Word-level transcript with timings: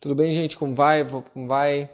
Tudo 0.00 0.14
bem, 0.14 0.32
gente? 0.32 0.56
Como 0.56 0.74
vai? 0.74 1.04
Como 1.04 1.46
vai? 1.46 1.90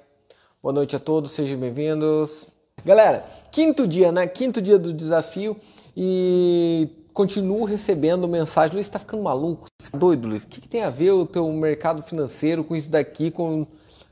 Boa 0.62 0.72
noite 0.72 0.94
a 0.94 1.00
todos, 1.00 1.32
sejam 1.32 1.58
bem-vindos. 1.58 2.46
Galera, 2.84 3.26
quinto 3.50 3.84
dia, 3.84 4.12
né? 4.12 4.28
Quinto 4.28 4.62
dia 4.62 4.78
do 4.78 4.92
desafio 4.92 5.56
e 5.96 6.88
continuo 7.12 7.64
recebendo 7.64 8.28
mensagem. 8.28 8.76
Luiz, 8.76 8.88
tá 8.88 9.00
ficando 9.00 9.24
maluco? 9.24 9.66
Você 9.82 9.90
tá 9.90 9.98
doido, 9.98 10.28
Luiz? 10.28 10.44
O 10.44 10.46
que, 10.46 10.60
que, 10.60 10.68
tem 10.68 10.84
a 10.84 10.88
ver 10.88 11.10
o 11.10 11.26
teu 11.26 11.50
mercado 11.50 12.00
financeiro 12.00 12.62
com 12.62 12.76
isso 12.76 12.88
daqui? 12.88 13.28
Com... 13.28 13.66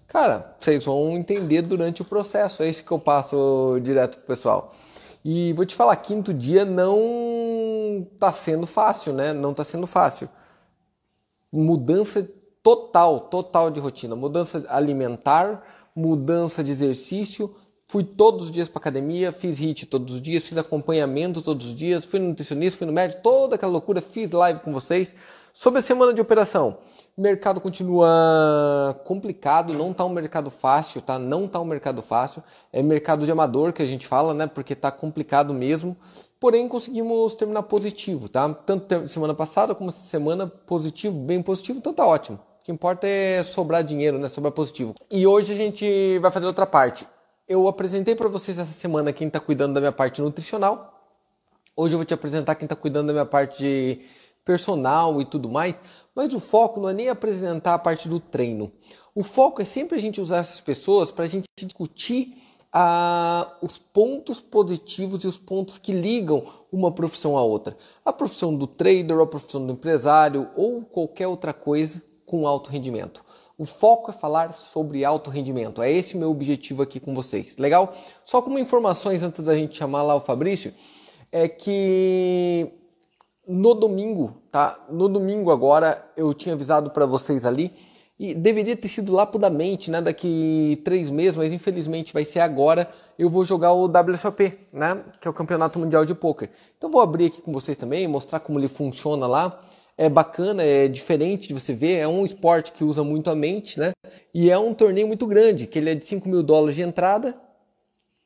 Cara, 0.08 0.56
vocês 0.58 0.84
vão 0.84 1.12
entender 1.12 1.62
durante 1.62 2.02
o 2.02 2.04
processo. 2.04 2.64
É 2.64 2.68
isso 2.68 2.84
que 2.84 2.90
eu 2.90 2.98
passo 2.98 3.78
direto 3.80 4.16
pro 4.18 4.26
pessoal. 4.26 4.74
E 5.24 5.52
vou 5.52 5.64
te 5.64 5.76
falar, 5.76 5.94
quinto 5.94 6.34
dia 6.34 6.64
não 6.64 8.08
tá 8.18 8.32
sendo 8.32 8.66
fácil, 8.66 9.12
né? 9.12 9.32
Não 9.32 9.54
tá 9.54 9.62
sendo 9.62 9.86
fácil. 9.86 10.28
Mudança 11.52 12.28
total, 12.64 13.20
total 13.20 13.70
de 13.70 13.78
rotina. 13.78 14.16
Mudança 14.16 14.64
alimentar, 14.70 15.62
mudança 15.94 16.64
de 16.64 16.70
exercício. 16.70 17.54
Fui 17.86 18.02
todos 18.02 18.44
os 18.46 18.50
dias 18.50 18.70
para 18.70 18.80
academia, 18.80 19.30
fiz 19.30 19.60
HIIT 19.60 19.86
todos 19.86 20.14
os 20.14 20.22
dias, 20.22 20.42
fiz 20.42 20.56
acompanhamento 20.56 21.42
todos 21.42 21.66
os 21.66 21.76
dias, 21.76 22.06
fui 22.06 22.18
no 22.18 22.28
nutricionista, 22.28 22.78
fui 22.78 22.86
no 22.86 22.92
médico, 22.92 23.22
toda 23.22 23.56
aquela 23.56 23.70
loucura, 23.70 24.00
fiz 24.00 24.30
live 24.30 24.60
com 24.60 24.72
vocês. 24.72 25.14
Sobre 25.52 25.78
a 25.78 25.82
semana 25.82 26.14
de 26.14 26.20
operação, 26.20 26.78
o 27.16 27.20
mercado 27.20 27.60
continua 27.60 28.98
complicado, 29.04 29.74
não 29.74 29.90
está 29.90 30.04
um 30.04 30.08
mercado 30.08 30.50
fácil, 30.50 31.02
tá? 31.02 31.18
Não 31.18 31.44
está 31.44 31.60
um 31.60 31.64
mercado 31.66 32.00
fácil. 32.00 32.42
É 32.72 32.82
mercado 32.82 33.26
de 33.26 33.30
amador 33.30 33.74
que 33.74 33.82
a 33.82 33.86
gente 33.86 34.06
fala, 34.06 34.32
né? 34.32 34.46
Porque 34.46 34.72
está 34.72 34.90
complicado 34.90 35.52
mesmo. 35.52 35.96
Porém, 36.40 36.66
conseguimos 36.66 37.34
terminar 37.34 37.62
positivo, 37.64 38.28
tá? 38.28 38.52
Tanto 38.52 39.06
semana 39.06 39.34
passada 39.34 39.74
como 39.74 39.90
essa 39.90 40.00
semana 40.00 40.46
positivo, 40.46 41.14
bem 41.14 41.42
positivo, 41.42 41.78
então 41.78 41.92
tá 41.92 42.04
ótimo. 42.06 42.40
Que 42.64 42.72
importa 42.72 43.06
é 43.06 43.42
sobrar 43.42 43.84
dinheiro, 43.84 44.18
né? 44.18 44.26
Sobrar 44.26 44.50
positivo. 44.50 44.94
E 45.10 45.26
hoje 45.26 45.52
a 45.52 45.54
gente 45.54 46.18
vai 46.20 46.30
fazer 46.30 46.46
outra 46.46 46.64
parte. 46.64 47.06
Eu 47.46 47.68
apresentei 47.68 48.14
para 48.14 48.26
vocês 48.26 48.58
essa 48.58 48.72
semana 48.72 49.12
quem 49.12 49.26
está 49.26 49.38
cuidando 49.38 49.74
da 49.74 49.80
minha 49.80 49.92
parte 49.92 50.22
nutricional. 50.22 51.06
Hoje 51.76 51.92
eu 51.92 51.98
vou 51.98 52.06
te 52.06 52.14
apresentar 52.14 52.54
quem 52.54 52.64
está 52.64 52.74
cuidando 52.74 53.08
da 53.08 53.12
minha 53.12 53.26
parte 53.26 53.58
de 53.58 54.00
personal 54.46 55.20
e 55.20 55.26
tudo 55.26 55.46
mais. 55.46 55.74
Mas 56.14 56.32
o 56.32 56.40
foco 56.40 56.80
não 56.80 56.88
é 56.88 56.94
nem 56.94 57.10
apresentar 57.10 57.74
a 57.74 57.78
parte 57.78 58.08
do 58.08 58.18
treino. 58.18 58.72
O 59.14 59.22
foco 59.22 59.60
é 59.60 59.66
sempre 59.66 59.98
a 59.98 60.00
gente 60.00 60.18
usar 60.18 60.38
essas 60.38 60.62
pessoas 60.62 61.10
para 61.10 61.26
a 61.26 61.28
gente 61.28 61.44
discutir 61.58 62.42
ah, 62.72 63.58
os 63.60 63.76
pontos 63.76 64.40
positivos 64.40 65.22
e 65.22 65.26
os 65.26 65.36
pontos 65.36 65.76
que 65.76 65.92
ligam 65.92 66.46
uma 66.72 66.90
profissão 66.90 67.36
à 67.36 67.42
outra. 67.42 67.76
A 68.02 68.10
profissão 68.10 68.56
do 68.56 68.66
trader, 68.66 69.20
a 69.20 69.26
profissão 69.26 69.66
do 69.66 69.74
empresário 69.74 70.48
ou 70.56 70.80
qualquer 70.80 71.26
outra 71.26 71.52
coisa 71.52 72.00
com 72.34 72.48
alto 72.48 72.68
rendimento. 72.68 73.24
O 73.56 73.64
foco 73.64 74.10
é 74.10 74.12
falar 74.12 74.54
sobre 74.54 75.04
alto 75.04 75.30
rendimento. 75.30 75.80
É 75.80 75.92
esse 75.92 76.16
o 76.16 76.18
meu 76.18 76.32
objetivo 76.32 76.82
aqui 76.82 76.98
com 76.98 77.14
vocês. 77.14 77.56
Legal? 77.56 77.94
Só 78.24 78.42
como 78.42 78.58
informações 78.58 79.22
antes 79.22 79.44
da 79.44 79.54
gente 79.54 79.76
chamar 79.76 80.02
lá 80.02 80.16
o 80.16 80.20
Fabrício, 80.20 80.74
é 81.30 81.46
que 81.46 82.72
no 83.46 83.72
domingo, 83.72 84.42
tá? 84.50 84.84
No 84.90 85.08
domingo 85.08 85.52
agora 85.52 86.04
eu 86.16 86.34
tinha 86.34 86.56
avisado 86.56 86.90
para 86.90 87.06
vocês 87.06 87.46
ali 87.46 87.70
e 88.18 88.34
deveria 88.34 88.76
ter 88.76 88.88
sido 88.88 89.12
lapidamente, 89.12 89.92
né? 89.92 90.02
Daqui 90.02 90.82
três 90.84 91.12
meses, 91.12 91.36
mas 91.36 91.52
infelizmente 91.52 92.12
vai 92.12 92.24
ser 92.24 92.40
agora. 92.40 92.90
Eu 93.16 93.30
vou 93.30 93.44
jogar 93.44 93.72
o 93.72 93.84
WSOP, 93.84 94.58
né? 94.72 95.04
Que 95.20 95.28
é 95.28 95.30
o 95.30 95.34
Campeonato 95.34 95.78
Mundial 95.78 96.04
de 96.04 96.16
Poker. 96.16 96.50
Então 96.76 96.90
vou 96.90 97.00
abrir 97.00 97.26
aqui 97.26 97.40
com 97.40 97.52
vocês 97.52 97.78
também, 97.78 98.08
mostrar 98.08 98.40
como 98.40 98.58
ele 98.58 98.66
funciona 98.66 99.24
lá 99.24 99.63
é 99.96 100.08
bacana, 100.08 100.62
é 100.62 100.88
diferente 100.88 101.48
de 101.48 101.54
você 101.54 101.72
ver, 101.72 101.98
é 101.98 102.08
um 102.08 102.24
esporte 102.24 102.72
que 102.72 102.84
usa 102.84 103.04
muito 103.04 103.30
a 103.30 103.34
mente, 103.34 103.78
né? 103.78 103.92
E 104.32 104.50
é 104.50 104.58
um 104.58 104.74
torneio 104.74 105.06
muito 105.06 105.26
grande, 105.26 105.66
que 105.66 105.78
ele 105.78 105.90
é 105.90 105.94
de 105.94 106.04
5 106.04 106.28
mil 106.28 106.42
dólares 106.42 106.76
de 106.76 106.82
entrada, 106.82 107.34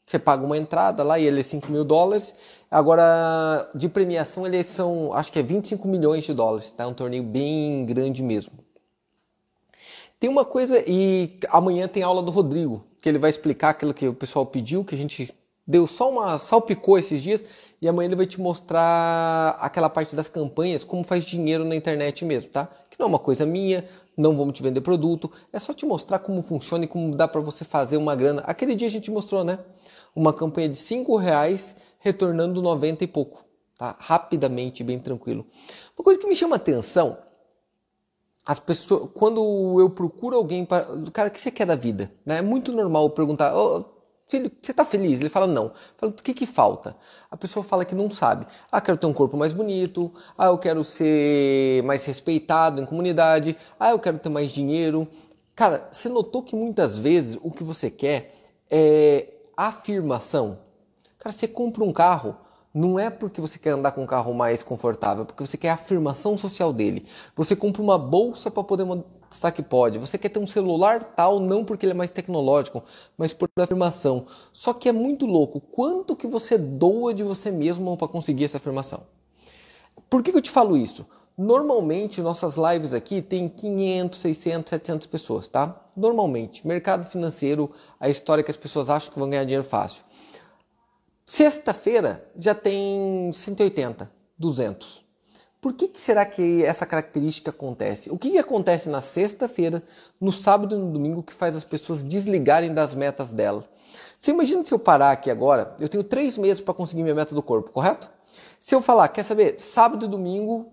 você 0.08 0.18
paga 0.18 0.42
uma 0.42 0.56
entrada 0.56 1.02
lá 1.02 1.18
e 1.18 1.26
ele 1.26 1.40
é 1.40 1.42
5 1.42 1.70
mil 1.70 1.84
dólares. 1.84 2.34
Agora, 2.70 3.70
de 3.74 3.90
premiação, 3.90 4.46
eles 4.46 4.66
são, 4.66 5.12
acho 5.12 5.30
que 5.30 5.38
é 5.38 5.42
25 5.42 5.86
milhões 5.86 6.24
de 6.24 6.32
dólares, 6.32 6.70
tá? 6.70 6.84
É 6.84 6.86
um 6.86 6.94
torneio 6.94 7.22
bem 7.22 7.84
grande 7.84 8.22
mesmo. 8.22 8.52
Tem 10.18 10.30
uma 10.30 10.46
coisa, 10.46 10.82
e 10.86 11.38
amanhã 11.50 11.86
tem 11.86 12.02
aula 12.02 12.22
do 12.22 12.30
Rodrigo, 12.30 12.84
que 13.02 13.08
ele 13.08 13.18
vai 13.18 13.28
explicar 13.28 13.70
aquilo 13.70 13.92
que 13.92 14.08
o 14.08 14.14
pessoal 14.14 14.46
pediu, 14.46 14.82
que 14.82 14.94
a 14.94 14.98
gente 14.98 15.32
deu 15.66 15.86
só 15.86 16.10
uma 16.10 16.38
salpicou 16.38 16.98
esses 16.98 17.22
dias, 17.22 17.44
e 17.80 17.88
amanhã 17.88 18.08
ele 18.08 18.16
vai 18.16 18.26
te 18.26 18.40
mostrar 18.40 19.56
aquela 19.60 19.88
parte 19.88 20.16
das 20.16 20.28
campanhas, 20.28 20.82
como 20.82 21.04
faz 21.04 21.24
dinheiro 21.24 21.64
na 21.64 21.76
internet 21.76 22.24
mesmo, 22.24 22.50
tá? 22.50 22.68
Que 22.90 22.98
não 22.98 23.06
é 23.06 23.08
uma 23.08 23.18
coisa 23.18 23.46
minha, 23.46 23.88
não 24.16 24.36
vamos 24.36 24.54
te 24.54 24.62
vender 24.62 24.80
produto, 24.80 25.30
é 25.52 25.58
só 25.58 25.72
te 25.72 25.86
mostrar 25.86 26.18
como 26.18 26.42
funciona 26.42 26.84
e 26.84 26.88
como 26.88 27.14
dá 27.14 27.28
para 27.28 27.40
você 27.40 27.64
fazer 27.64 27.96
uma 27.96 28.16
grana. 28.16 28.42
Aquele 28.42 28.74
dia 28.74 28.88
a 28.88 28.90
gente 28.90 29.10
mostrou, 29.10 29.44
né? 29.44 29.60
Uma 30.14 30.32
campanha 30.32 30.68
de 30.68 30.76
5 30.76 31.16
reais 31.16 31.76
retornando 32.00 32.60
90 32.60 33.04
e 33.04 33.06
pouco, 33.06 33.44
tá? 33.76 33.96
Rapidamente, 33.98 34.82
bem 34.82 34.98
tranquilo. 34.98 35.46
Uma 35.96 36.04
coisa 36.04 36.20
que 36.20 36.26
me 36.26 36.34
chama 36.34 36.56
atenção, 36.56 37.18
as 38.44 38.58
pessoas, 38.58 39.10
quando 39.14 39.78
eu 39.78 39.90
procuro 39.90 40.34
alguém 40.34 40.64
para, 40.64 40.86
cara, 41.12 41.28
o 41.28 41.30
que 41.30 41.38
você 41.38 41.50
quer 41.50 41.66
da 41.66 41.76
vida? 41.76 42.10
Né? 42.24 42.38
É 42.38 42.42
muito 42.42 42.72
normal 42.72 43.10
perguntar, 43.10 43.54
oh, 43.54 43.84
Filho, 44.28 44.52
você 44.60 44.72
está 44.72 44.84
feliz? 44.84 45.20
Ele 45.20 45.30
fala 45.30 45.46
não. 45.46 45.72
Fala, 45.96 46.12
o 46.12 46.14
que, 46.14 46.34
que 46.34 46.44
falta? 46.44 46.94
A 47.30 47.36
pessoa 47.36 47.64
fala 47.64 47.84
que 47.84 47.94
não 47.94 48.10
sabe. 48.10 48.46
Ah, 48.70 48.80
quero 48.80 48.98
ter 48.98 49.06
um 49.06 49.12
corpo 49.12 49.38
mais 49.38 49.54
bonito. 49.54 50.12
Ah, 50.36 50.46
eu 50.46 50.58
quero 50.58 50.84
ser 50.84 51.82
mais 51.84 52.04
respeitado 52.04 52.80
em 52.80 52.84
comunidade. 52.84 53.56
Ah, 53.80 53.90
eu 53.90 53.98
quero 53.98 54.18
ter 54.18 54.28
mais 54.28 54.52
dinheiro. 54.52 55.08
Cara, 55.56 55.88
você 55.90 56.10
notou 56.10 56.42
que 56.42 56.54
muitas 56.54 56.98
vezes 56.98 57.38
o 57.42 57.50
que 57.50 57.64
você 57.64 57.90
quer 57.90 58.34
é 58.70 59.28
afirmação? 59.56 60.58
Cara, 61.18 61.32
você 61.32 61.48
compra 61.48 61.82
um 61.82 61.92
carro, 61.92 62.36
não 62.72 62.98
é 62.98 63.08
porque 63.08 63.40
você 63.40 63.58
quer 63.58 63.70
andar 63.70 63.92
com 63.92 64.02
um 64.02 64.06
carro 64.06 64.34
mais 64.34 64.62
confortável, 64.62 65.22
é 65.22 65.26
porque 65.26 65.44
você 65.44 65.56
quer 65.56 65.70
a 65.70 65.74
afirmação 65.74 66.36
social 66.36 66.72
dele. 66.72 67.06
Você 67.34 67.56
compra 67.56 67.82
uma 67.82 67.98
bolsa 67.98 68.50
para 68.50 68.62
poder 68.62 68.84
mostrar 69.28 69.52
que 69.52 69.62
pode. 69.62 69.98
Você 69.98 70.18
quer 70.18 70.30
ter 70.30 70.38
um 70.38 70.46
celular 70.46 71.04
tal, 71.04 71.38
não 71.38 71.64
porque 71.64 71.84
ele 71.86 71.92
é 71.92 71.96
mais 71.96 72.10
tecnológico, 72.10 72.82
mas 73.16 73.32
por 73.32 73.48
afirmação. 73.58 74.26
Só 74.52 74.72
que 74.72 74.88
é 74.88 74.92
muito 74.92 75.26
louco. 75.26 75.60
Quanto 75.60 76.16
que 76.16 76.26
você 76.26 76.58
doa 76.58 77.14
de 77.14 77.22
você 77.22 77.50
mesmo 77.50 77.96
para 77.96 78.08
conseguir 78.08 78.44
essa 78.44 78.56
afirmação? 78.56 79.02
Por 80.08 80.22
que, 80.22 80.32
que 80.32 80.38
eu 80.38 80.42
te 80.42 80.50
falo 80.50 80.76
isso? 80.76 81.06
Normalmente, 81.36 82.20
nossas 82.20 82.56
lives 82.56 82.92
aqui 82.92 83.22
tem 83.22 83.48
500, 83.48 84.18
600, 84.18 84.70
700 84.70 85.06
pessoas, 85.06 85.46
tá? 85.46 85.80
Normalmente. 85.96 86.66
Mercado 86.66 87.04
financeiro, 87.04 87.70
a 88.00 88.08
história 88.08 88.42
que 88.42 88.50
as 88.50 88.56
pessoas 88.56 88.90
acham 88.90 89.12
que 89.12 89.18
vão 89.18 89.30
ganhar 89.30 89.44
dinheiro 89.44 89.62
fácil. 89.62 90.02
Sexta-feira 91.24 92.26
já 92.36 92.54
tem 92.54 93.30
180, 93.32 94.10
200. 94.36 95.07
Por 95.60 95.72
que, 95.72 95.88
que, 95.88 96.00
será 96.00 96.24
que 96.24 96.62
essa 96.64 96.86
característica 96.86 97.50
acontece? 97.50 98.10
O 98.10 98.18
que, 98.18 98.30
que 98.30 98.38
acontece 98.38 98.88
na 98.88 99.00
sexta-feira, 99.00 99.82
no 100.20 100.30
sábado 100.30 100.76
e 100.76 100.78
no 100.78 100.92
domingo 100.92 101.22
que 101.22 101.32
faz 101.32 101.56
as 101.56 101.64
pessoas 101.64 102.04
desligarem 102.04 102.72
das 102.72 102.94
metas 102.94 103.30
dela? 103.30 103.64
Você 104.18 104.30
imagina 104.30 104.64
se 104.64 104.72
eu 104.72 104.78
parar 104.78 105.10
aqui 105.10 105.30
agora, 105.30 105.74
eu 105.80 105.88
tenho 105.88 106.04
três 106.04 106.38
meses 106.38 106.62
para 106.62 106.74
conseguir 106.74 107.02
minha 107.02 107.14
meta 107.14 107.34
do 107.34 107.42
corpo, 107.42 107.70
correto? 107.70 108.08
Se 108.58 108.74
eu 108.74 108.80
falar, 108.80 109.08
quer 109.08 109.24
saber, 109.24 109.58
sábado 109.58 110.04
e 110.04 110.08
domingo, 110.08 110.72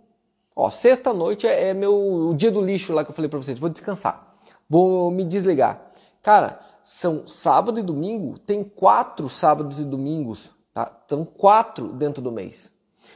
ó, 0.56 0.70
sexta-noite 0.70 1.48
é, 1.48 1.70
é, 1.70 1.74
meu 1.74 2.30
o 2.30 2.36
dia 2.36 2.52
do 2.52 2.62
lixo 2.62 2.94
lá 2.94 3.04
que 3.04 3.10
eu 3.10 3.16
falei 3.16 3.30
para 3.30 3.40
vocês, 3.40 3.58
vou 3.58 3.70
descansar, 3.70 4.36
vou 4.70 5.10
me 5.10 5.24
desligar. 5.24 5.82
Cara, 6.22 6.60
são 6.84 7.28
sábado 7.28 7.80
e 7.80 7.84
domingo, 7.84 8.38
tem 8.38 8.64
quatro 8.64 9.30
sábados 9.30 9.80
e 9.80 9.84
domingos, 9.84 10.52
tá? 10.74 11.04
São 11.08 11.26
quatro 11.26 11.88
dentro 11.88 12.22
do 12.22 12.32
mês. 12.32 12.75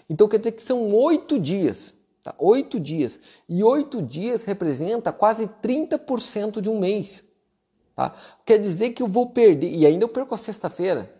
Então 0.09 0.27
quer 0.27 0.39
dizer 0.39 0.53
que 0.53 0.63
são 0.63 0.91
oito 0.93 1.39
dias, 1.39 1.93
tá? 2.23 2.33
Oito 2.39 2.79
dias. 2.79 3.19
E 3.47 3.63
oito 3.63 4.01
dias 4.01 4.43
representa 4.43 5.11
quase 5.11 5.47
30% 5.61 6.59
de 6.59 6.69
um 6.69 6.79
mês, 6.79 7.23
tá? 7.95 8.13
Quer 8.43 8.57
dizer 8.57 8.91
que 8.91 9.03
eu 9.03 9.07
vou 9.07 9.27
perder, 9.27 9.71
e 9.71 9.85
ainda 9.85 10.05
eu 10.05 10.09
perco 10.09 10.33
a 10.33 10.37
sexta-feira. 10.37 11.13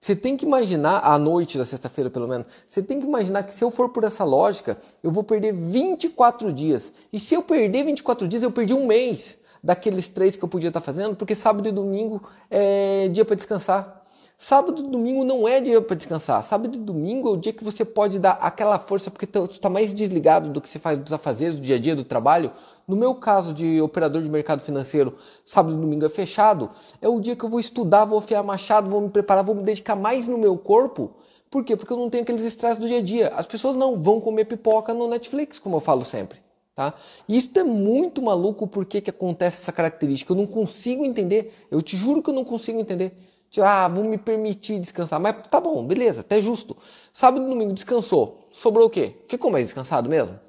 Você 0.00 0.14
tem 0.14 0.36
que 0.36 0.44
imaginar, 0.44 1.00
à 1.00 1.18
noite 1.18 1.56
da 1.56 1.64
sexta-feira 1.64 2.10
pelo 2.10 2.28
menos, 2.28 2.46
você 2.66 2.82
tem 2.82 3.00
que 3.00 3.06
imaginar 3.06 3.42
que 3.42 3.54
se 3.54 3.64
eu 3.64 3.70
for 3.70 3.88
por 3.88 4.04
essa 4.04 4.22
lógica, 4.22 4.78
eu 5.02 5.10
vou 5.10 5.24
perder 5.24 5.52
24 5.54 6.52
dias. 6.52 6.92
E 7.12 7.18
se 7.18 7.34
eu 7.34 7.42
perder 7.42 7.84
24 7.84 8.28
dias, 8.28 8.42
eu 8.42 8.50
perdi 8.50 8.74
um 8.74 8.86
mês 8.86 9.38
daqueles 9.62 10.06
três 10.06 10.36
que 10.36 10.44
eu 10.44 10.48
podia 10.48 10.68
estar 10.68 10.82
fazendo, 10.82 11.16
porque 11.16 11.34
sábado 11.34 11.66
e 11.66 11.72
domingo 11.72 12.22
é 12.50 13.08
dia 13.08 13.24
para 13.24 13.34
descansar. 13.34 14.03
Sábado 14.36 14.82
e 14.82 14.88
domingo 14.88 15.24
não 15.24 15.46
é 15.46 15.60
dia 15.60 15.80
para 15.80 15.96
descansar. 15.96 16.42
Sábado 16.42 16.76
e 16.76 16.78
domingo 16.78 17.28
é 17.28 17.32
o 17.32 17.36
dia 17.36 17.52
que 17.52 17.62
você 17.62 17.84
pode 17.84 18.18
dar 18.18 18.32
aquela 18.32 18.78
força 18.78 19.10
porque 19.10 19.26
você 19.26 19.52
está 19.52 19.70
mais 19.70 19.92
desligado 19.92 20.50
do 20.50 20.60
que 20.60 20.68
você 20.68 20.78
faz 20.78 20.98
dos 20.98 21.12
afazeres 21.12 21.56
do 21.56 21.62
dia 21.62 21.76
a 21.76 21.78
dia 21.78 21.94
do 21.94 22.04
trabalho. 22.04 22.50
No 22.86 22.96
meu 22.96 23.14
caso 23.14 23.54
de 23.54 23.80
operador 23.80 24.22
de 24.22 24.28
mercado 24.28 24.60
financeiro, 24.60 25.16
sábado 25.46 25.76
e 25.76 25.80
domingo 25.80 26.04
é 26.04 26.08
fechado. 26.08 26.70
É 27.00 27.08
o 27.08 27.20
dia 27.20 27.36
que 27.36 27.44
eu 27.44 27.48
vou 27.48 27.60
estudar, 27.60 28.04
vou 28.04 28.18
afiar 28.18 28.42
machado, 28.42 28.90
vou 28.90 29.00
me 29.00 29.08
preparar, 29.08 29.44
vou 29.44 29.54
me 29.54 29.62
dedicar 29.62 29.96
mais 29.96 30.26
no 30.26 30.36
meu 30.36 30.58
corpo. 30.58 31.12
Por 31.50 31.64
quê? 31.64 31.76
Porque 31.76 31.92
eu 31.92 31.96
não 31.96 32.10
tenho 32.10 32.24
aqueles 32.24 32.42
estresses 32.42 32.78
do 32.78 32.88
dia 32.88 32.98
a 32.98 33.02
dia. 33.02 33.28
As 33.36 33.46
pessoas 33.46 33.76
não 33.76 34.02
vão 34.02 34.20
comer 34.20 34.46
pipoca 34.46 34.92
no 34.92 35.06
Netflix, 35.06 35.58
como 35.58 35.76
eu 35.76 35.80
falo 35.80 36.04
sempre. 36.04 36.40
Tá? 36.74 36.92
E 37.28 37.36
isso 37.36 37.48
é 37.54 37.62
muito 37.62 38.20
maluco 38.20 38.66
porque 38.66 39.00
que 39.00 39.08
acontece 39.08 39.62
essa 39.62 39.70
característica. 39.70 40.32
Eu 40.32 40.36
não 40.36 40.46
consigo 40.46 41.04
entender. 41.04 41.54
Eu 41.70 41.80
te 41.80 41.96
juro 41.96 42.20
que 42.20 42.30
eu 42.30 42.34
não 42.34 42.44
consigo 42.44 42.80
entender. 42.80 43.16
Tipo, 43.54 43.66
ah, 43.68 43.86
vou 43.86 44.02
me 44.02 44.18
permitir 44.18 44.80
descansar. 44.80 45.20
Mas 45.20 45.36
tá 45.48 45.60
bom, 45.60 45.86
beleza, 45.86 46.22
até 46.22 46.42
justo. 46.42 46.76
Sábado 47.12 47.46
e 47.46 47.48
domingo 47.48 47.72
descansou. 47.72 48.48
Sobrou 48.50 48.88
o 48.88 48.90
quê? 48.90 49.22
Ficou 49.28 49.48
mais 49.48 49.66
descansado 49.66 50.10
mesmo? 50.10 50.40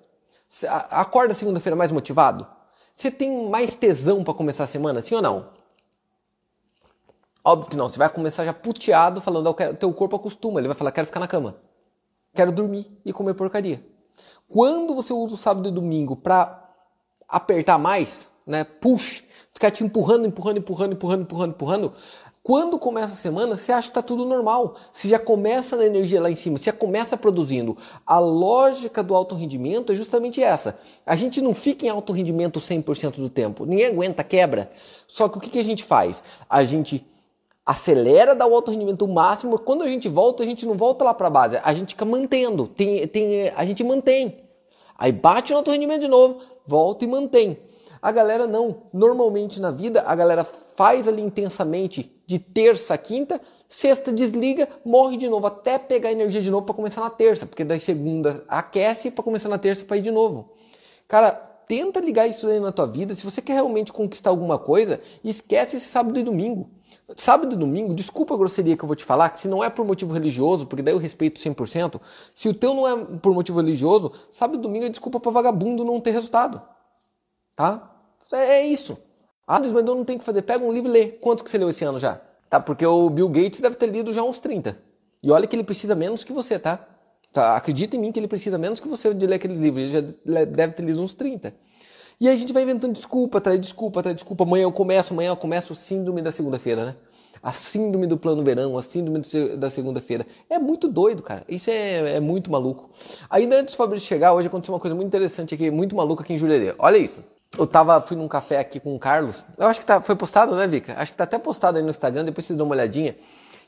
Acorda 0.89 1.35
segunda-feira 1.35 1.75
mais 1.75 1.91
motivado? 1.91 2.47
Você 2.95 3.11
tem 3.11 3.47
mais 3.47 3.75
tesão 3.75 4.23
para 4.23 4.33
começar 4.33 4.63
a 4.63 4.67
semana, 4.67 5.01
sim 5.01 5.13
ou 5.13 5.21
não? 5.21 5.49
Óbvio 7.43 7.69
que 7.69 7.77
não. 7.77 7.87
Você 7.87 7.99
vai 7.99 8.09
começar 8.09 8.43
já 8.43 8.53
puteado 8.53 9.21
falando, 9.21 9.51
o 9.51 9.53
teu 9.75 9.93
corpo 9.93 10.15
acostuma. 10.15 10.59
Ele 10.59 10.67
vai 10.67 10.75
falar, 10.75 10.91
quero 10.91 11.05
ficar 11.05 11.19
na 11.19 11.27
cama. 11.27 11.57
Quero 12.33 12.51
dormir 12.51 12.91
e 13.05 13.13
comer 13.13 13.35
porcaria. 13.35 13.85
Quando 14.49 14.95
você 14.95 15.13
usa 15.13 15.35
o 15.35 15.37
sábado 15.37 15.69
e 15.69 15.71
domingo 15.71 16.15
para 16.15 16.71
apertar 17.29 17.77
mais, 17.77 18.27
né, 18.47 18.63
push, 18.63 19.23
ficar 19.53 19.71
te 19.71 19.83
empurrando, 19.83 20.27
empurrando, 20.27 20.57
empurrando, 20.57 20.93
empurrando, 20.93 21.21
empurrando, 21.21 21.51
empurrando, 21.51 21.93
quando 22.45 22.77
começa 22.77 23.13
a 23.13 23.17
semana, 23.17 23.57
você 23.57 23.71
acha 23.71 23.87
que 23.87 23.89
está 23.89 24.03
tudo 24.03 24.23
normal. 24.23 24.75
Você 24.93 25.07
já 25.07 25.17
começa 25.17 25.75
na 25.75 25.83
energia 25.83 26.21
lá 26.21 26.29
em 26.29 26.35
cima, 26.35 26.59
você 26.59 26.65
já 26.65 26.73
começa 26.73 27.17
produzindo. 27.17 27.75
A 28.05 28.19
lógica 28.19 29.01
do 29.01 29.15
alto 29.15 29.33
rendimento 29.33 29.91
é 29.91 29.95
justamente 29.95 30.43
essa. 30.43 30.77
A 31.03 31.15
gente 31.15 31.41
não 31.41 31.55
fica 31.55 31.87
em 31.87 31.89
alto 31.89 32.13
rendimento 32.13 32.59
100% 32.59 33.15
do 33.15 33.31
tempo. 33.31 33.65
Ninguém 33.65 33.87
aguenta, 33.87 34.23
quebra. 34.23 34.71
Só 35.07 35.27
que 35.27 35.39
o 35.39 35.41
que, 35.41 35.49
que 35.49 35.57
a 35.57 35.63
gente 35.63 35.83
faz? 35.83 36.23
A 36.47 36.63
gente 36.63 37.03
acelera, 37.65 38.35
dá 38.35 38.45
o 38.45 38.53
alto 38.53 38.69
rendimento 38.69 39.07
máximo. 39.07 39.57
Quando 39.57 39.83
a 39.83 39.87
gente 39.87 40.07
volta, 40.07 40.43
a 40.43 40.45
gente 40.45 40.67
não 40.67 40.75
volta 40.75 41.03
lá 41.03 41.15
para 41.15 41.25
a 41.25 41.31
base. 41.31 41.59
A 41.63 41.73
gente 41.73 41.95
fica 41.95 42.05
mantendo. 42.05 42.67
Tem, 42.67 43.07
tem, 43.07 43.49
a 43.55 43.65
gente 43.65 43.83
mantém. 43.83 44.43
Aí 44.95 45.11
bate 45.11 45.51
no 45.51 45.57
alto 45.57 45.71
rendimento 45.71 46.01
de 46.01 46.07
novo, 46.07 46.41
volta 46.67 47.05
e 47.05 47.07
mantém. 47.07 47.57
A 47.99 48.11
galera 48.11 48.45
não. 48.45 48.83
Normalmente 48.93 49.59
na 49.59 49.71
vida, 49.71 50.03
a 50.05 50.13
galera 50.13 50.47
faz 50.75 51.07
ali 51.07 51.23
intensamente 51.23 52.14
de 52.25 52.39
terça 52.39 52.93
a 52.93 52.97
quinta, 52.97 53.41
sexta 53.69 54.11
desliga, 54.11 54.67
morre 54.83 55.17
de 55.17 55.27
novo, 55.27 55.47
até 55.47 55.77
pegar 55.77 56.11
energia 56.11 56.41
de 56.41 56.49
novo 56.49 56.65
para 56.65 56.75
começar 56.75 57.01
na 57.01 57.09
terça, 57.09 57.45
porque 57.45 57.63
daí 57.63 57.81
segunda 57.81 58.43
aquece 58.47 59.11
para 59.11 59.23
começar 59.23 59.49
na 59.49 59.57
terça 59.57 59.83
para 59.83 59.97
ir 59.97 60.01
de 60.01 60.11
novo. 60.11 60.53
Cara, 61.07 61.31
tenta 61.67 61.99
ligar 61.99 62.27
isso 62.27 62.47
aí 62.47 62.59
na 62.59 62.71
tua 62.71 62.87
vida. 62.87 63.13
Se 63.15 63.23
você 63.23 63.41
quer 63.41 63.53
realmente 63.53 63.93
conquistar 63.93 64.29
alguma 64.29 64.57
coisa, 64.57 65.01
esquece 65.23 65.77
esse 65.77 65.87
sábado 65.87 66.19
e 66.19 66.23
domingo. 66.23 66.69
Sábado 67.15 67.53
e 67.53 67.57
domingo, 67.57 67.93
desculpa 67.93 68.33
a 68.33 68.37
grosseria 68.37 68.75
que 68.75 68.83
eu 68.83 68.87
vou 68.87 68.95
te 68.95 69.03
falar, 69.03 69.29
que 69.29 69.39
se 69.39 69.47
não 69.47 69.63
é 69.63 69.69
por 69.69 69.85
motivo 69.85 70.11
religioso, 70.11 70.65
porque 70.65 70.81
daí 70.81 70.93
eu 70.93 70.97
respeito 70.97 71.39
100%, 71.39 72.01
se 72.33 72.49
o 72.49 72.53
teu 72.53 72.73
não 72.73 72.87
é 72.87 73.05
por 73.17 73.31
motivo 73.31 73.59
religioso, 73.59 74.11
sábado 74.31 74.57
e 74.57 74.61
domingo 74.61 74.85
é 74.85 74.89
desculpa 74.89 75.19
para 75.19 75.31
vagabundo 75.31 75.85
não 75.85 76.01
ter 76.01 76.11
resultado. 76.11 76.59
Tá? 77.55 77.95
É, 78.31 78.61
é 78.61 78.67
isso. 78.67 78.97
Ah, 79.47 79.59
mas 79.59 79.71
eu 79.71 79.83
não 79.83 80.03
tem 80.03 80.17
que 80.17 80.23
fazer. 80.23 80.41
Pega 80.41 80.63
um 80.63 80.71
livro 80.71 80.89
e 80.89 80.93
lê. 80.93 81.07
Quanto 81.07 81.43
que 81.43 81.51
você 81.51 81.57
leu 81.57 81.69
esse 81.69 81.83
ano 81.83 81.99
já? 81.99 82.19
Tá, 82.49 82.59
porque 82.59 82.85
o 82.85 83.09
Bill 83.09 83.29
Gates 83.29 83.59
deve 83.61 83.75
ter 83.75 83.87
lido 83.87 84.11
já 84.13 84.23
uns 84.23 84.39
30. 84.39 84.77
E 85.21 85.31
olha 85.31 85.45
que 85.47 85.55
ele 85.55 85.63
precisa 85.63 85.93
menos 85.95 86.23
que 86.23 86.33
você, 86.33 86.57
tá? 86.57 86.87
tá? 87.31 87.55
Acredita 87.55 87.95
em 87.95 87.99
mim 87.99 88.11
que 88.11 88.19
ele 88.19 88.27
precisa 88.27 88.57
menos 88.57 88.79
que 88.79 88.87
você 88.87 89.13
de 89.13 89.27
ler 89.27 89.35
aqueles 89.35 89.57
livros. 89.57 89.93
Ele 89.93 90.15
já 90.25 90.45
deve 90.45 90.73
ter 90.73 90.83
lido 90.83 91.01
uns 91.01 91.13
30. 91.13 91.53
E 92.19 92.27
aí 92.27 92.33
a 92.33 92.37
gente 92.37 92.53
vai 92.53 92.63
inventando 92.63 92.93
desculpa, 92.93 93.41
traz 93.41 93.59
desculpa, 93.59 94.01
traz 94.01 94.15
desculpa. 94.15 94.43
Amanhã 94.43 94.63
eu 94.63 94.71
começo, 94.71 95.13
amanhã 95.13 95.29
eu 95.29 95.37
começo 95.37 95.73
o 95.73 95.75
síndrome 95.75 96.21
da 96.21 96.31
segunda-feira, 96.31 96.85
né? 96.85 96.95
A 97.43 97.51
síndrome 97.51 98.07
do 98.07 98.17
plano 98.17 98.43
verão, 98.43 98.77
a 98.77 98.81
síndrome 98.81 99.21
da 99.57 99.69
segunda-feira. 99.69 100.25
É 100.49 100.57
muito 100.57 100.87
doido, 100.87 101.21
cara. 101.21 101.43
Isso 101.47 101.69
é, 101.69 102.15
é 102.15 102.19
muito 102.19 102.49
maluco. 102.49 102.89
Ainda 103.29 103.59
antes 103.59 103.75
do 103.75 103.77
Fabrício 103.77 104.07
chegar, 104.07 104.33
hoje 104.33 104.47
aconteceu 104.47 104.73
uma 104.73 104.79
coisa 104.79 104.95
muito 104.95 105.07
interessante 105.07 105.53
aqui, 105.53 105.69
muito 105.69 105.95
maluca 105.95 106.23
aqui 106.23 106.33
em 106.33 106.37
Jurerê. 106.37 106.73
Olha 106.79 106.97
isso. 106.97 107.21
Eu 107.57 107.65
tava, 107.65 108.01
fui 108.01 108.17
num 108.17 108.27
café 108.27 108.59
aqui 108.59 108.79
com 108.79 108.95
o 108.95 108.99
Carlos. 108.99 109.43
Eu 109.57 109.67
acho 109.67 109.79
que 109.79 109.85
tá, 109.85 110.01
foi 110.01 110.15
postado, 110.15 110.55
né, 110.55 110.67
Vika? 110.67 110.93
Acho 110.97 111.11
que 111.11 111.17
tá 111.17 111.23
até 111.23 111.39
postado 111.39 111.77
aí 111.77 111.83
no 111.83 111.89
Instagram, 111.89 112.25
depois 112.25 112.45
vocês 112.45 112.57
dão 112.57 112.65
uma 112.65 112.75
olhadinha. 112.75 113.15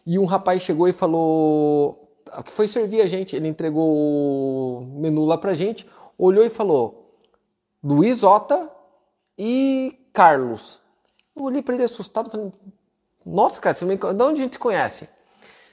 E 0.05 0.19
um 0.19 0.25
rapaz 0.25 0.61
chegou 0.61 0.87
e 0.87 0.93
falou 0.93 2.07
que 2.45 2.51
foi 2.51 2.67
servir 2.67 3.01
a 3.01 3.07
gente. 3.07 3.35
Ele 3.35 3.47
entregou 3.47 4.81
o 4.81 4.85
menu 4.99 5.25
lá 5.25 5.37
pra 5.37 5.53
gente, 5.53 5.87
olhou 6.17 6.45
e 6.45 6.49
falou: 6.49 7.13
Luiz 7.83 8.23
Ota 8.23 8.69
e 9.37 9.97
Carlos. 10.13 10.79
Eu 11.35 11.43
olhei 11.43 11.61
pra 11.61 11.75
ele 11.75 11.83
assustado, 11.83 12.29
falei: 12.29 12.51
Nossa, 13.25 13.61
cara, 13.61 13.75
você 13.75 13.85
me... 13.85 13.95
de 13.95 14.05
onde 14.05 14.41
a 14.41 14.43
gente 14.43 14.53
se 14.53 14.59
conhece? 14.59 15.09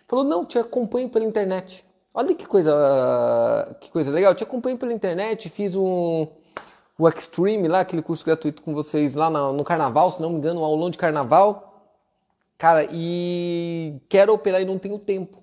Falou: 0.06 0.24
Não, 0.24 0.44
te 0.44 0.58
acompanho 0.58 1.08
pela 1.08 1.24
internet. 1.24 1.84
Olha 2.12 2.32
que 2.34 2.46
coisa, 2.46 3.76
que 3.80 3.90
coisa 3.90 4.10
legal. 4.12 4.32
Eu 4.32 4.36
te 4.36 4.44
acompanho 4.44 4.78
pela 4.78 4.92
internet, 4.92 5.48
fiz 5.48 5.74
um 5.74 6.28
o 6.98 7.08
Extreme 7.08 7.68
lá, 7.68 7.80
aquele 7.80 8.02
curso 8.02 8.24
gratuito 8.24 8.62
com 8.62 8.72
vocês 8.72 9.14
lá 9.14 9.28
no, 9.28 9.52
no 9.52 9.64
carnaval, 9.64 10.12
se 10.12 10.22
não 10.22 10.30
me 10.30 10.36
engano, 10.36 10.60
um 10.60 10.64
aulão 10.64 10.90
de 10.90 10.98
carnaval. 10.98 11.92
Cara, 12.56 12.86
e 12.92 14.00
quero 14.08 14.32
operar 14.32 14.62
e 14.62 14.64
não 14.64 14.78
tenho 14.78 14.98
tempo, 14.98 15.42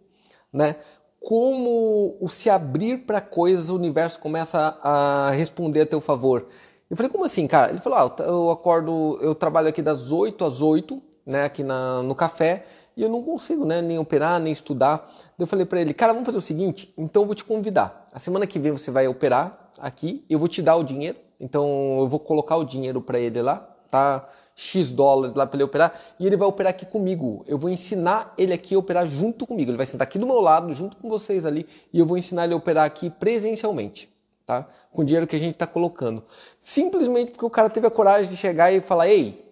né? 0.51 0.77
Como 1.19 2.17
o 2.19 2.29
se 2.29 2.49
abrir 2.49 2.99
para 2.99 3.21
coisas, 3.21 3.69
o 3.69 3.75
universo 3.75 4.19
começa 4.19 4.79
a 4.81 5.29
responder 5.31 5.81
a 5.81 5.85
teu 5.85 6.01
favor. 6.01 6.47
Eu 6.89 6.97
falei, 6.97 7.11
como 7.11 7.25
assim, 7.25 7.47
cara? 7.47 7.71
Ele 7.71 7.79
falou, 7.79 7.99
ah, 7.99 8.23
eu 8.23 8.49
acordo, 8.49 9.19
eu 9.21 9.35
trabalho 9.35 9.67
aqui 9.67 9.81
das 9.81 10.11
8 10.11 10.43
às 10.43 10.61
8, 10.61 11.01
né, 11.25 11.43
aqui 11.43 11.63
na, 11.63 12.01
no 12.01 12.15
café, 12.15 12.65
e 12.97 13.03
eu 13.03 13.09
não 13.09 13.21
consigo, 13.23 13.65
né, 13.65 13.81
nem 13.81 13.99
operar, 13.99 14.39
nem 14.39 14.51
estudar. 14.51 15.09
Eu 15.37 15.45
falei 15.45 15.65
para 15.65 15.79
ele, 15.79 15.93
cara, 15.93 16.11
vamos 16.11 16.25
fazer 16.25 16.39
o 16.39 16.41
seguinte, 16.41 16.93
então 16.97 17.21
eu 17.21 17.25
vou 17.25 17.35
te 17.35 17.43
convidar. 17.43 18.09
A 18.11 18.19
semana 18.19 18.47
que 18.47 18.59
vem 18.59 18.71
você 18.71 18.89
vai 18.89 19.07
operar 19.07 19.71
aqui, 19.79 20.25
eu 20.29 20.39
vou 20.39 20.47
te 20.47 20.61
dar 20.61 20.75
o 20.75 20.83
dinheiro, 20.83 21.17
então 21.41 21.97
eu 21.99 22.07
vou 22.07 22.19
colocar 22.19 22.55
o 22.55 22.63
dinheiro 22.63 23.01
para 23.01 23.19
ele 23.19 23.41
lá, 23.41 23.57
tá? 23.89 24.29
X 24.55 24.91
dólares 24.91 25.35
lá 25.35 25.47
para 25.47 25.57
ele 25.57 25.63
operar 25.63 25.99
e 26.19 26.27
ele 26.27 26.37
vai 26.37 26.47
operar 26.47 26.69
aqui 26.69 26.85
comigo. 26.85 27.43
Eu 27.47 27.57
vou 27.57 27.67
ensinar 27.67 28.31
ele 28.37 28.53
aqui 28.53 28.75
a 28.75 28.79
operar 28.79 29.07
junto 29.07 29.47
comigo. 29.47 29.71
Ele 29.71 29.77
vai 29.77 29.87
sentar 29.87 30.07
aqui 30.07 30.19
do 30.19 30.27
meu 30.27 30.39
lado, 30.39 30.71
junto 30.75 30.97
com 30.97 31.09
vocês 31.09 31.43
ali, 31.43 31.67
e 31.91 31.97
eu 31.97 32.05
vou 32.05 32.15
ensinar 32.15 32.43
ele 32.43 32.53
a 32.53 32.57
operar 32.57 32.85
aqui 32.85 33.09
presencialmente, 33.09 34.07
tá? 34.45 34.67
Com 34.91 35.01
o 35.01 35.05
dinheiro 35.05 35.25
que 35.25 35.35
a 35.35 35.39
gente 35.39 35.53
está 35.53 35.65
colocando. 35.65 36.23
Simplesmente 36.59 37.31
porque 37.31 37.45
o 37.45 37.49
cara 37.49 37.71
teve 37.71 37.87
a 37.87 37.91
coragem 37.91 38.29
de 38.29 38.37
chegar 38.37 38.71
e 38.71 38.79
falar: 38.79 39.07
Ei, 39.07 39.43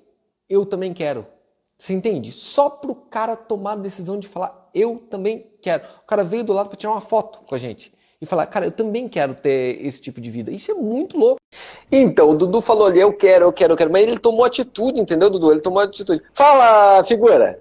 eu 0.47 0.67
também 0.67 0.93
quero. 0.93 1.25
Você 1.75 1.93
entende? 1.93 2.31
Só 2.31 2.69
para 2.69 2.91
o 2.91 2.95
cara 2.95 3.35
tomar 3.35 3.71
a 3.71 3.77
decisão 3.77 4.19
de 4.19 4.27
falar: 4.27 4.69
Eu 4.75 4.99
também 5.09 5.47
quero. 5.59 5.83
O 6.03 6.05
cara 6.05 6.23
veio 6.23 6.43
do 6.43 6.53
lado 6.53 6.69
para 6.69 6.77
tirar 6.77 6.91
uma 6.91 7.01
foto 7.01 7.39
com 7.47 7.55
a 7.55 7.57
gente 7.57 7.97
e 8.21 8.25
falar: 8.25 8.45
Cara, 8.47 8.65
eu 8.65 8.71
também 8.71 9.07
quero 9.07 9.33
ter 9.33 9.85
esse 9.85 10.01
tipo 10.01 10.19
de 10.19 10.29
vida. 10.29 10.51
Isso 10.51 10.71
é 10.71 10.73
muito 10.73 11.17
louco. 11.17 11.39
Então, 11.91 12.29
o 12.29 12.35
Dudu 12.35 12.61
falou 12.61 12.87
ali, 12.87 12.99
eu 12.99 13.13
quero, 13.13 13.45
eu 13.45 13.53
quero, 13.53 13.73
eu 13.73 13.77
quero. 13.77 13.91
Mas 13.91 14.03
ele 14.03 14.19
tomou 14.19 14.43
atitude, 14.43 14.99
entendeu, 14.99 15.29
Dudu? 15.29 15.51
Ele 15.51 15.61
tomou 15.61 15.81
atitude. 15.81 16.21
Fala, 16.33 17.03
figura. 17.03 17.59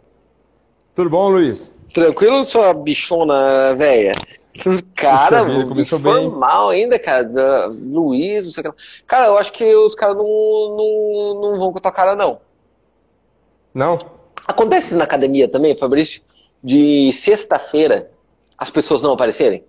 Tudo 0.95 1.11
bom, 1.11 1.29
Luiz? 1.29 1.73
Tranquilo, 1.95 2.43
sua 2.45 2.75
bichona 2.75 3.75
velha? 3.77 4.15
Cara, 4.97 5.45
Puxa, 5.67 5.99
formal 5.99 6.71
ainda, 6.71 6.99
cara. 6.99 7.69
Luiz, 7.69 8.45
não 8.45 8.51
sei 8.51 8.65
o 8.65 8.73
que. 8.73 9.05
Cara, 9.07 9.27
eu 9.27 9.39
acho 9.39 9.53
que 9.53 9.65
os 9.77 9.95
caras 9.95 10.17
não, 10.17 10.27
não, 10.27 11.41
não 11.41 11.59
vão 11.59 11.71
com 11.71 11.79
a 11.79 11.81
tua 11.81 11.93
cara, 11.93 12.17
não. 12.17 12.41
Não? 13.73 13.97
Acontece 14.45 14.97
na 14.97 15.05
academia 15.05 15.49
também, 15.49 15.79
Fabrício? 15.79 16.23
De 16.61 17.13
sexta-feira 17.13 18.11
as 18.59 18.69
pessoas 18.69 19.01
não 19.01 19.13
aparecerem? 19.13 19.63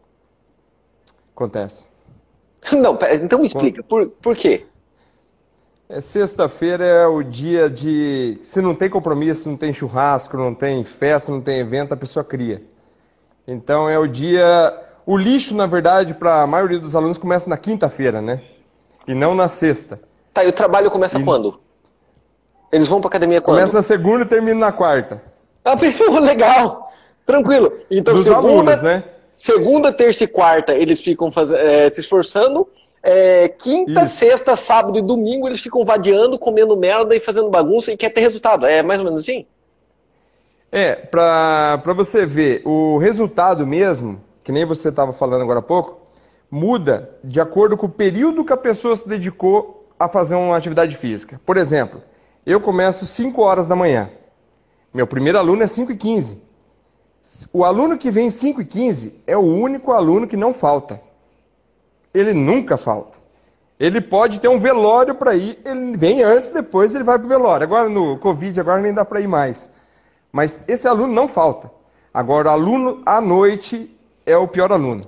Acontece. 1.40 1.86
Não, 2.76 3.00
então 3.14 3.40
me 3.40 3.46
explica, 3.46 3.82
por, 3.82 4.08
por 4.08 4.36
quê? 4.36 4.66
É, 5.88 6.02
Sexta-feira 6.02 6.84
é 6.86 7.08
o 7.08 7.24
dia 7.24 7.70
de. 7.70 8.38
Se 8.44 8.62
não 8.62 8.76
tem 8.76 8.90
compromisso, 8.90 9.50
não 9.50 9.58
tem 9.58 9.74
churrasco, 9.74 10.38
não 10.38 10.54
tem 10.54 10.84
festa, 10.84 11.32
não 11.32 11.42
tem 11.42 11.60
evento, 11.60 11.94
a 11.94 11.98
pessoa 11.98 12.24
cria. 12.24 12.62
Então 13.48 13.90
é 13.90 13.98
o 13.98 14.06
dia. 14.06 14.78
O 15.04 15.18
lixo, 15.18 15.56
na 15.56 15.66
verdade, 15.66 16.14
para 16.14 16.44
a 16.44 16.48
maioria 16.48 16.78
dos 16.78 16.96
alunos 16.96 17.18
começa 17.18 17.50
na 17.50 17.58
quinta-feira, 17.58 18.22
né? 18.22 18.42
E 19.08 19.16
não 19.16 19.34
na 19.34 19.48
sexta. 19.48 20.00
Tá, 20.32 20.44
e 20.44 20.50
o 20.50 20.54
trabalho 20.54 20.92
começa 20.92 21.18
e... 21.18 21.24
quando? 21.24 21.60
Eles 22.72 22.88
vão 22.88 23.02
para 23.02 23.08
academia 23.08 23.42
quando? 23.42 23.56
Começa 23.56 23.74
na 23.74 23.82
segunda 23.82 24.26
e 24.26 24.28
termina 24.28 24.60
na 24.60 24.72
quarta. 24.72 25.24
Ah, 25.66 25.76
legal! 26.22 26.92
Tranquilo. 27.26 27.74
Então, 27.90 28.14
Dos 28.14 28.26
segunda, 28.26 28.48
alunos, 28.48 28.82
né? 28.84 29.04
Segunda, 29.32 29.92
terça 29.94 30.24
e 30.24 30.28
quarta 30.28 30.74
eles 30.74 31.02
ficam 31.02 31.32
faz... 31.32 31.52
É, 31.52 31.90
se 31.90 32.02
esforçando. 32.02 32.68
É, 33.02 33.48
quinta, 33.48 34.04
Isso. 34.04 34.16
sexta, 34.18 34.56
sábado 34.56 34.98
e 34.98 35.02
domingo 35.02 35.48
eles 35.48 35.62
ficam 35.62 35.86
vadiando, 35.86 36.38
comendo 36.38 36.76
merda 36.76 37.16
e 37.16 37.20
fazendo 37.20 37.50
bagunça 37.50 37.92
e 37.92 37.98
quer 37.98 38.10
ter 38.10 38.22
resultado. 38.22 38.66
É 38.66 38.84
mais 38.84 39.00
ou 39.00 39.06
menos 39.06 39.22
assim? 39.22 39.46
É, 40.72 40.96
para 40.96 41.94
você 41.96 42.26
ver, 42.26 42.62
o 42.66 42.98
resultado 42.98 43.66
mesmo, 43.66 44.22
que 44.44 44.52
nem 44.52 44.66
você 44.66 44.90
estava 44.90 45.14
falando 45.14 45.42
agora 45.42 45.60
há 45.60 45.64
pouco, 45.64 46.00
muda 46.52 47.10
de 47.24 47.40
acordo 47.40 47.78
com 47.78 47.86
o 47.86 47.90
período 47.90 48.44
que 48.44 48.54
a 48.54 48.58
pessoa 48.58 48.96
se 48.96 49.08
dedicou 49.08 49.88
a 49.98 50.08
fazer 50.08 50.36
uma 50.36 50.56
atividade 50.56 50.96
física. 50.96 51.40
Por 51.46 51.58
exemplo, 51.58 52.02
eu 52.46 52.60
começo 52.62 53.06
5 53.06 53.42
horas 53.42 53.68
da 53.68 53.76
manhã. 53.76 54.10
Meu 54.94 55.08
primeiro 55.08 55.38
aluno 55.38 55.64
é 55.64 55.68
5 55.68 55.92
e 55.92 55.98
15. 55.98 56.42
O 57.52 57.64
aluno 57.64 57.98
que 57.98 58.12
vem 58.12 58.30
5 58.30 58.62
e 58.62 58.66
15 58.66 59.22
é 59.26 59.38
o 59.38 59.42
único 59.42 59.92
aluno 59.92 60.28
que 60.28 60.38
não 60.38 60.54
falta. 60.54 61.02
Ele 62.14 62.34
nunca 62.34 62.78
falta. 62.78 63.18
Ele 63.80 64.02
pode 64.02 64.40
ter 64.40 64.50
um 64.50 64.60
velório 64.60 65.16
para 65.16 65.36
ir, 65.36 65.58
ele 65.64 65.96
vem 65.96 66.22
antes, 66.22 66.52
depois 66.52 66.94
ele 66.94 67.04
vai 67.04 67.18
para 67.18 67.26
o 67.26 67.30
velório. 67.30 67.64
Agora 67.64 67.88
no 67.88 68.18
Covid, 68.18 68.60
agora 68.60 68.82
nem 68.82 68.94
dá 68.94 69.06
para 69.06 69.22
ir 69.22 69.28
mais. 69.28 69.70
Mas 70.32 70.62
esse 70.68 70.88
aluno 70.88 71.14
não 71.14 71.28
falta. 71.28 71.72
Agora, 72.14 72.50
o 72.50 72.52
aluno 72.52 73.02
à 73.06 73.22
noite 73.22 73.90
é 74.26 74.36
o 74.36 74.48
pior 74.48 74.72
aluno. 74.72 75.06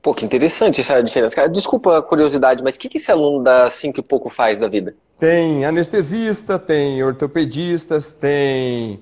Pô, 0.00 0.14
que 0.14 0.24
interessante 0.24 0.80
essa 0.80 1.02
diferença. 1.02 1.36
Cara, 1.36 1.48
desculpa 1.48 1.98
a 1.98 2.02
curiosidade, 2.02 2.62
mas 2.62 2.76
o 2.76 2.78
que, 2.78 2.88
que 2.88 2.98
esse 2.98 3.10
aluno 3.10 3.42
da 3.42 3.68
5 3.68 4.00
e 4.00 4.02
pouco 4.02 4.28
faz 4.28 4.58
da 4.58 4.68
vida? 4.68 4.94
Tem 5.18 5.64
anestesista, 5.64 6.58
tem 6.58 7.02
ortopedistas, 7.02 8.14
tem 8.14 9.00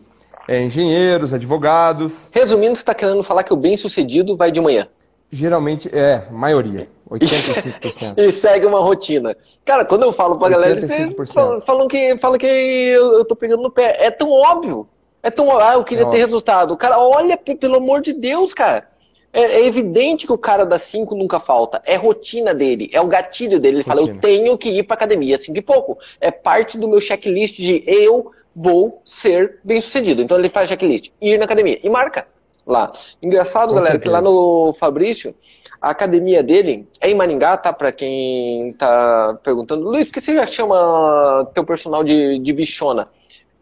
é, 0.49 0.63
engenheiros, 0.63 1.33
advogados. 1.33 2.29
Resumindo, 2.31 2.77
você 2.77 2.83
está 2.83 2.95
querendo 2.95 3.23
falar 3.23 3.43
que 3.43 3.53
o 3.53 3.57
bem-sucedido 3.57 4.37
vai 4.37 4.51
de 4.51 4.61
manhã? 4.61 4.89
Geralmente 5.31 5.89
é, 5.93 6.27
maioria. 6.31 6.89
85%. 7.11 8.15
e 8.19 8.33
segue 8.33 8.67
uma 8.67 8.81
rotina. 8.81 9.37
Cara, 9.65 9.85
quando 9.85 10.03
eu 10.03 10.13
falo 10.13 10.39
pra 10.39 10.49
85%. 10.49 10.51
galera, 10.51 10.81
eles 10.81 11.65
falam, 11.65 11.89
que, 11.89 12.19
falam 12.19 12.39
que 12.39 12.47
eu, 12.47 13.13
eu 13.15 13.25
tô 13.25 13.35
pegando 13.37 13.63
no 13.63 13.71
pé. 13.71 13.97
É 13.99 14.11
tão 14.11 14.31
óbvio. 14.31 14.89
É 15.23 15.31
tão. 15.31 15.59
Ah, 15.59 15.75
eu 15.75 15.85
queria 15.85 16.05
é 16.05 16.11
ter 16.11 16.19
resultado. 16.19 16.77
Cara, 16.77 16.99
olha, 16.99 17.37
pelo 17.37 17.77
amor 17.77 18.01
de 18.01 18.13
Deus, 18.13 18.53
cara. 18.55 18.89
É, 19.33 19.43
é, 19.43 19.67
evidente 19.67 20.27
que 20.27 20.33
o 20.33 20.39
cara 20.39 20.65
das 20.65 20.83
5 20.83 21.15
nunca 21.15 21.39
falta. 21.39 21.83
É 21.85 21.97
rotina 21.97 22.55
dele, 22.55 22.89
é 22.93 23.01
o 23.01 23.07
gatilho 23.07 23.61
dele. 23.61 23.79
Ele 23.79 23.83
rotina. 23.83 24.07
fala, 24.07 24.17
eu 24.17 24.21
tenho 24.21 24.57
que 24.57 24.71
ir 24.71 24.83
pra 24.83 24.95
academia, 24.95 25.37
assim 25.37 25.53
de 25.53 25.61
pouco. 25.61 25.99
É 26.21 26.31
parte 26.31 26.79
do 26.79 26.89
meu 26.89 27.01
checklist 27.01 27.57
de 27.57 27.83
eu 27.87 28.31
vou 28.55 29.03
ser 29.05 29.59
bem 29.63 29.81
sucedido. 29.81 30.23
Então 30.23 30.39
ele 30.39 30.49
faz 30.49 30.69
checklist, 30.69 31.11
ir 31.21 31.39
na 31.39 31.45
academia 31.45 31.79
e 31.83 31.91
marca 31.91 32.27
lá. 32.67 32.93
Engraçado, 33.23 33.69
Com 33.69 33.75
galera, 33.75 33.93
certeza. 33.93 34.05
que 34.05 34.09
lá 34.09 34.23
no 34.23 34.73
Fabrício, 34.73 35.35
a 35.81 35.91
academia 35.91 36.43
dele 36.43 36.89
é 37.01 37.11
em 37.11 37.15
Maringá, 37.15 37.57
tá? 37.57 37.73
Pra 37.73 37.93
quem 37.93 38.73
tá 38.73 39.39
perguntando. 39.43 39.85
Luiz, 39.85 40.07
por 40.07 40.15
que 40.15 40.21
você 40.21 40.35
já 40.35 40.47
chama 40.47 41.49
teu 41.53 41.65
personal 41.65 42.03
de, 42.03 42.39
de 42.39 42.53
bichona? 42.53 43.09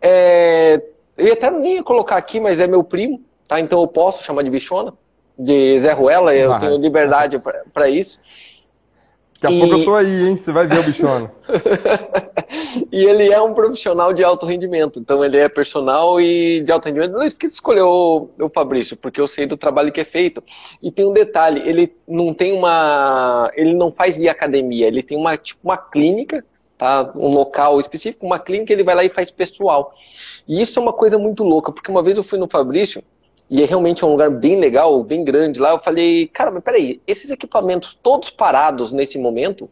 É, 0.01 0.81
eu 1.19 1.33
até 1.33 1.51
nem 1.51 1.77
ia 1.77 1.83
colocar 1.83 2.17
aqui, 2.17 2.39
mas 2.39 2.61
é 2.61 2.67
meu 2.67 2.85
primo, 2.85 3.21
tá? 3.49 3.59
Então 3.59 3.81
eu 3.81 3.89
posso 3.89 4.23
chamar 4.23 4.43
de 4.43 4.51
bichona 4.51 4.95
de 5.39 5.81
Zé 5.81 5.93
Ruela, 5.93 6.35
eu 6.35 6.53
ah, 6.53 6.59
tenho 6.59 6.77
liberdade 6.77 7.41
para 7.73 7.89
isso. 7.89 8.21
Daqui 9.45 9.47
a 9.47 9.51
e... 9.51 9.61
pouco 9.61 9.75
eu 9.75 9.85
tô 9.85 9.95
aí, 9.95 10.29
hein? 10.29 10.37
Você 10.37 10.53
vai 10.53 10.67
ver 10.67 10.79
o 10.79 10.83
bichono. 10.83 11.31
e 12.91 13.05
ele 13.05 13.31
é 13.31 13.41
um 13.41 13.53
profissional 13.53 14.13
de 14.13 14.25
alto 14.25 14.47
rendimento. 14.47 14.99
Então 14.99 15.23
ele 15.23 15.37
é 15.37 15.49
personal 15.49 16.19
e 16.19 16.63
de 16.63 16.73
alto 16.73 16.87
rendimento. 16.87 17.13
Por 17.13 17.31
que 17.39 17.49
você 17.49 17.55
escolheu 17.55 18.31
o 18.41 18.49
Fabrício? 18.49 18.97
Porque 18.97 19.21
eu 19.21 19.29
sei 19.29 19.47
do 19.47 19.57
trabalho 19.57 19.93
que 19.93 20.01
é 20.01 20.05
feito. 20.05 20.43
E 20.83 20.91
tem 20.91 21.05
um 21.05 21.13
detalhe, 21.13 21.63
ele 21.69 21.95
não 22.09 22.33
tem 22.33 22.53
uma. 22.53 23.51
Ele 23.55 23.75
não 23.75 23.91
faz 23.91 24.17
via 24.17 24.31
academia, 24.31 24.87
ele 24.87 25.03
tem 25.03 25.19
uma, 25.19 25.37
tipo, 25.37 25.61
uma 25.63 25.77
clínica, 25.77 26.43
tá? 26.79 27.13
Um 27.15 27.29
local 27.29 27.79
específico, 27.81 28.25
uma 28.25 28.39
clínica, 28.39 28.73
ele 28.73 28.85
vai 28.85 28.95
lá 28.95 29.05
e 29.05 29.11
faz 29.11 29.31
pessoal. 29.31 29.93
E 30.49 30.63
isso 30.63 30.79
é 30.79 30.83
uma 30.83 30.93
coisa 30.93 31.19
muito 31.19 31.45
louca, 31.45 31.71
porque 31.71 31.91
uma 31.91 32.03
vez 32.03 32.17
eu 32.17 32.25
fui 32.25 32.39
no 32.39 32.49
Fabrício 32.49 33.03
e 33.51 33.63
é 33.63 33.67
realmente 33.67 34.05
um 34.05 34.11
lugar 34.11 34.31
bem 34.31 34.59
legal, 34.59 35.03
bem 35.03 35.25
grande 35.25 35.61
lá. 35.61 35.71
Eu 35.71 35.79
falei, 35.79 36.27
cara, 36.29 36.51
mas 36.51 36.63
peraí, 36.63 37.01
esses 37.07 37.31
equipamentos 37.31 37.95
todos 37.95 38.31
parados 38.31 38.93
nesse 38.93 39.19
momento, 39.19 39.69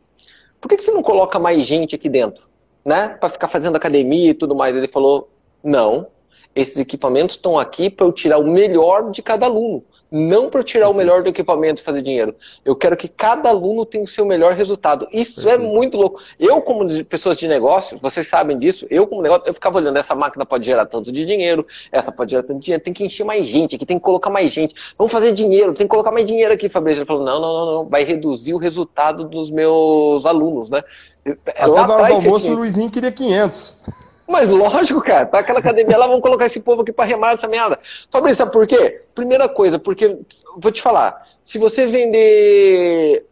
por 0.61 0.69
que, 0.69 0.77
que 0.77 0.85
você 0.85 0.93
não 0.93 1.03
coloca 1.03 1.39
mais 1.39 1.67
gente 1.67 1.95
aqui 1.95 2.09
dentro? 2.09 2.49
Né? 2.85 3.09
Para 3.09 3.29
ficar 3.29 3.49
fazendo 3.49 3.77
academia 3.77 4.31
e 4.31 4.35
tudo 4.35 4.55
mais. 4.55 4.77
Ele 4.77 4.89
falou, 4.89 5.29
não, 5.63 6.07
esses 6.55 6.77
equipamentos 6.79 7.37
estão 7.37 7.59
aqui 7.59 7.89
para 7.91 8.07
eu 8.07 8.13
tirar 8.13 8.39
o 8.39 8.47
melhor 8.47 9.11
de 9.11 9.23
cada 9.23 9.47
aluno 9.47 9.85
não 10.13 10.51
para 10.51 10.63
tirar 10.63 10.91
o 10.91 10.95
melhor 10.95 11.23
do 11.23 11.31
equipamento 11.31 11.81
e 11.81 11.85
fazer 11.85 12.03
dinheiro. 12.03 12.35
Eu 12.63 12.77
quero 12.77 12.95
que 12.95 13.09
cada 13.09 13.49
aluno 13.49 13.87
tenha 13.87 14.05
o 14.05 14.07
seu 14.07 14.27
melhor 14.27 14.53
resultado. 14.53 15.09
Isso 15.11 15.49
é 15.49 15.57
muito 15.57 15.97
louco. 15.97 16.21
Eu, 16.39 16.61
como 16.61 16.85
de 16.85 17.03
pessoas 17.03 17.39
de 17.39 17.49
negócio, 17.49 17.97
vocês 17.97 18.29
sabem 18.29 18.59
disso, 18.59 18.87
eu 18.91 19.07
como 19.07 19.23
negócio, 19.23 19.45
eu 19.47 19.55
ficava 19.55 19.79
olhando, 19.79 19.97
essa 19.97 20.15
máquina 20.15 20.45
pode 20.45 20.67
gerar 20.67 20.85
tanto 20.85 21.11
de 21.11 21.25
dinheiro, 21.25 21.67
essa 21.91 22.13
pode 22.13 22.33
gerar 22.33 22.43
tanto 22.43 22.59
de 22.59 22.67
dinheiro, 22.67 22.85
tem 22.85 22.93
que 22.93 23.05
encher 23.05 23.25
mais 23.25 23.47
gente 23.47 23.75
aqui, 23.75 23.87
tem 23.87 23.99
que 23.99 24.05
colocar 24.05 24.29
mais 24.29 24.53
gente. 24.53 24.75
Vamos 24.99 25.11
fazer 25.11 25.33
dinheiro, 25.33 25.73
tem 25.73 25.87
que 25.87 25.91
colocar 25.91 26.13
mais 26.13 26.27
dinheiro 26.27 26.53
aqui, 26.53 26.69
Fabrício. 26.69 27.01
Ele 27.01 27.07
falou, 27.07 27.25
não, 27.25 27.41
não, 27.41 27.53
não, 27.55 27.75
não, 27.77 27.89
vai 27.89 28.05
reduzir 28.05 28.53
o 28.53 28.59
resultado 28.59 29.25
dos 29.25 29.51
meus 29.51 30.27
alunos, 30.27 30.69
né? 30.69 30.83
Até 31.25 31.67
Lá 31.67 31.87
na 31.87 31.95
hora 31.95 32.09
do 32.09 32.15
almoço, 32.15 32.51
o 32.51 32.55
Luizinho 32.55 32.91
queria 32.91 33.11
500. 33.11 33.79
Mas 34.27 34.51
lógico, 34.51 35.01
cara, 35.03 35.27
tá 35.27 35.41
aquela 35.41 35.59
academia 35.59 35.99
lá, 35.99 36.07
vamos 36.07 36.23
colocar 36.23 36.47
esse 36.47 36.61
povo 36.61 36.83
aqui 36.83 36.93
para 36.93 37.05
remar 37.05 37.33
essa 37.33 37.49
merda. 37.49 37.79
Fabrício, 38.11 38.39
sabe 38.39 38.53
por 38.53 38.67
quê? 38.67 39.03
Primeira 39.15 39.49
coisa, 39.49 39.79
porque, 39.79 40.19
vou 40.57 40.71
te 40.71 40.81
falar, 40.81 41.27
se 41.43 41.59
você 41.59 41.87
vender 41.87 43.27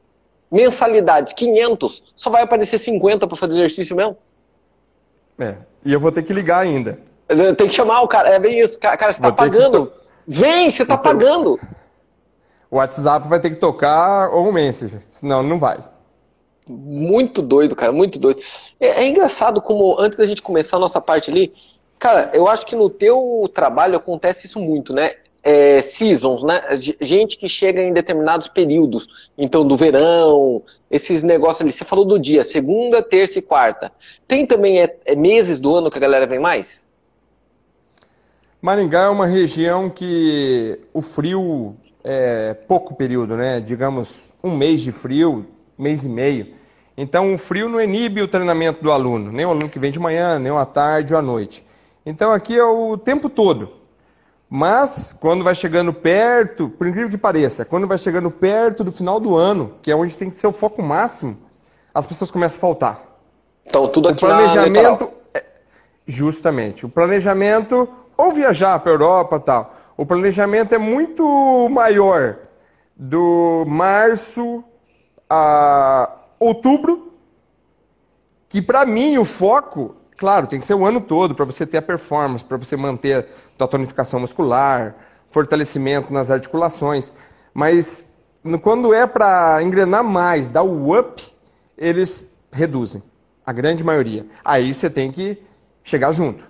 mensalidades 0.51 1.33
500, 1.33 2.13
só 2.17 2.29
vai 2.29 2.43
aparecer 2.43 2.79
50 2.79 3.27
para 3.27 3.37
fazer 3.37 3.55
exercício 3.55 3.97
mesmo. 3.97 4.17
É, 5.39 5.55
e 5.85 5.93
eu 5.93 6.01
vou 6.01 6.13
ter 6.13 6.23
que 6.23 6.33
ligar 6.33 6.59
ainda. 6.59 6.99
Tem 7.57 7.69
que 7.69 7.75
chamar 7.75 8.01
o 8.03 8.09
cara, 8.09 8.29
é 8.29 8.39
bem 8.39 8.61
isso. 8.61 8.79
Cara, 8.79 9.13
você 9.13 9.23
tá 9.23 9.31
pagando. 9.31 9.87
Que... 9.87 10.01
Vem, 10.27 10.71
você 10.71 10.85
tá 10.85 10.95
então, 10.95 11.05
pagando. 11.05 11.61
O 12.71 12.77
WhatsApp 12.77 13.29
vai 13.29 13.41
ter 13.41 13.51
que 13.51 13.57
tocar 13.57 14.31
ou 14.31 14.49
um 14.49 14.53
Messenger, 14.53 15.01
senão 15.13 15.43
não 15.43 15.59
vai. 15.59 15.79
Muito 16.71 17.43
doido, 17.43 17.75
cara, 17.75 17.93
muito 17.93 18.19
doido. 18.19 18.41
É, 18.79 19.03
é, 19.03 19.07
engraçado 19.07 19.61
como, 19.61 19.99
antes 19.99 20.19
da 20.19 20.27
gente 20.27 20.43
começar 20.43 20.77
a 20.77 20.81
nossa 20.81 21.00
parte 21.00 21.31
ali, 21.31 21.53
cara, 21.99 22.31
eu 22.33 22.49
acho 22.49 22.67
que 22.67 22.77
no 22.77 22.89
teu 22.89 23.50
trabalho 23.53 23.97
acontece 23.97 24.47
isso 24.47 24.61
muito, 24.61 24.93
né? 24.93 25.15
É, 25.43 25.81
seasons, 25.81 26.43
né? 26.43 26.61
Gente 27.00 27.39
que 27.39 27.49
chega 27.49 27.83
em 27.83 27.93
determinados 27.93 28.47
períodos. 28.47 29.09
Então, 29.39 29.67
do 29.67 29.77
verão, 29.77 30.62
esses 30.91 31.23
negócios 31.23 31.62
ali. 31.62 31.73
Você 31.73 31.85
falou 31.85 32.05
do 32.05 32.19
dia, 32.19 32.45
segunda, 32.45 33.03
terça 33.03 33.39
e 33.39 33.43
quarta. 33.43 33.91
Tem 34.29 34.45
também 34.45 34.83
é, 34.83 34.97
é 35.07 35.17
meses 35.17 35.59
do 35.59 35.75
ano 35.75 35.91
que 35.91 35.97
a 35.97 36.00
galera 36.00 36.27
vem 36.27 36.39
mais? 36.39 36.87
Maringá 38.61 39.05
é 39.05 39.09
uma 39.09 39.27
região 39.27 39.89
que 39.89 40.79
o 40.93 41.00
frio 41.00 41.75
é 42.05 42.53
pouco 42.53 42.95
período, 42.95 43.37
né? 43.37 43.61
Digamos, 43.61 44.31
um 44.43 44.55
mês 44.55 44.83
de 44.83 44.93
frio, 44.93 45.47
mês 45.79 46.05
e 46.05 46.09
meio. 46.09 46.60
Então, 46.97 47.35
o 47.35 47.39
frio 47.39 47.69
não 47.69 47.81
inibe 47.81 48.21
o 48.21 48.29
treinamento 48.29 48.83
do 48.83 48.91
aluno, 48.91 49.33
nem 49.33 49.47
o 49.47 49.51
aluno 49.51 49.69
que 49.69 49.79
vem 49.79 49.91
de 49.91 49.99
manhã, 49.99 50.39
nem 50.39 50.57
à 50.57 50.65
tarde 50.65 51.13
ou 51.13 51.19
à 51.19 51.23
noite. 51.23 51.65
Então, 52.05 52.31
aqui 52.31 52.59
é 52.59 52.65
o 52.65 52.97
tempo 52.97 53.29
todo. 53.29 53.71
Mas, 54.49 55.13
quando 55.13 55.45
vai 55.45 55.55
chegando 55.55 55.93
perto, 55.93 56.69
por 56.69 56.87
incrível 56.87 57.09
que 57.09 57.17
pareça, 57.17 57.65
quando 57.65 57.87
vai 57.87 57.97
chegando 57.97 58.31
perto 58.31 58.83
do 58.83 58.91
final 58.91 59.21
do 59.21 59.37
ano, 59.37 59.75
que 59.81 59.91
é 59.91 59.95
onde 59.95 60.19
tem 60.19 60.29
que 60.29 60.37
ser 60.37 60.49
o 60.49 60.53
foco 60.53 60.83
máximo, 60.83 61.39
as 61.95 62.07
pessoas 62.07 62.31
começam 62.31 62.59
a 62.59 62.61
faltar. 62.61 63.03
Então, 63.65 63.87
tudo 63.89 64.09
aqui 64.09 64.25
o 64.25 64.29
planejamento, 64.29 65.11
é, 65.33 65.45
Justamente. 66.07 66.85
O 66.85 66.89
planejamento, 66.89 67.89
ou 68.17 68.33
viajar 68.33 68.79
para 68.81 68.91
a 68.91 68.95
Europa 68.95 69.39
tal, 69.39 69.77
o 69.97 70.05
planejamento 70.05 70.75
é 70.75 70.79
muito 70.79 71.69
maior 71.71 72.37
do 72.97 73.65
março 73.67 74.65
a 75.29 76.11
outubro, 76.41 77.13
que 78.49 78.61
para 78.63 78.85
mim 78.87 79.19
o 79.19 79.25
foco, 79.25 79.95
claro, 80.17 80.47
tem 80.47 80.59
que 80.59 80.67
ser 80.67 80.75
o 80.75 80.85
ano 80.85 81.01
todo 81.01 81.35
para 81.35 81.45
você 81.45 81.67
ter 81.67 81.77
a 81.77 81.83
performance, 81.83 82.43
para 82.43 82.57
você 82.57 82.77
manter 82.77 83.29
a 83.59 83.67
tonificação 83.67 84.19
muscular, 84.19 84.97
fortalecimento 85.31 86.13
nas 86.13 86.31
articulações, 86.31 87.15
mas 87.55 88.11
quando 88.63 88.95
é 88.95 89.07
para 89.07 89.63
engrenar 89.63 90.03
mais, 90.03 90.51
dar 90.51 90.63
o 90.63 90.99
up, 90.99 91.23
eles 91.77 92.27
reduzem, 92.51 93.03
a 93.45 93.53
grande 93.53 93.85
maioria. 93.85 94.27
Aí 94.45 94.73
você 94.73 94.89
tem 94.89 95.13
que 95.13 95.41
chegar 95.85 96.13
junto. 96.13 96.45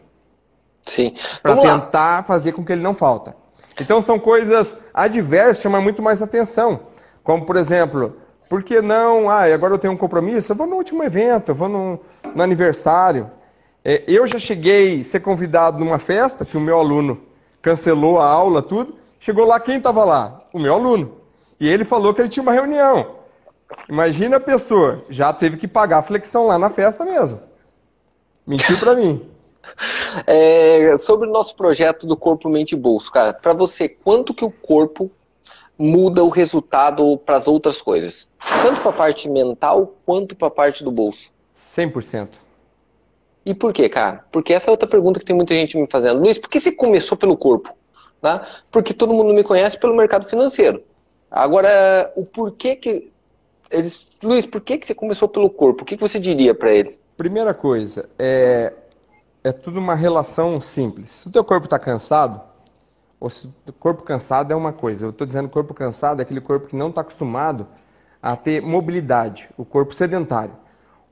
Sim. 0.83 1.15
Para 1.43 1.57
tentar 1.57 2.17
lá. 2.17 2.23
fazer 2.23 2.53
com 2.53 2.65
que 2.65 2.73
ele 2.73 2.83
não 2.83 2.95
falta. 2.95 3.37
Então 3.79 4.01
são 4.01 4.19
coisas 4.19 4.79
adversas, 4.95 5.63
chamam 5.63 5.83
muito 5.83 6.03
mais 6.03 6.23
atenção. 6.23 6.81
Como, 7.23 7.45
por 7.45 7.57
exemplo, 7.57 8.17
por 8.51 8.65
que 8.65 8.83
não? 8.83 9.31
Ah, 9.31 9.45
agora 9.45 9.75
eu 9.75 9.79
tenho 9.79 9.93
um 9.93 9.97
compromisso, 9.97 10.51
eu 10.51 10.57
vou 10.57 10.67
no 10.67 10.75
último 10.75 11.05
evento, 11.05 11.51
eu 11.51 11.55
vou 11.55 11.69
no, 11.69 12.01
no 12.35 12.43
aniversário. 12.43 13.31
É, 13.85 14.03
eu 14.09 14.27
já 14.27 14.41
cheguei 14.41 15.03
a 15.03 15.05
ser 15.05 15.21
convidado 15.21 15.79
numa 15.79 16.01
festa 16.01 16.45
que 16.45 16.57
o 16.57 16.61
meu 16.61 16.77
aluno 16.77 17.23
cancelou 17.63 18.19
a 18.19 18.27
aula, 18.27 18.61
tudo. 18.61 18.97
Chegou 19.21 19.47
lá, 19.47 19.61
quem 19.61 19.77
estava 19.77 20.03
lá? 20.03 20.43
O 20.53 20.59
meu 20.59 20.75
aluno. 20.75 21.19
E 21.61 21.69
ele 21.69 21.85
falou 21.85 22.13
que 22.13 22.23
ele 22.23 22.29
tinha 22.29 22.43
uma 22.43 22.53
reunião. 22.53 23.19
Imagina 23.89 24.39
a 24.39 24.41
pessoa, 24.41 25.05
já 25.09 25.33
teve 25.33 25.57
que 25.57 25.69
pagar 25.69 25.99
a 25.99 26.03
flexão 26.03 26.49
lá 26.49 26.59
na 26.59 26.71
festa 26.71 27.05
mesmo. 27.05 27.41
Mentiu 28.45 28.77
para 28.81 28.97
mim. 28.97 29.31
É, 30.27 30.97
sobre 30.97 31.29
o 31.29 31.31
nosso 31.31 31.55
projeto 31.55 32.05
do 32.05 32.17
Corpo, 32.17 32.49
Mente 32.49 32.73
e 32.73 32.77
Bolso, 32.77 33.13
cara, 33.13 33.33
para 33.33 33.53
você, 33.53 33.89
quanto 33.89 34.35
que 34.35 34.45
o 34.45 34.51
corpo 34.51 35.09
muda 35.81 36.23
o 36.23 36.29
resultado 36.29 37.17
para 37.25 37.37
as 37.37 37.49
outras 37.49 37.81
coisas. 37.81 38.29
Tanto 38.63 38.83
para 38.83 38.91
a 38.91 38.95
parte 38.95 39.31
mental 39.31 39.95
quanto 40.05 40.37
para 40.37 40.49
a 40.49 40.51
parte 40.51 40.85
do 40.85 40.93
bolso. 40.93 41.33
100%. 41.75 42.29
E 43.47 43.55
por 43.55 43.73
quê, 43.73 43.89
cara? 43.89 44.23
Porque 44.31 44.53
essa 44.53 44.69
é 44.69 44.73
outra 44.73 44.87
pergunta 44.87 45.19
que 45.19 45.25
tem 45.25 45.35
muita 45.35 45.55
gente 45.55 45.79
me 45.79 45.89
fazendo. 45.89 46.21
Luiz, 46.21 46.37
por 46.37 46.51
que 46.51 46.61
você 46.61 46.71
começou 46.73 47.17
pelo 47.17 47.35
corpo? 47.35 47.75
Né? 48.23 48.43
Porque 48.71 48.93
todo 48.93 49.15
mundo 49.15 49.33
me 49.33 49.43
conhece 49.43 49.79
pelo 49.79 49.97
mercado 49.97 50.27
financeiro. 50.27 50.83
Agora, 51.31 52.13
o 52.15 52.27
porquê 52.27 52.77
que 52.77 53.09
eles, 53.71 54.11
Luiz, 54.23 54.45
por 54.45 54.61
que, 54.61 54.77
que 54.77 54.87
você 54.87 54.95
começou 54.95 55.29
pelo 55.29 55.49
corpo? 55.49 55.83
O 55.83 55.87
que, 55.87 55.97
que 55.97 56.03
você 56.03 56.21
diria 56.21 56.55
para 56.55 56.71
eles? 56.73 57.01
Primeira 57.17 57.55
coisa, 57.55 58.11
é, 58.19 58.75
é 59.43 59.53
tudo 59.53 59.79
uma 59.79 59.95
relação 59.95 60.61
simples. 60.61 61.13
Se 61.13 61.29
o 61.29 61.33
teu 61.33 61.43
corpo 61.43 61.65
está 61.65 61.79
cansado, 61.79 62.50
ou 63.21 63.29
se 63.29 63.49
corpo 63.79 64.03
cansado 64.03 64.51
é 64.53 64.57
uma 64.57 64.73
coisa. 64.73 65.05
Eu 65.05 65.11
estou 65.11 65.27
dizendo 65.27 65.49
corpo 65.49 65.75
cansado 65.75 66.21
é 66.21 66.23
aquele 66.23 66.41
corpo 66.41 66.67
que 66.67 66.75
não 66.75 66.89
está 66.89 67.03
acostumado 67.03 67.67
a 68.23 68.35
ter 68.35 68.63
mobilidade, 68.63 69.49
o 69.57 69.65
corpo 69.65 69.95
sedentário. 69.95 70.53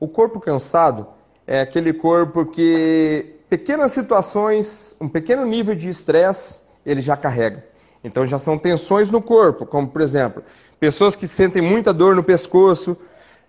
O 0.00 0.08
corpo 0.08 0.40
cansado 0.40 1.06
é 1.46 1.60
aquele 1.60 1.92
corpo 1.92 2.46
que 2.46 3.36
pequenas 3.48 3.92
situações, 3.92 4.96
um 5.00 5.08
pequeno 5.08 5.44
nível 5.44 5.74
de 5.74 5.88
estresse, 5.88 6.62
ele 6.84 7.00
já 7.00 7.16
carrega. 7.16 7.64
Então 8.02 8.26
já 8.26 8.38
são 8.38 8.58
tensões 8.58 9.10
no 9.10 9.20
corpo, 9.20 9.66
como 9.66 9.88
por 9.88 10.00
exemplo, 10.00 10.42
pessoas 10.80 11.14
que 11.14 11.26
sentem 11.26 11.60
muita 11.60 11.92
dor 11.92 12.14
no 12.14 12.22
pescoço, 12.22 12.96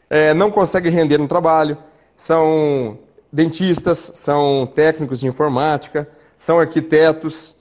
é, 0.10 0.34
não 0.34 0.51
conseguem 0.51 0.92
render 0.92 1.18
no 1.18 1.28
trabalho, 1.28 1.78
são 2.18 2.98
dentistas, 3.32 4.12
são 4.16 4.68
técnicos 4.74 5.20
de 5.20 5.28
informática, 5.28 6.10
são 6.38 6.60
arquitetos. 6.60 7.59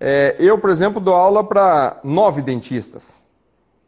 É, 0.00 0.34
eu, 0.38 0.58
por 0.58 0.70
exemplo, 0.70 0.98
dou 0.98 1.14
aula 1.14 1.44
para 1.44 2.00
nove 2.02 2.40
dentistas. 2.40 3.20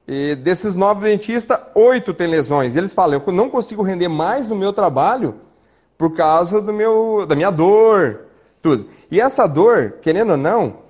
E 0.06 0.34
desses 0.36 0.74
nove 0.74 1.08
dentistas, 1.08 1.58
oito 1.74 2.12
têm 2.12 2.26
lesões. 2.26 2.74
E 2.74 2.78
eles 2.78 2.92
falam, 2.92 3.22
eu 3.26 3.32
não 3.32 3.48
consigo 3.48 3.82
render 3.82 4.08
mais 4.08 4.46
no 4.46 4.54
meu 4.54 4.72
trabalho 4.72 5.36
por 5.96 6.14
causa 6.14 6.60
do 6.60 6.72
meu, 6.72 7.24
da 7.26 7.34
minha 7.34 7.50
dor, 7.50 8.26
tudo. 8.60 8.88
E 9.10 9.20
essa 9.20 9.46
dor, 9.46 9.94
querendo 10.02 10.32
ou 10.32 10.36
não, 10.36 10.82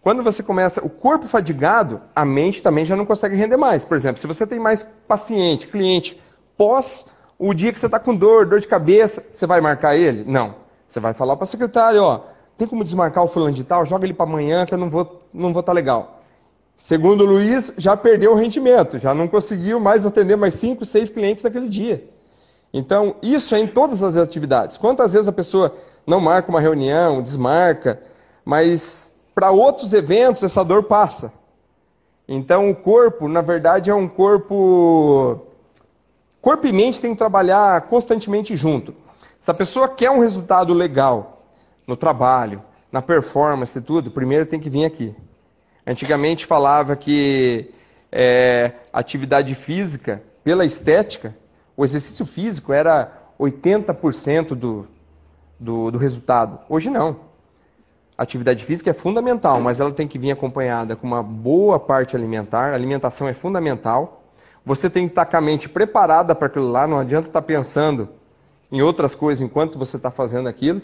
quando 0.00 0.22
você 0.22 0.42
começa 0.42 0.84
o 0.84 0.88
corpo 0.88 1.26
fadigado, 1.26 2.00
a 2.16 2.24
mente 2.24 2.62
também 2.62 2.84
já 2.84 2.96
não 2.96 3.04
consegue 3.04 3.36
render 3.36 3.58
mais. 3.58 3.84
Por 3.84 3.96
exemplo, 3.96 4.20
se 4.20 4.26
você 4.26 4.46
tem 4.46 4.58
mais 4.58 4.84
paciente, 5.06 5.66
cliente, 5.66 6.20
pós 6.56 7.06
o 7.38 7.52
dia 7.52 7.72
que 7.72 7.80
você 7.80 7.86
está 7.86 7.98
com 7.98 8.14
dor, 8.14 8.46
dor 8.46 8.60
de 8.60 8.66
cabeça, 8.66 9.24
você 9.32 9.46
vai 9.46 9.60
marcar 9.60 9.96
ele? 9.96 10.24
Não. 10.26 10.54
Você 10.88 11.00
vai 11.00 11.12
falar 11.12 11.36
para 11.36 11.44
a 11.44 11.46
secretária, 11.46 12.02
ó, 12.02 12.22
tem 12.60 12.68
como 12.68 12.84
desmarcar 12.84 13.24
o 13.24 13.28
fulano 13.28 13.54
de 13.54 13.64
tal? 13.64 13.86
Joga 13.86 14.04
ele 14.04 14.12
para 14.12 14.28
amanhã 14.28 14.66
que 14.66 14.74
eu 14.74 14.78
não 14.78 14.90
vou 14.90 15.22
não 15.32 15.50
vou 15.50 15.60
estar 15.60 15.72
tá 15.72 15.72
legal. 15.72 16.20
Segundo 16.76 17.22
o 17.22 17.26
Luiz, 17.26 17.72
já 17.78 17.96
perdeu 17.96 18.32
o 18.32 18.34
rendimento, 18.34 18.98
já 18.98 19.14
não 19.14 19.26
conseguiu 19.26 19.80
mais 19.80 20.04
atender 20.04 20.36
mais 20.36 20.54
cinco, 20.54 20.84
seis 20.84 21.08
clientes 21.08 21.42
naquele 21.42 21.70
dia. 21.70 22.04
Então, 22.72 23.16
isso 23.22 23.54
é 23.54 23.60
em 23.60 23.66
todas 23.66 24.02
as 24.02 24.14
atividades. 24.14 24.76
Quantas 24.76 25.12
vezes 25.14 25.26
a 25.26 25.32
pessoa 25.32 25.74
não 26.06 26.20
marca 26.20 26.50
uma 26.50 26.60
reunião, 26.60 27.22
desmarca, 27.22 28.00
mas 28.44 29.14
para 29.34 29.50
outros 29.50 29.94
eventos 29.94 30.42
essa 30.42 30.62
dor 30.62 30.82
passa. 30.82 31.32
Então 32.28 32.70
o 32.70 32.76
corpo, 32.76 33.26
na 33.26 33.40
verdade, 33.40 33.88
é 33.88 33.94
um 33.94 34.06
corpo. 34.06 35.40
Corpo 36.42 36.66
e 36.66 36.72
mente 36.72 37.00
tem 37.00 37.12
que 37.12 37.18
trabalhar 37.18 37.80
constantemente 37.88 38.54
junto. 38.54 38.94
Se 39.40 39.50
a 39.50 39.54
pessoa 39.54 39.88
quer 39.88 40.10
um 40.10 40.20
resultado 40.20 40.74
legal 40.74 41.39
no 41.90 41.96
trabalho, 41.96 42.62
na 42.92 43.02
performance 43.02 43.76
e 43.76 43.82
tudo, 43.82 44.10
primeiro 44.10 44.46
tem 44.46 44.60
que 44.60 44.70
vir 44.70 44.84
aqui. 44.84 45.12
Antigamente 45.84 46.46
falava 46.46 46.94
que 46.94 47.70
é, 48.12 48.72
atividade 48.92 49.54
física, 49.56 50.22
pela 50.44 50.64
estética, 50.64 51.36
o 51.76 51.84
exercício 51.84 52.24
físico 52.24 52.72
era 52.72 53.12
80% 53.38 54.54
do, 54.54 54.86
do, 55.58 55.90
do 55.90 55.98
resultado. 55.98 56.60
Hoje 56.68 56.88
não 56.88 57.28
atividade 58.16 58.62
física 58.66 58.90
é 58.90 58.92
fundamental, 58.92 59.62
mas 59.62 59.80
ela 59.80 59.90
tem 59.92 60.06
que 60.06 60.18
vir 60.18 60.30
acompanhada 60.30 60.94
com 60.94 61.06
uma 61.06 61.22
boa 61.22 61.80
parte 61.80 62.14
alimentar. 62.14 62.72
A 62.72 62.74
alimentação 62.74 63.26
é 63.26 63.32
fundamental. 63.32 64.24
Você 64.62 64.90
tem 64.90 65.06
que 65.06 65.12
estar 65.12 65.24
com 65.24 65.38
a 65.38 65.40
mente 65.40 65.70
preparada 65.70 66.34
para 66.34 66.46
aquilo 66.46 66.70
lá, 66.70 66.86
não 66.86 66.98
adianta 66.98 67.28
estar 67.28 67.40
pensando 67.40 68.10
em 68.70 68.82
outras 68.82 69.14
coisas 69.14 69.40
enquanto 69.40 69.78
você 69.78 69.96
está 69.96 70.10
fazendo 70.10 70.50
aquilo. 70.50 70.82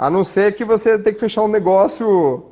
A 0.00 0.08
não 0.08 0.24
ser 0.24 0.56
que 0.56 0.64
você 0.64 0.98
tenha 0.98 1.12
que 1.12 1.20
fechar 1.20 1.42
um 1.42 1.48
negócio, 1.48 2.46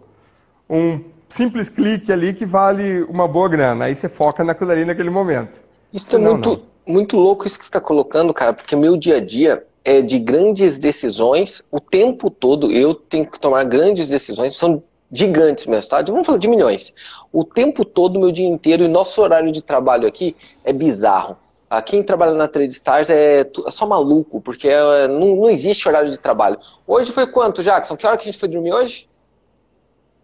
um 0.68 1.01
simples 1.31 1.70
clique 1.70 2.12
ali 2.12 2.35
que 2.35 2.44
vale 2.44 3.05
uma 3.05 3.27
boa 3.27 3.49
grana. 3.49 3.87
Aí 3.87 3.96
você 3.96 4.07
foca 4.07 4.44
naquilo 4.44 4.70
ali 4.70 4.85
naquele 4.85 5.09
momento. 5.09 5.59
Isso 5.90 6.14
é 6.14 6.18
muito, 6.18 6.61
muito 6.87 7.16
louco 7.16 7.46
isso 7.46 7.59
que 7.59 7.64
você 7.64 7.70
está 7.70 7.81
colocando, 7.81 8.35
cara, 8.35 8.53
porque 8.53 8.77
meu 8.77 8.99
dia 8.99 9.16
a 9.16 9.20
dia 9.20 9.64
é, 9.83 10.03
de 10.03 10.18
grandes 10.18 10.79
decisões 10.79 11.66
o 11.73 11.81
tempo 11.81 12.29
todo. 12.29 12.70
Eu 12.70 12.92
tenho 12.92 13.25
que 13.25 13.40
tomar 13.40 13.64
grandes 13.64 14.09
decisões, 14.09 14.55
são 14.55 14.83
gigantes 15.11 15.64
mesmo, 15.64 15.88
tá? 15.88 16.03
Vamos 16.03 16.27
falar 16.27 16.37
de 16.37 16.49
milhões. 16.49 16.92
O 17.33 17.44
tempo 17.44 17.83
todo, 17.83 18.20
meu 18.20 18.31
dia 18.31 18.46
inteiro, 18.46 18.85
e 18.85 18.88
nosso 18.88 19.23
horário 19.23 19.51
de 19.51 19.62
trabalho 19.62 20.07
aqui 20.07 20.37
é 20.62 20.70
bizarro. 20.70 21.35
Ah, 21.70 21.83
quem 21.83 22.02
trabalha 22.02 22.33
na 22.33 22.48
Trade 22.48 22.72
Stars 22.72 23.11
é, 23.11 23.40
é 23.40 23.70
só 23.70 23.87
maluco, 23.87 24.40
porque 24.40 24.68
é, 24.68 25.07
não, 25.07 25.37
não, 25.37 25.50
existe 25.50 25.87
horário 25.87 26.11
de 26.11 26.18
trabalho. 26.18 26.59
Hoje 26.87 27.12
foi 27.12 27.26
quanto, 27.26 27.62
Jackson? 27.62 27.96
Que 27.96 28.07
hora 28.07 28.16
que 28.16 28.22
a 28.22 28.24
gente 28.33 28.38
foi 28.38 28.48
dormir 28.48 28.72
hoje? 28.72 29.09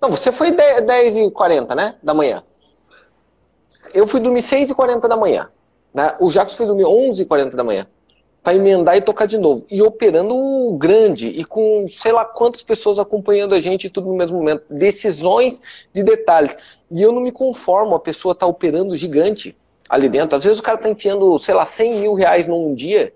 Não, 0.00 0.10
você 0.10 0.32
foi 0.32 0.52
10h40, 0.52 1.74
né? 1.74 1.96
Da 2.02 2.14
manhã. 2.14 2.42
Eu 3.92 4.06
fui 4.06 4.20
dormir 4.20 4.42
6h40 4.42 5.06
da 5.06 5.16
manhã. 5.16 5.50
Né? 5.92 6.16
O 6.18 6.30
Jackson 6.30 6.56
foi 6.56 6.66
dormir 6.66 6.84
11h40 6.84 7.54
da 7.54 7.62
manhã 7.62 7.86
para 8.42 8.54
emendar 8.54 8.96
e 8.96 9.00
tocar 9.00 9.26
de 9.26 9.38
novo. 9.38 9.66
E 9.70 9.82
operando 9.82 10.76
grande 10.78 11.28
e 11.28 11.44
com 11.44 11.86
sei 11.88 12.12
lá 12.12 12.24
quantas 12.24 12.62
pessoas 12.62 12.98
acompanhando 12.98 13.54
a 13.54 13.60
gente 13.60 13.88
tudo 13.88 14.08
no 14.08 14.16
mesmo 14.16 14.38
momento. 14.38 14.64
Decisões 14.68 15.60
de 15.92 16.02
detalhes. 16.02 16.56
E 16.90 17.00
eu 17.00 17.12
não 17.12 17.22
me 17.22 17.32
conformo, 17.32 17.94
a 17.94 18.00
pessoa 18.00 18.32
está 18.32 18.46
operando 18.46 18.96
gigante 18.96 19.56
ali 19.88 20.08
dentro. 20.08 20.36
Às 20.36 20.44
vezes 20.44 20.58
o 20.58 20.62
cara 20.62 20.76
está 20.76 20.88
enfiando, 20.88 21.38
sei 21.38 21.54
lá, 21.54 21.66
100 21.66 21.94
mil 22.00 22.14
reais 22.14 22.46
num 22.46 22.74
dia 22.74 23.12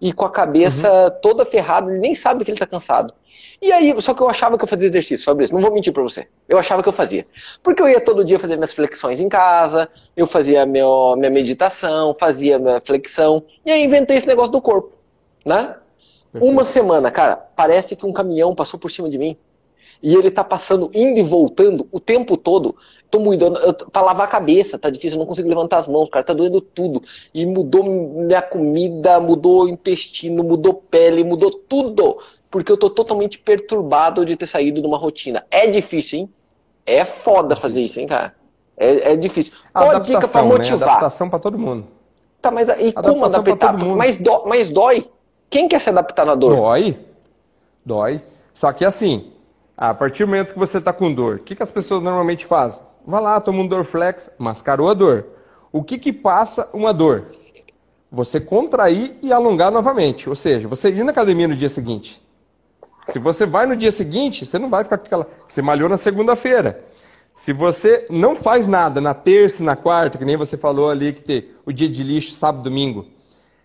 e 0.00 0.12
com 0.12 0.24
a 0.24 0.30
cabeça 0.30 1.04
uhum. 1.04 1.10
toda 1.22 1.44
ferrada, 1.44 1.90
ele 1.90 2.00
nem 2.00 2.14
sabe 2.14 2.44
que 2.44 2.50
ele 2.50 2.56
está 2.56 2.66
cansado. 2.66 3.14
E 3.60 3.70
aí, 3.70 3.94
só 4.00 4.12
que 4.12 4.20
eu 4.20 4.28
achava 4.28 4.58
que 4.58 4.64
eu 4.64 4.68
fazia 4.68 4.88
exercício, 4.88 5.24
Fabrício, 5.24 5.54
não 5.54 5.62
vou 5.62 5.72
mentir 5.72 5.92
para 5.92 6.02
você. 6.02 6.26
Eu 6.48 6.58
achava 6.58 6.82
que 6.82 6.88
eu 6.88 6.92
fazia. 6.92 7.24
Porque 7.62 7.80
eu 7.80 7.88
ia 7.88 8.00
todo 8.00 8.24
dia 8.24 8.38
fazer 8.38 8.56
minhas 8.56 8.74
flexões 8.74 9.20
em 9.20 9.28
casa, 9.28 9.88
eu 10.16 10.26
fazia 10.26 10.66
meu, 10.66 11.14
minha 11.16 11.30
meditação, 11.30 12.12
fazia 12.14 12.58
minha 12.58 12.80
flexão, 12.80 13.44
e 13.64 13.70
aí 13.70 13.84
inventei 13.84 14.16
esse 14.16 14.26
negócio 14.26 14.50
do 14.50 14.60
corpo, 14.60 14.96
né? 15.46 15.76
Uma 16.34 16.64
semana, 16.64 17.10
cara, 17.10 17.36
parece 17.36 17.94
que 17.94 18.06
um 18.06 18.12
caminhão 18.12 18.54
passou 18.54 18.80
por 18.80 18.90
cima 18.90 19.08
de 19.08 19.18
mim. 19.18 19.36
E 20.02 20.14
ele 20.14 20.30
tá 20.30 20.42
passando, 20.42 20.90
indo 20.92 21.18
e 21.18 21.22
voltando 21.22 21.86
o 21.92 22.00
tempo 22.00 22.36
todo. 22.36 22.74
Tô 23.10 23.20
mudando, 23.20 23.60
pra 23.92 24.02
lavar 24.02 24.26
a 24.26 24.30
cabeça, 24.30 24.78
tá 24.78 24.90
difícil, 24.90 25.16
eu 25.16 25.20
não 25.20 25.26
consigo 25.26 25.48
levantar 25.48 25.78
as 25.78 25.86
mãos, 25.86 26.08
cara, 26.08 26.24
tá 26.24 26.32
doendo 26.32 26.60
tudo. 26.60 27.02
E 27.32 27.46
mudou 27.46 27.84
minha 27.84 28.42
comida, 28.42 29.20
mudou 29.20 29.64
o 29.64 29.68
intestino, 29.68 30.42
mudou 30.42 30.74
pele, 30.74 31.22
mudou 31.22 31.50
tudo 31.50 32.18
porque 32.52 32.70
eu 32.70 32.76
tô 32.76 32.90
totalmente 32.90 33.38
perturbado 33.38 34.26
de 34.26 34.36
ter 34.36 34.46
saído 34.46 34.82
de 34.82 34.86
uma 34.86 34.98
rotina. 34.98 35.44
É 35.50 35.66
difícil, 35.66 36.18
hein? 36.18 36.30
É 36.84 37.02
foda 37.02 37.56
fazer 37.56 37.80
isso, 37.80 37.98
hein, 37.98 38.06
cara? 38.06 38.34
É, 38.76 39.12
é 39.12 39.16
difícil. 39.16 39.54
Qual 39.72 39.90
a 39.90 39.98
dica 39.98 40.28
pra 40.28 40.42
né? 40.42 40.48
motivar? 40.48 40.78
Né? 40.78 40.84
Adaptação 40.84 41.30
pra 41.30 41.38
todo 41.38 41.58
mundo. 41.58 41.86
Tá, 42.42 42.50
mas 42.50 42.68
adaptação 42.68 43.14
como 43.14 43.24
adaptar? 43.24 43.72
Mas, 43.72 44.18
do, 44.18 44.44
mas 44.46 44.68
dói. 44.68 45.08
Quem 45.48 45.66
quer 45.66 45.80
se 45.80 45.88
adaptar 45.88 46.26
na 46.26 46.34
dor? 46.34 46.56
Dói. 46.56 46.98
Dói. 47.86 48.20
Só 48.52 48.70
que 48.70 48.84
assim, 48.84 49.32
a 49.76 49.94
partir 49.94 50.24
do 50.24 50.28
momento 50.28 50.52
que 50.52 50.58
você 50.58 50.80
tá 50.80 50.92
com 50.92 51.12
dor, 51.12 51.36
o 51.36 51.38
que, 51.40 51.56
que 51.56 51.62
as 51.62 51.70
pessoas 51.70 52.02
normalmente 52.02 52.46
fazem? 52.46 52.82
Vai 53.06 53.20
lá, 53.20 53.40
toma 53.40 53.62
um 53.62 53.66
Dorflex, 53.66 54.30
mascarou 54.38 54.88
a 54.88 54.94
dor. 54.94 55.26
O 55.72 55.82
que 55.82 55.98
que 55.98 56.12
passa 56.12 56.68
uma 56.72 56.92
dor? 56.92 57.26
Você 58.10 58.38
contrair 58.38 59.16
e 59.22 59.32
alongar 59.32 59.72
novamente. 59.72 60.28
Ou 60.28 60.36
seja, 60.36 60.68
você 60.68 60.90
ir 60.90 61.02
na 61.02 61.10
academia 61.10 61.48
no 61.48 61.56
dia 61.56 61.68
seguinte. 61.68 62.22
Se 63.08 63.18
você 63.18 63.46
vai 63.46 63.66
no 63.66 63.74
dia 63.74 63.90
seguinte, 63.90 64.44
você 64.46 64.58
não 64.58 64.70
vai 64.70 64.84
ficar 64.84 64.98
com 64.98 65.06
aquela. 65.06 65.26
Você 65.48 65.60
malhou 65.62 65.88
na 65.88 65.96
segunda-feira. 65.96 66.84
Se 67.34 67.52
você 67.52 68.06
não 68.10 68.36
faz 68.36 68.66
nada 68.66 69.00
na 69.00 69.14
terça 69.14 69.62
e 69.62 69.66
na 69.66 69.74
quarta, 69.74 70.18
que 70.18 70.24
nem 70.24 70.36
você 70.36 70.56
falou 70.56 70.90
ali 70.90 71.12
que 71.12 71.22
tem 71.22 71.48
o 71.64 71.72
dia 71.72 71.88
de 71.88 72.02
lixo, 72.02 72.32
sábado, 72.32 72.62
domingo. 72.62 73.06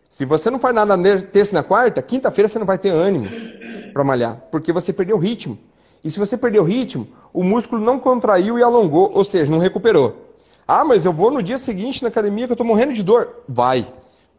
Se 0.10 0.26
você 0.26 0.50
não 0.50 0.58
faz 0.58 0.74
nada 0.74 0.96
na 0.96 1.22
terça 1.22 1.52
e 1.52 1.54
na 1.54 1.64
quarta, 1.64 2.02
quinta-feira 2.02 2.48
você 2.48 2.58
não 2.58 2.66
vai 2.66 2.78
ter 2.78 2.90
ânimo 2.90 3.28
para 3.94 4.04
malhar, 4.04 4.42
porque 4.50 4.72
você 4.72 4.94
perdeu 4.94 5.18
o 5.18 5.20
ritmo. 5.20 5.60
E 6.08 6.12
se 6.12 6.18
você 6.18 6.38
perdeu 6.38 6.64
o 6.64 6.66
ritmo, 6.66 7.06
o 7.34 7.44
músculo 7.44 7.82
não 7.82 8.00
contraiu 8.00 8.58
e 8.58 8.64
alongou, 8.64 9.12
ou 9.14 9.26
seja, 9.26 9.52
não 9.52 9.60
recuperou. 9.60 10.16
Ah, 10.66 10.86
mas 10.86 11.04
eu 11.04 11.12
vou 11.12 11.30
no 11.30 11.44
dia 11.44 11.58
seguinte 11.58 12.02
na 12.02 12.08
academia 12.08 12.46
que 12.48 12.52
eu 12.54 12.56
estou 12.56 12.66
morrendo 12.66 12.94
de 12.94 13.04
dor. 13.04 13.44
Vai. 13.46 13.86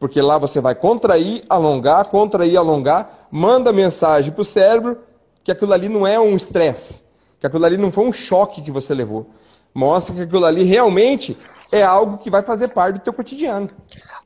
Porque 0.00 0.18
lá 0.22 0.38
você 0.38 0.62
vai 0.62 0.74
contrair, 0.74 1.44
alongar, 1.46 2.06
contrair, 2.06 2.56
alongar, 2.56 3.28
manda 3.30 3.70
mensagem 3.70 4.32
para 4.32 4.40
o 4.40 4.46
cérebro 4.46 4.96
que 5.44 5.52
aquilo 5.52 5.74
ali 5.74 5.90
não 5.90 6.06
é 6.06 6.18
um 6.18 6.36
estresse, 6.36 7.02
que 7.38 7.46
aquilo 7.46 7.66
ali 7.66 7.76
não 7.76 7.92
foi 7.92 8.06
um 8.06 8.14
choque 8.14 8.62
que 8.62 8.70
você 8.70 8.94
levou. 8.94 9.26
Mostra 9.74 10.14
que 10.14 10.22
aquilo 10.22 10.46
ali 10.46 10.62
realmente 10.62 11.36
é 11.70 11.82
algo 11.82 12.16
que 12.16 12.30
vai 12.30 12.40
fazer 12.40 12.68
parte 12.68 12.94
do 12.94 13.00
teu 13.00 13.12
cotidiano. 13.12 13.68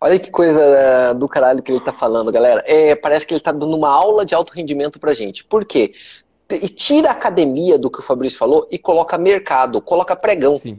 Olha 0.01 0.17
que 0.17 0.31
coisa 0.31 0.63
uh, 1.11 1.15
do 1.19 1.29
caralho 1.29 1.61
que 1.61 1.73
ele 1.73 1.79
está 1.79 1.93
falando, 1.93 2.31
galera. 2.31 2.63
É, 2.67 2.95
parece 2.95 3.27
que 3.27 3.35
ele 3.35 3.41
está 3.41 3.51
dando 3.51 3.77
uma 3.77 3.89
aula 3.89 4.25
de 4.25 4.33
alto 4.33 4.53
rendimento 4.53 5.01
pra 5.01 5.13
gente. 5.13 5.45
Por 5.45 5.65
quê? 5.65 5.93
E 6.57 6.69
tira 6.69 7.09
a 7.09 7.13
academia 7.13 7.79
do 7.79 7.91
que 7.91 8.01
o 8.01 8.03
Fabrício 8.03 8.39
falou 8.39 8.67
e 8.71 8.79
coloca 8.79 9.19
mercado, 9.19 9.81
coloca 9.81 10.17
pregão. 10.17 10.59
Sim. 10.59 10.79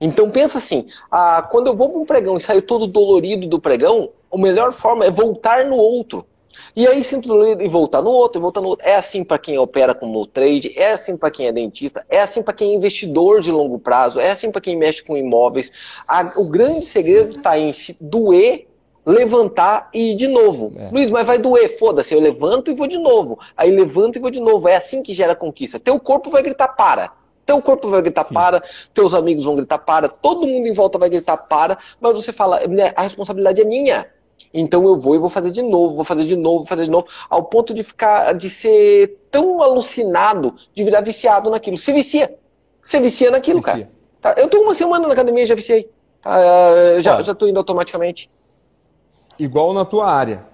Então 0.00 0.30
pensa 0.30 0.58
assim, 0.58 0.86
ah, 1.10 1.46
quando 1.50 1.66
eu 1.66 1.76
vou 1.76 1.90
para 1.90 2.00
um 2.00 2.06
pregão 2.06 2.36
e 2.38 2.40
saio 2.40 2.62
todo 2.62 2.86
dolorido 2.86 3.46
do 3.46 3.60
pregão, 3.60 4.10
a 4.32 4.38
melhor 4.38 4.72
forma 4.72 5.04
é 5.04 5.10
voltar 5.10 5.66
no 5.66 5.76
outro. 5.76 6.26
E 6.74 6.86
aí 6.86 7.02
sinto 7.04 7.28
dolorido 7.28 7.62
e 7.62 7.68
voltar 7.68 8.00
no 8.00 8.10
outro, 8.10 8.40
e 8.40 8.42
voltar 8.42 8.60
no 8.60 8.68
outro. 8.68 8.86
É 8.86 8.94
assim 8.94 9.22
para 9.22 9.38
quem 9.38 9.58
opera 9.58 9.94
como 9.94 10.24
trade, 10.26 10.72
é 10.76 10.92
assim 10.92 11.16
para 11.16 11.30
quem 11.30 11.46
é 11.46 11.52
dentista, 11.52 12.04
é 12.08 12.20
assim 12.20 12.42
para 12.42 12.54
quem 12.54 12.70
é 12.70 12.74
investidor 12.74 13.40
de 13.40 13.50
longo 13.50 13.78
prazo, 13.78 14.20
é 14.20 14.30
assim 14.30 14.50
para 14.50 14.60
quem 14.60 14.76
mexe 14.76 15.02
com 15.02 15.16
imóveis. 15.16 15.70
A, 16.06 16.32
o 16.36 16.44
grande 16.44 16.84
segredo 16.84 17.36
está 17.36 17.58
em 17.58 17.72
se 17.72 17.96
doer 18.00 18.69
levantar 19.10 19.88
e 19.92 20.12
ir 20.12 20.14
de 20.14 20.28
novo. 20.28 20.72
É. 20.76 20.90
Luiz, 20.90 21.10
mas 21.10 21.26
vai 21.26 21.38
doer, 21.38 21.78
foda-se, 21.78 22.14
eu 22.14 22.20
levanto 22.20 22.70
e 22.70 22.74
vou 22.74 22.86
de 22.86 22.98
novo. 22.98 23.38
Aí 23.56 23.70
levanto 23.70 24.16
e 24.16 24.20
vou 24.20 24.30
de 24.30 24.40
novo. 24.40 24.68
É 24.68 24.76
assim 24.76 25.02
que 25.02 25.12
gera 25.12 25.34
conquista. 25.34 25.78
Teu 25.78 25.98
corpo 25.98 26.30
vai 26.30 26.42
gritar 26.42 26.68
para. 26.68 27.12
Teu 27.44 27.60
corpo 27.60 27.88
vai 27.88 28.00
gritar 28.00 28.26
Sim. 28.26 28.34
para, 28.34 28.62
teus 28.94 29.12
amigos 29.12 29.44
vão 29.44 29.56
gritar 29.56 29.78
para, 29.78 30.08
todo 30.08 30.46
mundo 30.46 30.68
em 30.68 30.72
volta 30.72 30.98
vai 30.98 31.08
gritar 31.08 31.36
para, 31.36 31.78
mas 32.00 32.14
você 32.14 32.32
fala, 32.32 32.60
a 32.94 33.02
responsabilidade 33.02 33.60
é 33.60 33.64
minha. 33.64 34.06
Então 34.54 34.84
eu 34.84 34.96
vou 34.96 35.16
e 35.16 35.18
vou 35.18 35.28
fazer 35.28 35.50
de 35.50 35.62
novo, 35.62 35.96
vou 35.96 36.04
fazer 36.04 36.24
de 36.24 36.36
novo, 36.36 36.58
vou 36.58 36.66
fazer 36.66 36.84
de 36.84 36.90
novo, 36.90 37.06
ao 37.28 37.44
ponto 37.44 37.74
de 37.74 37.82
ficar, 37.82 38.34
de 38.34 38.48
ser 38.48 39.18
tão 39.30 39.62
alucinado, 39.62 40.54
de 40.72 40.84
virar 40.84 41.00
viciado 41.00 41.50
naquilo. 41.50 41.76
Se 41.76 41.92
vicia. 41.92 42.34
Você 42.82 43.00
vicia 43.00 43.30
naquilo, 43.30 43.58
vicia. 43.58 43.72
cara. 43.72 43.90
Tá? 44.20 44.40
Eu 44.40 44.48
tô 44.48 44.58
uma 44.60 44.74
semana 44.74 45.06
na 45.06 45.12
academia 45.12 45.42
e 45.42 45.46
já 45.46 45.54
viciei. 45.54 45.88
Tá? 46.22 47.00
Já, 47.00 47.20
já 47.22 47.34
tô 47.34 47.46
indo 47.46 47.58
automaticamente. 47.58 48.30
Igual 49.40 49.72
na 49.72 49.86
tua 49.86 50.10
área. 50.10 50.44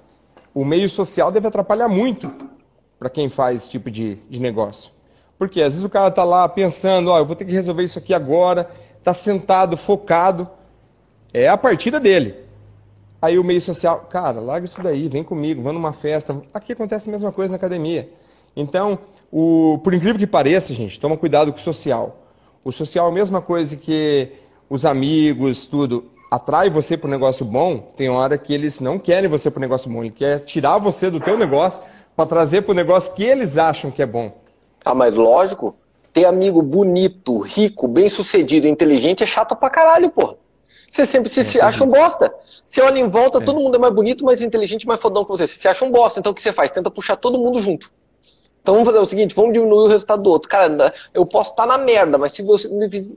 O 0.54 0.64
meio 0.64 0.88
social 0.88 1.32
deve 1.32 1.48
atrapalhar 1.48 1.88
muito 1.88 2.32
para 2.98 3.10
quem 3.10 3.28
faz 3.28 3.56
esse 3.56 3.70
tipo 3.70 3.90
de, 3.90 4.14
de 4.30 4.40
negócio. 4.40 4.92
Porque 5.36 5.60
às 5.60 5.74
vezes 5.74 5.84
o 5.84 5.90
cara 5.90 6.08
está 6.08 6.22
lá 6.22 6.48
pensando, 6.48 7.10
ó, 7.10 7.16
oh, 7.16 7.18
eu 7.18 7.26
vou 7.26 7.34
ter 7.34 7.44
que 7.44 7.52
resolver 7.52 7.82
isso 7.82 7.98
aqui 7.98 8.14
agora, 8.14 8.70
está 8.98 9.12
sentado, 9.12 9.76
focado. 9.76 10.48
É 11.34 11.48
a 11.48 11.56
partida 11.56 11.98
dele. 11.98 12.36
Aí 13.20 13.38
o 13.38 13.44
meio 13.44 13.60
social, 13.60 14.06
cara, 14.08 14.40
larga 14.40 14.66
isso 14.66 14.80
daí, 14.80 15.08
vem 15.08 15.24
comigo, 15.24 15.60
vamos 15.60 15.80
numa 15.80 15.92
festa. 15.92 16.40
Aqui 16.54 16.72
acontece 16.72 17.08
a 17.08 17.12
mesma 17.12 17.32
coisa 17.32 17.50
na 17.50 17.56
academia. 17.56 18.08
Então, 18.54 19.00
o, 19.32 19.80
por 19.82 19.92
incrível 19.92 20.18
que 20.18 20.26
pareça, 20.26 20.72
gente, 20.72 21.00
toma 21.00 21.16
cuidado 21.16 21.52
com 21.52 21.58
o 21.58 21.62
social. 21.62 22.22
O 22.62 22.70
social 22.70 23.06
é 23.06 23.10
a 23.10 23.14
mesma 23.14 23.42
coisa 23.42 23.76
que 23.76 24.32
os 24.70 24.86
amigos, 24.86 25.66
tudo. 25.66 26.04
Atrai 26.30 26.68
você 26.68 26.96
para 26.96 27.06
um 27.06 27.10
negócio 27.10 27.44
bom, 27.44 27.92
tem 27.96 28.08
hora 28.08 28.36
que 28.36 28.52
eles 28.52 28.80
não 28.80 28.98
querem 28.98 29.30
você 29.30 29.50
para 29.50 29.60
um 29.60 29.62
negócio 29.62 29.90
bom. 29.90 30.02
Ele 30.02 30.10
quer 30.10 30.40
tirar 30.40 30.78
você 30.78 31.08
do 31.08 31.20
teu 31.20 31.38
negócio 31.38 31.82
para 32.16 32.26
trazer 32.26 32.62
para 32.62 32.72
o 32.72 32.74
negócio 32.74 33.12
que 33.12 33.22
eles 33.22 33.56
acham 33.56 33.90
que 33.90 34.02
é 34.02 34.06
bom. 34.06 34.32
Ah, 34.84 34.94
mas 34.94 35.14
lógico, 35.14 35.76
ter 36.12 36.24
amigo 36.24 36.62
bonito, 36.62 37.38
rico, 37.38 37.86
bem 37.86 38.08
sucedido, 38.08 38.66
inteligente 38.66 39.22
é 39.22 39.26
chato 39.26 39.54
pra 39.54 39.70
caralho, 39.70 40.10
pô. 40.10 40.36
Você 40.90 41.04
sempre 41.04 41.28
se, 41.28 41.40
é, 41.40 41.42
se 41.42 41.60
acha 41.60 41.84
um 41.84 41.88
bosta. 41.88 42.32
Você 42.64 42.80
olha 42.80 42.98
em 42.98 43.08
volta, 43.08 43.38
é. 43.38 43.40
todo 43.44 43.60
mundo 43.60 43.76
é 43.76 43.78
mais 43.78 43.94
bonito, 43.94 44.24
mais 44.24 44.40
inteligente, 44.40 44.86
mais 44.86 45.00
fodão 45.00 45.24
que 45.24 45.30
você. 45.30 45.46
Você 45.46 45.56
se 45.56 45.68
acha 45.68 45.84
um 45.84 45.90
bosta, 45.90 46.18
então 46.18 46.32
o 46.32 46.34
que 46.34 46.42
você 46.42 46.52
faz? 46.52 46.70
Tenta 46.70 46.90
puxar 46.90 47.16
todo 47.16 47.38
mundo 47.38 47.60
junto. 47.60 47.92
Então 48.62 48.74
vamos 48.74 48.88
fazer 48.88 48.98
o 48.98 49.06
seguinte, 49.06 49.34
vamos 49.34 49.52
diminuir 49.52 49.84
o 49.84 49.86
resultado 49.86 50.22
do 50.22 50.30
outro. 50.30 50.48
Cara, 50.48 50.92
eu 51.14 51.24
posso 51.24 51.50
estar 51.50 51.66
na 51.66 51.78
merda, 51.78 52.18
mas 52.18 52.32
se, 52.32 52.42
você, 52.42 52.68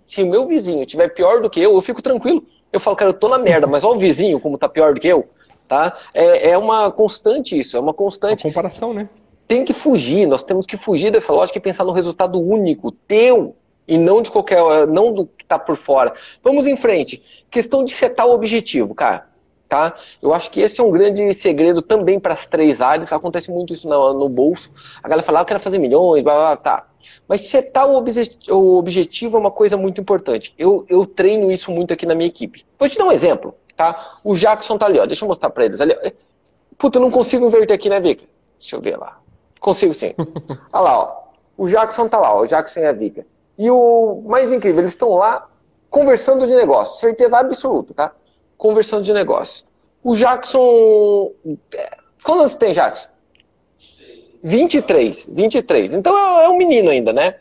se 0.05 0.21
o 0.21 0.27
meu 0.27 0.45
vizinho 0.45 0.85
tiver 0.85 1.07
pior 1.09 1.41
do 1.41 1.49
que 1.49 1.59
eu, 1.59 1.73
eu 1.73 1.81
fico 1.81 2.03
tranquilo. 2.03 2.43
Eu 2.71 2.79
falo, 2.79 2.95
cara, 2.95 3.09
eu 3.09 3.13
tô 3.13 3.27
na 3.27 3.37
merda, 3.37 3.67
mas 3.67 3.83
olha 3.83 3.95
o 3.95 3.99
vizinho 3.99 4.39
como 4.39 4.57
tá 4.57 4.69
pior 4.69 4.93
do 4.93 4.99
que 4.99 5.07
eu. 5.07 5.27
Tá? 5.67 5.97
É, 6.13 6.51
é 6.51 6.57
uma 6.57 6.91
constante 6.91 7.57
isso, 7.57 7.77
é 7.77 7.79
uma 7.79 7.93
constante. 7.93 8.45
Uma 8.45 8.51
comparação, 8.51 8.93
né? 8.93 9.07
tem 9.49 9.65
que 9.65 9.73
fugir, 9.73 10.27
nós 10.27 10.43
temos 10.43 10.67
que 10.67 10.77
fugir 10.77 11.11
dessa 11.11 11.33
lógica 11.33 11.57
e 11.57 11.61
pensar 11.61 11.83
no 11.83 11.91
resultado 11.91 12.39
único, 12.39 12.91
teu, 12.91 13.55
e 13.87 13.97
não 13.97 14.21
de 14.21 14.29
qualquer, 14.29 14.85
não 14.85 15.11
do 15.11 15.25
que 15.25 15.43
está 15.43 15.57
por 15.57 15.75
fora. 15.75 16.13
Vamos 16.43 16.67
em 16.67 16.75
frente. 16.75 17.43
Questão 17.49 17.83
de 17.83 17.89
setar 17.89 18.27
o 18.27 18.31
objetivo, 18.31 18.93
cara. 18.93 19.27
Tá? 19.69 19.93
Eu 20.19 20.33
acho 20.33 20.49
que 20.49 20.59
esse 20.61 20.81
é 20.81 20.83
um 20.83 20.89
grande 20.89 21.31
segredo 21.31 21.79
também 21.79 22.19
para 22.19 22.33
as 22.33 22.47
três 22.47 22.81
áreas. 22.81 23.13
Acontece 23.13 23.51
muito 23.51 23.71
isso 23.71 23.87
no, 23.87 24.13
no 24.17 24.27
bolso. 24.27 24.71
A 25.03 25.07
galera 25.07 25.23
fala, 25.23 25.39
ah, 25.39 25.41
eu 25.43 25.45
quero 25.45 25.59
fazer 25.59 25.77
milhões, 25.77 26.23
blá, 26.23 26.33
blá, 26.33 26.57
tá. 26.57 26.87
Mas 27.27 27.41
setar 27.41 27.87
o, 27.87 27.95
obje 27.95 28.35
o 28.49 28.77
objetivo 28.79 29.37
é 29.37 29.39
uma 29.39 29.51
coisa 29.51 29.77
muito 29.77 30.01
importante. 30.01 30.55
Eu, 30.57 30.83
eu 30.89 31.05
treino 31.05 31.51
isso 31.51 31.71
muito 31.71 31.93
aqui 31.93 32.07
na 32.07 32.15
minha 32.15 32.27
equipe. 32.27 32.65
Vou 32.79 32.89
te 32.89 32.97
dar 32.97 33.05
um 33.05 33.11
exemplo, 33.11 33.53
tá? 33.77 34.17
O 34.23 34.35
Jackson 34.35 34.75
tá 34.75 34.87
ali, 34.87 34.97
ó. 34.97 35.05
Deixa 35.05 35.23
eu 35.23 35.27
mostrar 35.27 35.51
para 35.51 35.65
eles. 35.65 35.79
Ali, 35.79 35.95
Puta, 36.75 36.97
eu 36.97 37.01
não 37.01 37.11
consigo 37.11 37.45
inverter 37.45 37.75
aqui, 37.75 37.89
né, 37.89 37.99
Vika? 37.99 38.25
Deixa 38.57 38.75
eu 38.75 38.81
ver 38.81 38.97
lá. 38.97 39.19
Consigo 39.59 39.93
sim. 39.93 40.15
Olha 40.73 40.81
lá, 40.81 40.99
ó. 40.99 41.19
O 41.57 41.67
Jackson 41.67 42.07
tá 42.07 42.17
lá, 42.17 42.33
ó, 42.33 42.41
o 42.41 42.47
Jackson 42.47 42.79
e 42.79 42.85
a 42.85 42.93
Vika. 42.93 43.25
E 43.57 43.69
o 43.69 44.23
mais 44.25 44.51
incrível, 44.51 44.79
eles 44.79 44.93
estão 44.93 45.13
lá 45.13 45.47
conversando 45.89 46.47
de 46.47 46.55
negócio, 46.55 47.01
certeza 47.01 47.37
absoluta, 47.37 47.93
tá? 47.93 48.13
Conversando 48.59 49.03
de 49.03 49.11
negócio. 49.11 49.65
O 50.03 50.15
Jackson. 50.15 51.31
É, 51.73 51.97
quantos 52.23 52.41
anos 52.41 52.55
tem, 52.55 52.73
Jackson? 52.73 53.09
23. 54.43 55.29
23. 55.33 55.93
Então 55.95 56.15
é, 56.15 56.45
é 56.45 56.49
um 56.49 56.57
menino 56.57 56.91
ainda, 56.91 57.11
né? 57.11 57.37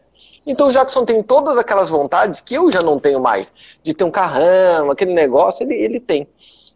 Então 0.46 0.68
o 0.68 0.72
Jackson 0.72 1.04
tem 1.04 1.22
todas 1.22 1.58
aquelas 1.58 1.90
vontades 1.90 2.40
que 2.40 2.54
eu 2.54 2.70
já 2.70 2.80
não 2.80 2.98
tenho 2.98 3.20
mais. 3.20 3.52
De 3.82 3.92
ter 3.92 4.04
um 4.04 4.10
carrão, 4.10 4.90
aquele 4.90 5.12
negócio, 5.12 5.62
ele, 5.62 5.74
ele 5.74 6.00
tem. 6.00 6.26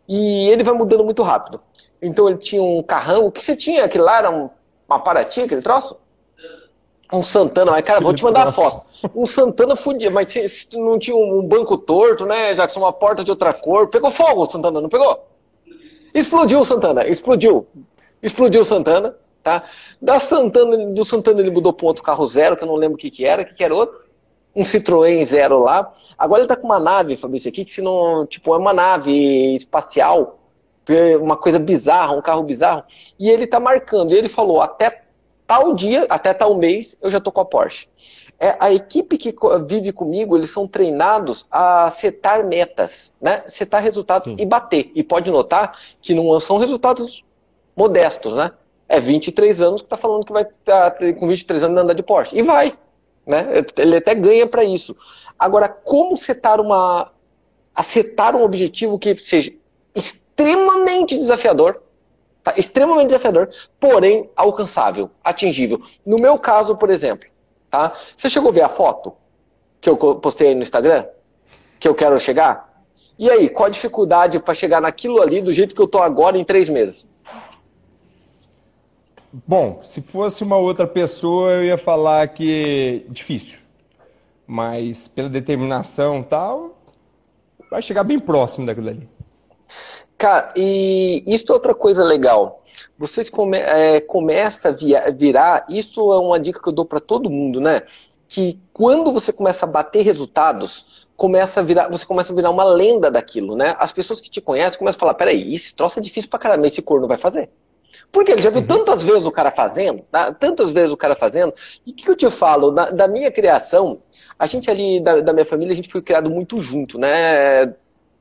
E 0.07 0.51
ele 0.51 0.63
vai 0.63 0.75
mudando 0.75 1.05
muito 1.05 1.23
rápido. 1.23 1.59
Então 2.03 2.29
ele 2.29 2.37
tinha 2.37 2.63
um 2.63 2.83
carrão. 2.83 3.25
O 3.25 3.33
que 3.33 3.43
você 3.43 3.57
tinha? 3.57 3.87
Aquilo 3.87 4.05
lá 4.05 4.19
era 4.19 4.31
um 4.31 4.51
uma 4.93 5.01
Paraty, 5.01 5.43
aquele 5.43 5.63
troço? 5.63 5.97
Um 7.13 7.23
Santana, 7.23 7.73
mas 7.73 7.85
cara, 7.85 8.01
vou 8.01 8.15
te 8.15 8.25
mandar 8.25 8.49
a 8.49 8.53
foto. 8.53 8.87
Um 9.15 9.27
Santana 9.27 9.77
fudia, 9.77 10.11
mas 10.11 10.33
se, 10.33 10.69
não 10.79 10.99
tinha 10.99 11.17
um 11.17 11.43
banco 11.43 11.77
torto, 11.77 12.25
né, 12.25 12.55
Jackson? 12.55 12.81
Uma 12.81 12.93
porta 12.93 13.23
de 13.23 13.31
outra 13.31 13.53
cor. 13.53 13.91
Pegou 13.91 14.11
fogo 14.11 14.43
o 14.43 14.51
Santana, 14.51 14.81
não 14.81 14.89
pegou? 14.89 15.29
Explodiu 16.15 16.61
o 16.61 16.67
Santana, 16.67 17.07
explodiu. 17.07 17.67
Explodiu 18.23 18.63
o 18.63 18.65
Santana, 18.65 19.17
tá? 19.43 19.65
Da 20.01 20.19
Santana, 20.19 20.93
do 20.93 21.05
Santana 21.05 21.41
ele 21.41 21.51
mudou 21.51 21.73
para 21.73 21.85
um 21.85 21.89
outro 21.89 22.03
carro 22.03 22.27
zero, 22.27 22.57
que 22.57 22.65
eu 22.65 22.69
não 22.69 22.77
lembro 22.77 22.95
o 22.95 22.99
que, 22.99 23.11
que 23.11 23.25
era, 23.25 23.43
o 23.43 23.45
que, 23.45 23.55
que 23.55 23.65
era 23.65 23.75
outro? 23.75 24.01
Um 24.55 24.63
Citroën 24.63 25.25
zero 25.25 25.63
lá. 25.63 25.93
Agora 26.17 26.41
ele 26.41 26.49
tá 26.49 26.57
com 26.57 26.67
uma 26.67 26.81
nave, 26.81 27.17
Fabrício, 27.17 27.49
aqui, 27.49 27.65
que 27.65 27.75
se 27.75 27.83
não, 27.83 28.25
tipo, 28.27 28.55
é 28.55 28.59
uma 28.59 28.73
nave 28.73 29.55
espacial 29.57 30.39
uma 31.21 31.37
coisa 31.37 31.59
bizarra, 31.59 32.13
um 32.13 32.23
carro 32.23 32.43
bizarro, 32.43 32.83
e 33.19 33.31
ele 33.31 33.47
tá 33.47 33.61
marcando. 33.61 34.13
E 34.13 34.19
ele 34.19 34.29
falou: 34.29 34.61
até 34.61 35.02
tal 35.53 35.75
dia, 35.75 36.07
até 36.09 36.33
tal 36.33 36.57
mês, 36.57 36.97
eu 37.03 37.11
já 37.11 37.21
tô 37.21 37.31
com 37.31 37.43
a 37.43 37.45
Porsche. 37.45 37.87
É, 38.41 38.57
a 38.59 38.73
equipe 38.73 39.19
que 39.19 39.35
vive 39.67 39.93
comigo, 39.93 40.35
eles 40.35 40.51
são 40.51 40.67
treinados 40.67 41.45
a 41.51 41.91
setar 41.91 42.47
metas, 42.47 43.13
né? 43.21 43.45
Setar 43.47 43.83
resultados 43.83 44.29
Sim. 44.29 44.37
e 44.39 44.47
bater. 44.47 44.91
E 44.95 45.03
pode 45.03 45.31
notar 45.31 45.79
que 46.01 46.15
não 46.15 46.41
são 46.41 46.57
resultados 46.57 47.23
modestos, 47.77 48.33
né? 48.33 48.51
É 48.89 48.99
23 48.99 49.61
anos 49.61 49.83
que 49.83 49.89
tá 49.89 49.97
falando 49.97 50.25
que 50.25 50.33
vai 50.33 50.47
tá, 50.65 50.91
com 50.91 51.29
23 51.29 51.65
anos 51.65 51.83
andar 51.83 51.95
de 51.95 52.03
Porsche. 52.03 52.37
E 52.37 52.43
vai. 52.43 52.75
Né? 53.27 53.47
Ele 53.77 53.99
até 53.99 54.15
ganha 54.15 54.47
para 54.47 54.65
isso. 54.65 54.97
Agora, 55.39 55.69
como 55.69 56.17
setar 56.17 56.61
uma. 56.61 57.13
acertar 57.75 58.35
um 58.35 58.43
objetivo 58.43 58.99
que 58.99 59.15
seja 59.17 59.53
extremamente 59.95 61.15
desafiador, 61.15 61.83
tá? 62.43 62.55
extremamente 62.57 63.07
desafiador, 63.07 63.51
porém 63.79 64.31
alcançável, 64.37 65.11
atingível. 65.23 65.81
No 66.05 66.17
meu 66.17 66.39
caso, 66.39 66.77
por 66.77 66.91
exemplo, 66.91 67.29
tá? 67.71 67.93
Você 68.17 68.29
chegou 68.29 68.51
a 68.51 68.55
ver 68.55 68.63
a 68.63 68.69
foto 68.69 69.15
que 69.81 69.89
eu 69.89 69.97
postei 69.97 70.49
aí 70.49 70.55
no 70.55 70.63
Instagram? 70.63 71.07
Que 71.79 71.89
eu 71.89 71.95
quero 71.95 72.19
chegar? 72.19 72.73
E 73.19 73.31
aí, 73.31 73.49
qual 73.49 73.67
a 73.67 73.71
dificuldade 73.71 74.39
para 74.41 74.55
chegar 74.55 74.81
naquilo 74.81 75.21
ali 75.21 75.41
do 75.41 75.53
jeito 75.53 75.75
que 75.75 75.81
eu 75.81 75.87
tô 75.87 75.99
agora 75.99 76.39
em 76.39 76.45
três 76.45 76.69
meses? 76.69 77.09
Bom, 79.33 79.81
se 79.83 80.03
fosse 80.03 80.43
uma 80.43 80.57
outra 80.57 80.87
pessoa, 80.87 81.53
eu 81.53 81.65
ia 81.65 81.79
falar 81.79 82.29
que 82.29 83.07
difícil. 83.09 83.59
Mas 84.47 85.09
pela 85.09 85.29
determinação 85.29 86.23
tal, 86.23 86.79
vai 87.71 87.81
chegar 87.81 88.05
bem 88.05 88.19
próximo 88.19 88.67
daquilo 88.67 88.91
ali. 88.91 89.09
Cara, 90.23 90.51
e 90.55 91.25
isso 91.27 91.51
é 91.51 91.53
outra 91.53 91.75
coisa 91.75 92.05
legal. 92.05 92.63
Vocês 92.97 93.29
come, 93.29 93.59
é, 93.59 94.01
começa 94.01 94.69
a 94.69 94.71
via, 94.71 95.11
virar, 95.11 95.67
isso 95.69 96.13
é 96.13 96.17
uma 96.17 96.39
dica 96.39 96.63
que 96.63 96.69
eu 96.69 96.73
dou 96.73 96.85
para 96.85 97.01
todo 97.01 97.29
mundo, 97.29 97.61
né? 97.61 97.83
Que 98.29 98.61
quando 98.73 99.11
você 99.13 99.33
começa 99.33 99.67
a 99.67 99.69
bater 99.69 100.03
resultados, 100.03 101.09
começa 101.17 101.59
a 101.59 101.63
virar, 101.65 101.89
você 101.89 102.07
começa 102.07 102.33
a 102.33 102.37
virar 102.37 102.51
uma 102.51 102.63
lenda 102.63 103.11
daquilo, 103.11 103.57
né? 103.57 103.75
As 103.81 103.93
pessoas 103.93 104.21
que 104.21 104.31
te 104.31 104.41
conhecem 104.41 104.79
começam 104.79 104.99
a 104.99 105.01
falar, 105.01 105.15
peraí, 105.15 105.53
esse 105.57 105.75
troço 105.75 105.99
é 105.99 106.03
difícil 106.03 106.31
pra 106.31 106.39
caramba, 106.39 106.69
esse 106.69 106.81
corno 106.81 107.09
vai 107.09 107.19
fazer. 107.19 107.51
Porque 108.13 108.31
ele 108.31 108.43
já 108.43 108.51
viu 108.51 108.61
uhum. 108.61 108.67
tantas 108.69 109.03
vezes 109.03 109.27
o 109.27 109.33
cara 109.33 109.51
fazendo, 109.51 110.05
tá? 110.09 110.33
tantas 110.33 110.73
vezes 110.73 110.93
o 110.93 110.97
cara 110.97 111.17
fazendo. 111.17 111.53
E 111.85 111.91
o 111.91 111.95
que, 111.95 112.05
que, 112.05 112.11
eu 112.13 112.17
te 112.17 112.31
falo? 112.31 112.71
Da, 112.71 112.93
da, 112.93 113.09
minha 113.09 113.33
criação, 113.33 114.01
a 114.39 114.47
gente 114.47 114.71
ali, 114.71 115.01
da, 115.01 115.21
da, 115.21 115.33
minha 115.33 115.45
família, 115.45 115.73
a 115.73 115.77
gente 115.77 115.91
foi 115.91 116.01
criado 116.01 116.31
muito 116.31 116.61
junto, 116.61 116.97
né? 116.97 117.75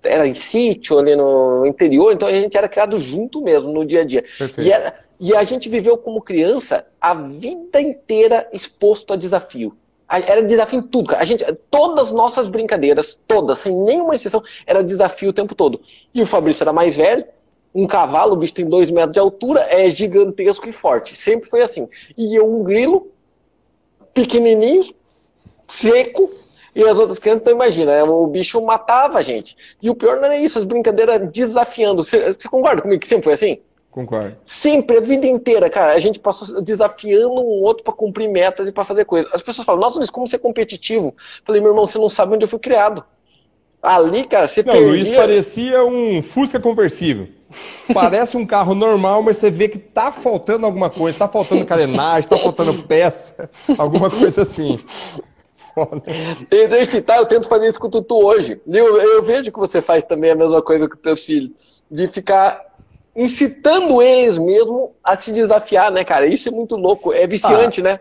Era 0.03 0.27
em 0.27 0.33
sítio, 0.33 0.97
ali 0.97 1.15
no 1.15 1.65
interior, 1.65 2.13
então 2.13 2.27
a 2.27 2.31
gente 2.31 2.57
era 2.57 2.67
criado 2.67 2.99
junto 2.99 3.41
mesmo, 3.41 3.71
no 3.71 3.85
dia 3.85 4.01
a 4.01 4.05
dia. 4.05 4.23
E, 4.57 4.71
era, 4.71 4.93
e, 5.19 5.35
a 5.35 5.43
gente 5.43 5.69
viveu 5.69 5.97
como 5.97 6.21
criança 6.21 6.85
a 6.99 7.13
vida 7.13 7.79
inteira 7.79 8.47
exposto 8.51 9.13
a 9.13 9.15
desafio. 9.15 9.75
Era 10.09 10.43
desafio 10.43 10.79
em 10.79 10.83
tudo, 10.83 11.09
cara. 11.09 11.21
A 11.21 11.25
gente, 11.25 11.45
todas 11.69 12.07
as 12.07 12.11
nossas 12.11 12.49
brincadeiras, 12.49 13.17
todas, 13.27 13.59
sem 13.59 13.73
nenhuma 13.73 14.13
exceção, 14.13 14.43
era 14.65 14.83
desafio 14.83 15.29
o 15.29 15.33
tempo 15.33 15.55
todo. 15.55 15.79
E 16.13 16.21
o 16.21 16.25
Fabrício 16.25 16.63
era 16.63 16.73
mais 16.73 16.97
velho, 16.97 17.23
um 17.73 17.87
cavalo, 17.87 18.33
o 18.33 18.35
bicho 18.35 18.53
tem 18.53 18.67
dois 18.67 18.91
metros 18.91 19.13
de 19.13 19.19
altura, 19.19 19.61
é 19.69 19.89
gigantesco 19.89 20.67
e 20.67 20.71
forte. 20.73 21.15
Sempre 21.15 21.49
foi 21.49 21.61
assim. 21.61 21.87
E 22.17 22.35
eu, 22.35 22.45
um 22.45 22.63
grilo, 22.63 23.09
pequenininho, 24.13 24.81
seco, 25.67 26.29
e 26.73 26.83
as 26.83 26.97
outras 26.97 27.19
crianças, 27.19 27.41
então 27.41 27.53
imagina, 27.53 27.91
né? 27.91 28.03
o 28.03 28.25
bicho 28.27 28.61
matava 28.61 29.19
a 29.19 29.21
gente. 29.21 29.57
E 29.81 29.89
o 29.89 29.95
pior 29.95 30.17
não 30.17 30.25
era 30.25 30.37
isso, 30.37 30.57
as 30.57 30.65
brincadeiras 30.65 31.29
desafiando. 31.31 32.03
Você, 32.03 32.33
você 32.33 32.47
concorda 32.47 32.81
comigo 32.81 33.01
que 33.01 33.07
sempre 33.07 33.25
foi 33.25 33.33
assim? 33.33 33.59
Concordo. 33.91 34.37
Sempre, 34.45 34.97
a 34.97 35.01
vida 35.01 35.27
inteira, 35.27 35.69
cara, 35.69 35.91
a 35.91 35.99
gente 35.99 36.17
passou 36.17 36.61
desafiando 36.61 37.41
um 37.41 37.61
outro 37.61 37.83
para 37.83 37.93
cumprir 37.93 38.29
metas 38.29 38.69
e 38.69 38.71
para 38.71 38.85
fazer 38.85 39.03
coisas. 39.03 39.29
As 39.33 39.41
pessoas 39.41 39.65
falam, 39.65 39.81
nossa, 39.81 39.97
Luiz, 39.97 40.09
como 40.09 40.25
ser 40.25 40.39
competitivo? 40.39 41.13
Falei, 41.43 41.59
meu 41.59 41.71
irmão, 41.71 41.85
você 41.85 41.97
não 41.97 42.07
sabe 42.07 42.33
onde 42.33 42.45
eu 42.45 42.49
fui 42.49 42.59
criado. 42.59 43.03
Ali, 43.83 44.23
cara, 44.23 44.47
você 44.47 44.63
não, 44.63 44.71
perdia... 44.71 44.89
Luiz 44.89 45.09
parecia 45.09 45.83
um 45.83 46.23
Fusca 46.23 46.59
conversível. 46.59 47.27
Parece 47.93 48.37
um 48.37 48.45
carro 48.45 48.73
normal, 48.73 49.21
mas 49.23 49.37
você 49.37 49.49
vê 49.49 49.67
que 49.67 49.77
tá 49.77 50.11
faltando 50.11 50.65
alguma 50.65 50.89
coisa, 50.89 51.17
tá 51.17 51.27
faltando 51.27 51.65
carenagem, 51.65 52.29
tá 52.29 52.37
faltando 52.37 52.83
peça, 52.83 53.49
alguma 53.77 54.09
coisa 54.09 54.43
assim. 54.43 54.79
Foda. 55.73 56.03
Exercitar, 56.51 57.17
eu 57.17 57.25
tento 57.25 57.47
fazer 57.47 57.67
isso 57.67 57.79
com 57.79 57.87
o 57.87 57.91
Tutu 57.91 58.17
hoje. 58.23 58.59
Eu, 58.67 58.97
eu 58.97 59.23
vejo 59.23 59.51
que 59.51 59.59
você 59.59 59.81
faz 59.81 60.03
também 60.03 60.31
a 60.31 60.35
mesma 60.35 60.61
coisa 60.61 60.87
com 60.87 60.95
os 60.95 61.01
teus 61.01 61.23
filhos. 61.23 61.83
De 61.89 62.07
ficar 62.07 62.61
incitando 63.15 64.01
eles 64.01 64.37
mesmo 64.37 64.93
a 65.03 65.15
se 65.15 65.31
desafiar, 65.31 65.91
né, 65.91 66.03
cara? 66.03 66.25
Isso 66.25 66.47
é 66.47 66.51
muito 66.51 66.75
louco, 66.75 67.13
é 67.13 67.27
viciante, 67.27 67.81
ah, 67.81 67.83
né? 67.83 67.99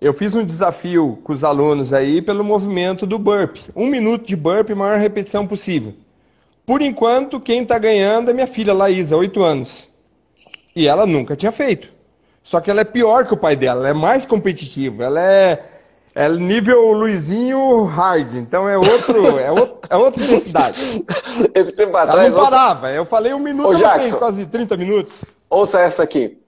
Eu 0.00 0.12
fiz 0.12 0.36
um 0.36 0.44
desafio 0.44 1.18
com 1.24 1.32
os 1.32 1.42
alunos 1.42 1.92
aí 1.92 2.20
pelo 2.20 2.44
movimento 2.44 3.06
do 3.06 3.18
burp. 3.18 3.56
Um 3.74 3.86
minuto 3.86 4.26
de 4.26 4.36
burp, 4.36 4.70
maior 4.70 4.98
repetição 4.98 5.46
possível. 5.46 5.94
Por 6.66 6.82
enquanto, 6.82 7.40
quem 7.40 7.62
está 7.62 7.78
ganhando 7.78 8.30
é 8.30 8.34
minha 8.34 8.46
filha, 8.46 8.74
Laísa, 8.74 9.16
8 9.16 9.42
anos. 9.42 9.88
E 10.74 10.86
ela 10.86 11.06
nunca 11.06 11.34
tinha 11.34 11.50
feito. 11.50 11.88
Só 12.42 12.60
que 12.60 12.70
ela 12.70 12.82
é 12.82 12.84
pior 12.84 13.26
que 13.26 13.34
o 13.34 13.36
pai 13.36 13.56
dela, 13.56 13.80
ela 13.80 13.88
é 13.88 14.00
mais 14.00 14.24
competitiva, 14.24 15.04
ela 15.04 15.20
é 15.20 15.75
é 16.16 16.30
nível 16.30 16.92
Luizinho 16.92 17.84
Hard, 17.84 18.34
então 18.36 18.66
é 18.66 18.78
outro, 18.78 19.18
é 19.38 19.52
outro, 19.52 19.78
é 19.90 19.96
outra 19.98 20.24
intensidade. 20.24 21.04
Esse 21.54 21.72
tempo 21.72 21.94
atrás. 21.94 22.18
Ela 22.18 22.30
não 22.30 22.42
parava, 22.42 22.90
eu 22.90 23.04
falei 23.04 23.34
um 23.34 23.38
minuto, 23.38 23.68
Ô, 23.68 23.78
fez 23.78 24.14
quase 24.14 24.46
30 24.46 24.78
minutos. 24.78 25.22
Ouça 25.50 25.78
essa 25.78 26.02
aqui. 26.02 26.38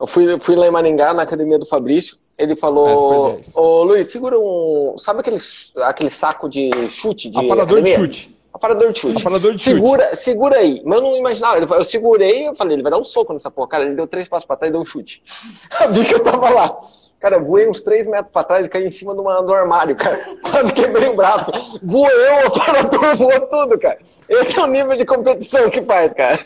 Eu 0.00 0.08
fui, 0.08 0.40
fui 0.40 0.56
lá 0.56 0.66
em 0.66 0.72
Maringá, 0.72 1.14
na 1.14 1.22
academia 1.22 1.56
do 1.56 1.64
Fabrício. 1.64 2.16
Ele 2.36 2.56
falou: 2.56 3.40
Ô 3.54 3.84
Luiz, 3.84 4.10
segura 4.10 4.36
um. 4.36 4.96
Sabe 4.98 5.20
aquele, 5.20 5.38
aquele 5.82 6.10
saco 6.10 6.48
de 6.48 6.70
chute? 6.88 7.30
De 7.30 7.38
Aparador 7.38 7.78
academia? 7.78 7.96
de 7.96 8.02
chute. 8.02 8.36
Aparador 8.62 8.92
de 8.92 9.00
chute. 9.00 9.20
Aparador 9.20 9.52
de 9.54 9.60
segura, 9.60 10.04
chute. 10.10 10.16
Segura 10.18 10.58
aí. 10.58 10.80
Mas 10.84 10.98
eu 10.98 11.02
não 11.02 11.16
imaginava. 11.16 11.58
Eu 11.58 11.84
segurei, 11.84 12.46
eu 12.46 12.54
falei, 12.54 12.76
ele 12.76 12.82
vai 12.84 12.92
dar 12.92 12.98
um 12.98 13.02
soco 13.02 13.32
nessa 13.32 13.50
porra. 13.50 13.66
Cara, 13.66 13.84
ele 13.84 13.96
deu 13.96 14.06
três 14.06 14.28
passos 14.28 14.46
pra 14.46 14.54
trás 14.54 14.70
e 14.70 14.72
deu 14.72 14.80
um 14.80 14.86
chute. 14.86 15.20
A 15.80 15.88
bica 15.88 16.20
tava 16.20 16.48
lá. 16.48 16.80
Cara, 17.18 17.40
voei 17.40 17.68
uns 17.68 17.80
3 17.82 18.06
metros 18.08 18.32
pra 18.32 18.42
trás 18.42 18.66
e 18.66 18.70
caí 18.70 18.84
em 18.84 18.90
cima 18.90 19.14
do, 19.14 19.22
do 19.22 19.54
armário, 19.54 19.96
cara. 19.96 20.18
Quando 20.48 20.72
quebrei 20.72 21.08
o 21.08 21.16
braço. 21.16 21.50
Voou 21.82 22.08
eu, 22.08 22.44
o 22.44 22.46
aparador 22.46 23.14
voou 23.18 23.40
tudo, 23.40 23.78
cara. 23.78 23.98
Esse 24.28 24.58
é 24.58 24.62
o 24.62 24.66
nível 24.66 24.96
de 24.96 25.04
competição 25.04 25.68
que 25.68 25.82
faz, 25.82 26.12
cara. 26.12 26.38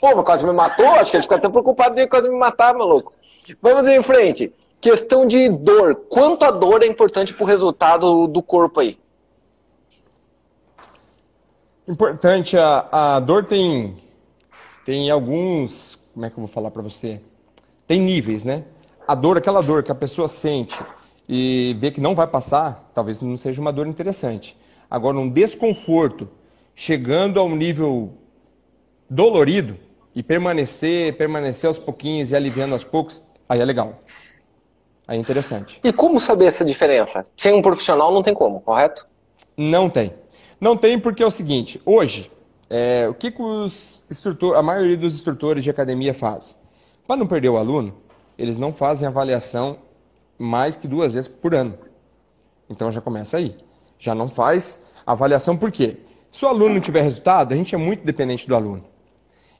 Pô, 0.00 0.14
mas 0.16 0.24
quase 0.24 0.44
me 0.44 0.52
matou? 0.52 0.86
Acho 0.86 1.10
que 1.10 1.16
ele 1.16 1.22
ficou 1.22 1.36
até 1.36 1.48
preocupado 1.48 1.94
de 1.94 2.06
quase 2.08 2.28
me 2.28 2.36
matar, 2.36 2.74
maluco. 2.74 3.12
Vamos 3.62 3.86
em 3.86 4.02
frente. 4.02 4.52
Questão 4.80 5.26
de 5.26 5.48
dor. 5.48 5.94
Quanto 6.08 6.44
a 6.44 6.50
dor 6.50 6.82
é 6.82 6.86
importante 6.86 7.34
pro 7.34 7.44
resultado 7.44 8.26
do 8.26 8.42
corpo 8.42 8.80
aí? 8.80 8.98
Importante, 11.88 12.56
a, 12.56 13.16
a 13.16 13.20
dor 13.20 13.44
tem, 13.44 13.96
tem 14.84 15.10
alguns. 15.10 15.98
Como 16.12 16.26
é 16.26 16.30
que 16.30 16.36
eu 16.36 16.42
vou 16.42 16.48
falar 16.48 16.70
para 16.70 16.82
você? 16.82 17.20
Tem 17.86 18.00
níveis, 18.00 18.44
né? 18.44 18.64
a 19.08 19.14
dor, 19.14 19.38
aquela 19.38 19.62
dor 19.62 19.82
que 19.82 19.90
a 19.90 19.94
pessoa 19.94 20.28
sente 20.28 20.78
e 21.26 21.74
vê 21.80 21.90
que 21.90 22.00
não 22.00 22.14
vai 22.14 22.26
passar, 22.26 22.90
talvez 22.94 23.22
não 23.22 23.38
seja 23.38 23.58
uma 23.58 23.72
dor 23.72 23.86
interessante. 23.86 24.54
Agora, 24.90 25.16
um 25.16 25.30
desconforto 25.30 26.28
chegando 26.74 27.40
ao 27.40 27.48
nível 27.48 28.12
dolorido 29.08 29.78
e 30.14 30.22
permanecer, 30.22 31.16
permanecer 31.16 31.68
aos 31.68 31.78
pouquinhos 31.78 32.30
e 32.30 32.36
aliviando 32.36 32.74
aos 32.74 32.84
poucos, 32.84 33.22
aí 33.48 33.60
é 33.60 33.64
legal. 33.64 33.94
Aí 35.06 35.16
é 35.16 35.20
interessante. 35.20 35.80
E 35.82 35.90
como 35.90 36.20
saber 36.20 36.44
essa 36.44 36.66
diferença? 36.66 37.26
Sem 37.34 37.54
um 37.54 37.62
profissional 37.62 38.12
não 38.12 38.22
tem 38.22 38.34
como, 38.34 38.60
correto? 38.60 39.06
Não 39.56 39.88
tem. 39.88 40.12
Não 40.60 40.76
tem 40.76 40.98
porque 40.98 41.22
é 41.22 41.26
o 41.26 41.30
seguinte, 41.30 41.80
hoje, 41.84 42.30
é, 42.68 43.08
o 43.08 43.14
que, 43.14 43.30
que 43.30 43.42
os 43.42 44.04
a 44.54 44.62
maioria 44.62 44.96
dos 44.96 45.14
instrutores 45.14 45.64
de 45.64 45.70
academia 45.70 46.12
faz? 46.12 46.56
Para 47.06 47.16
não 47.16 47.26
perder 47.26 47.48
o 47.48 47.56
aluno, 47.56 47.94
eles 48.36 48.58
não 48.58 48.72
fazem 48.72 49.06
avaliação 49.06 49.78
mais 50.38 50.76
que 50.76 50.86
duas 50.86 51.14
vezes 51.14 51.28
por 51.28 51.54
ano. 51.54 51.78
Então 52.68 52.90
já 52.92 53.00
começa 53.00 53.36
aí. 53.36 53.56
Já 53.98 54.14
não 54.14 54.28
faz 54.28 54.84
avaliação 55.06 55.56
por 55.56 55.72
quê? 55.72 55.96
Se 56.30 56.44
o 56.44 56.48
aluno 56.48 56.74
não 56.74 56.80
tiver 56.80 57.02
resultado, 57.02 57.52
a 57.52 57.56
gente 57.56 57.74
é 57.74 57.78
muito 57.78 58.04
dependente 58.04 58.46
do 58.46 58.54
aluno. 58.54 58.84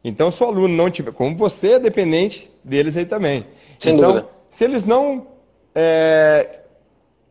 Então, 0.04 0.30
se 0.30 0.42
o 0.42 0.46
aluno 0.46 0.68
não 0.68 0.90
tiver, 0.90 1.12
como 1.12 1.36
você 1.36 1.72
é 1.72 1.78
dependente 1.78 2.50
deles 2.62 2.96
aí 2.96 3.04
também. 3.04 3.46
Sem 3.78 3.94
então, 3.94 4.12
dúvida. 4.12 4.28
se 4.48 4.64
eles 4.64 4.84
não 4.84 5.26
é, 5.74 6.60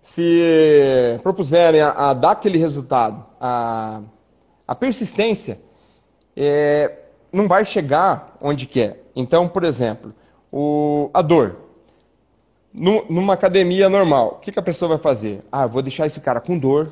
se 0.02 1.20
propuserem 1.24 1.82
a, 1.82 1.92
a, 1.92 2.14
dar 2.14 2.32
aquele 2.32 2.58
resultado, 2.58 3.26
a, 3.40 4.02
a 4.68 4.76
persistência, 4.76 5.60
é, 6.36 6.92
não 7.32 7.48
vai 7.48 7.66
chegar 7.66 8.38
onde 8.42 8.66
quer. 8.66 9.04
Então, 9.16 9.48
por 9.48 9.64
exemplo, 9.64 10.14
o, 10.52 11.10
a 11.14 11.22
dor. 11.22 11.58
numa 12.74 13.34
academia 13.34 13.90
normal, 13.90 14.38
o 14.38 14.40
que, 14.40 14.52
que 14.52 14.60
a 14.60 14.64
pessoa 14.64 14.90
vai 14.90 14.98
fazer? 14.98 15.44
Ah, 15.52 15.66
vou 15.66 15.82
deixar 15.82 16.06
esse 16.06 16.22
cara 16.22 16.40
com 16.40 16.58
dor, 16.58 16.92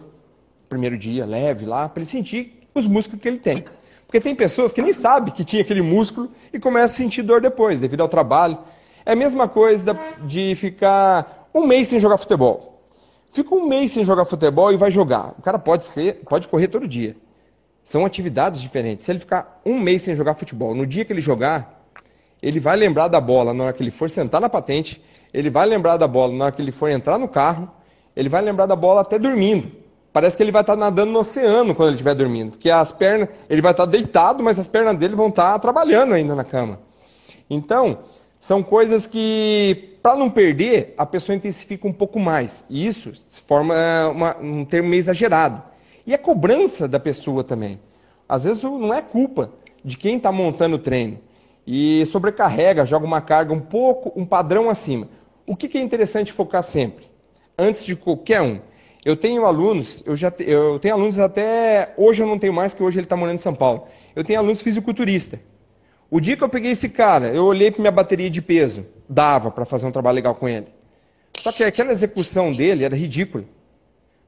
primeiro 0.67 0.97
dia, 0.97 1.25
leve 1.25 1.65
lá, 1.65 1.87
para 1.87 2.01
ele 2.01 2.09
sentir 2.09 2.67
os 2.73 2.87
músculos 2.87 3.21
que 3.21 3.27
ele 3.27 3.39
tem. 3.39 3.65
Porque 4.05 4.19
tem 4.19 4.35
pessoas 4.35 4.73
que 4.73 4.81
nem 4.81 4.93
sabem 4.93 5.33
que 5.33 5.43
tinha 5.43 5.61
aquele 5.61 5.81
músculo 5.81 6.31
e 6.53 6.59
começam 6.59 6.95
a 6.95 6.97
sentir 6.97 7.21
dor 7.21 7.41
depois, 7.41 7.79
devido 7.79 8.01
ao 8.01 8.09
trabalho. 8.09 8.57
É 9.05 9.13
a 9.13 9.15
mesma 9.15 9.47
coisa 9.47 9.97
de 10.23 10.55
ficar 10.55 11.49
um 11.53 11.65
mês 11.65 11.87
sem 11.87 11.99
jogar 11.99 12.17
futebol. 12.17 12.74
Fica 13.35 13.53
um 13.53 13.67
mês 13.67 13.91
sem 13.91 14.05
jogar 14.05 14.23
futebol 14.23 14.71
e 14.71 14.77
vai 14.77 14.89
jogar. 14.89 15.35
O 15.37 15.41
cara 15.41 15.59
pode 15.59 15.83
ser, 15.87 16.21
pode 16.25 16.47
correr 16.47 16.69
todo 16.69 16.87
dia. 16.87 17.17
São 17.83 18.05
atividades 18.05 18.61
diferentes. 18.61 19.03
Se 19.03 19.11
ele 19.11 19.19
ficar 19.19 19.59
um 19.65 19.77
mês 19.77 20.03
sem 20.03 20.15
jogar 20.15 20.35
futebol, 20.35 20.73
no 20.73 20.87
dia 20.87 21.03
que 21.03 21.11
ele 21.11 21.19
jogar, 21.19 21.83
ele 22.41 22.61
vai 22.61 22.77
lembrar 22.77 23.09
da 23.09 23.19
bola 23.19 23.53
na 23.53 23.65
hora 23.65 23.73
que 23.73 23.83
ele 23.83 23.91
for 23.91 24.09
sentar 24.09 24.39
na 24.39 24.47
patente, 24.47 25.03
ele 25.33 25.49
vai 25.49 25.65
lembrar 25.65 25.97
da 25.97 26.07
bola 26.07 26.31
na 26.33 26.45
hora 26.45 26.53
que 26.53 26.61
ele 26.61 26.71
for 26.71 26.89
entrar 26.89 27.17
no 27.17 27.27
carro, 27.27 27.69
ele 28.15 28.29
vai 28.29 28.41
lembrar 28.41 28.67
da 28.67 28.75
bola 28.75 29.01
até 29.01 29.19
dormindo. 29.19 29.69
Parece 30.13 30.37
que 30.37 30.41
ele 30.41 30.53
vai 30.53 30.61
estar 30.61 30.77
nadando 30.77 31.11
no 31.11 31.19
oceano 31.19 31.75
quando 31.75 31.89
ele 31.89 31.95
estiver 31.95 32.15
dormindo, 32.15 32.51
porque 32.51 32.69
as 32.69 32.93
pernas, 32.93 33.27
ele 33.49 33.61
vai 33.61 33.71
estar 33.71 33.85
deitado, 33.85 34.41
mas 34.41 34.57
as 34.57 34.65
pernas 34.65 34.97
dele 34.97 35.13
vão 35.13 35.27
estar 35.27 35.59
trabalhando 35.59 36.13
ainda 36.13 36.33
na 36.33 36.45
cama. 36.45 36.79
Então, 37.49 37.99
são 38.39 38.63
coisas 38.63 39.05
que, 39.05 39.94
para 40.05 40.15
não 40.15 40.29
perder, 40.29 40.93
a 40.99 41.03
pessoa 41.03 41.35
intensifica 41.35 41.87
um 41.87 41.91
pouco 41.91 42.19
mais. 42.19 42.63
E 42.69 42.85
isso 42.85 43.11
se 43.27 43.41
forma 43.41 43.73
uma, 44.11 44.37
um 44.37 44.63
termo 44.63 44.87
meio 44.87 44.99
exagerado. 44.99 45.63
E 46.05 46.13
a 46.13 46.17
cobrança 46.19 46.87
da 46.87 46.99
pessoa 46.99 47.43
também. 47.43 47.79
Às 48.29 48.43
vezes 48.43 48.61
não 48.61 48.93
é 48.93 49.01
culpa 49.01 49.49
de 49.83 49.97
quem 49.97 50.17
está 50.17 50.31
montando 50.31 50.75
o 50.75 50.77
treino 50.77 51.17
e 51.65 52.05
sobrecarrega, 52.05 52.85
joga 52.85 53.03
uma 53.03 53.19
carga 53.19 53.51
um 53.51 53.59
pouco, 53.59 54.13
um 54.15 54.23
padrão 54.23 54.69
acima. 54.69 55.07
O 55.43 55.55
que, 55.55 55.67
que 55.67 55.79
é 55.79 55.81
interessante 55.81 56.31
focar 56.31 56.61
sempre? 56.61 57.07
Antes 57.57 57.83
de 57.83 57.95
qualquer 57.95 58.43
um. 58.43 58.59
Eu 59.03 59.17
tenho 59.17 59.43
alunos, 59.43 60.03
eu 60.05 60.15
já 60.15 60.31
eu 60.37 60.77
tenho 60.77 60.93
alunos 60.93 61.17
até 61.17 61.95
hoje 61.97 62.21
eu 62.21 62.27
não 62.27 62.37
tenho 62.37 62.53
mais, 62.53 62.75
que 62.75 62.83
hoje 62.83 62.99
ele 62.99 63.07
está 63.07 63.17
morando 63.17 63.37
em 63.37 63.39
São 63.39 63.55
Paulo. 63.55 63.87
Eu 64.15 64.23
tenho 64.23 64.37
alunos 64.37 64.61
fisiculturista. 64.61 65.39
O 66.11 66.19
dia 66.19 66.37
que 66.37 66.43
eu 66.43 66.49
peguei 66.49 66.73
esse 66.73 66.89
cara, 66.89 67.29
eu 67.29 67.45
olhei 67.45 67.71
para 67.71 67.81
minha 67.81 67.91
bateria 67.91 68.29
de 68.29 68.39
peso, 68.39 68.85
dava 69.07 69.51
para 69.51 69.65
fazer 69.65 69.85
um 69.85 69.91
trabalho 69.91 70.15
legal 70.15 70.35
com 70.35 70.47
ele. 70.47 70.67
Só 71.37 71.51
que 71.51 71.63
aquela 71.63 71.91
execução 71.91 72.53
dele 72.53 72.83
era 72.83 72.95
ridícula. 72.95 73.43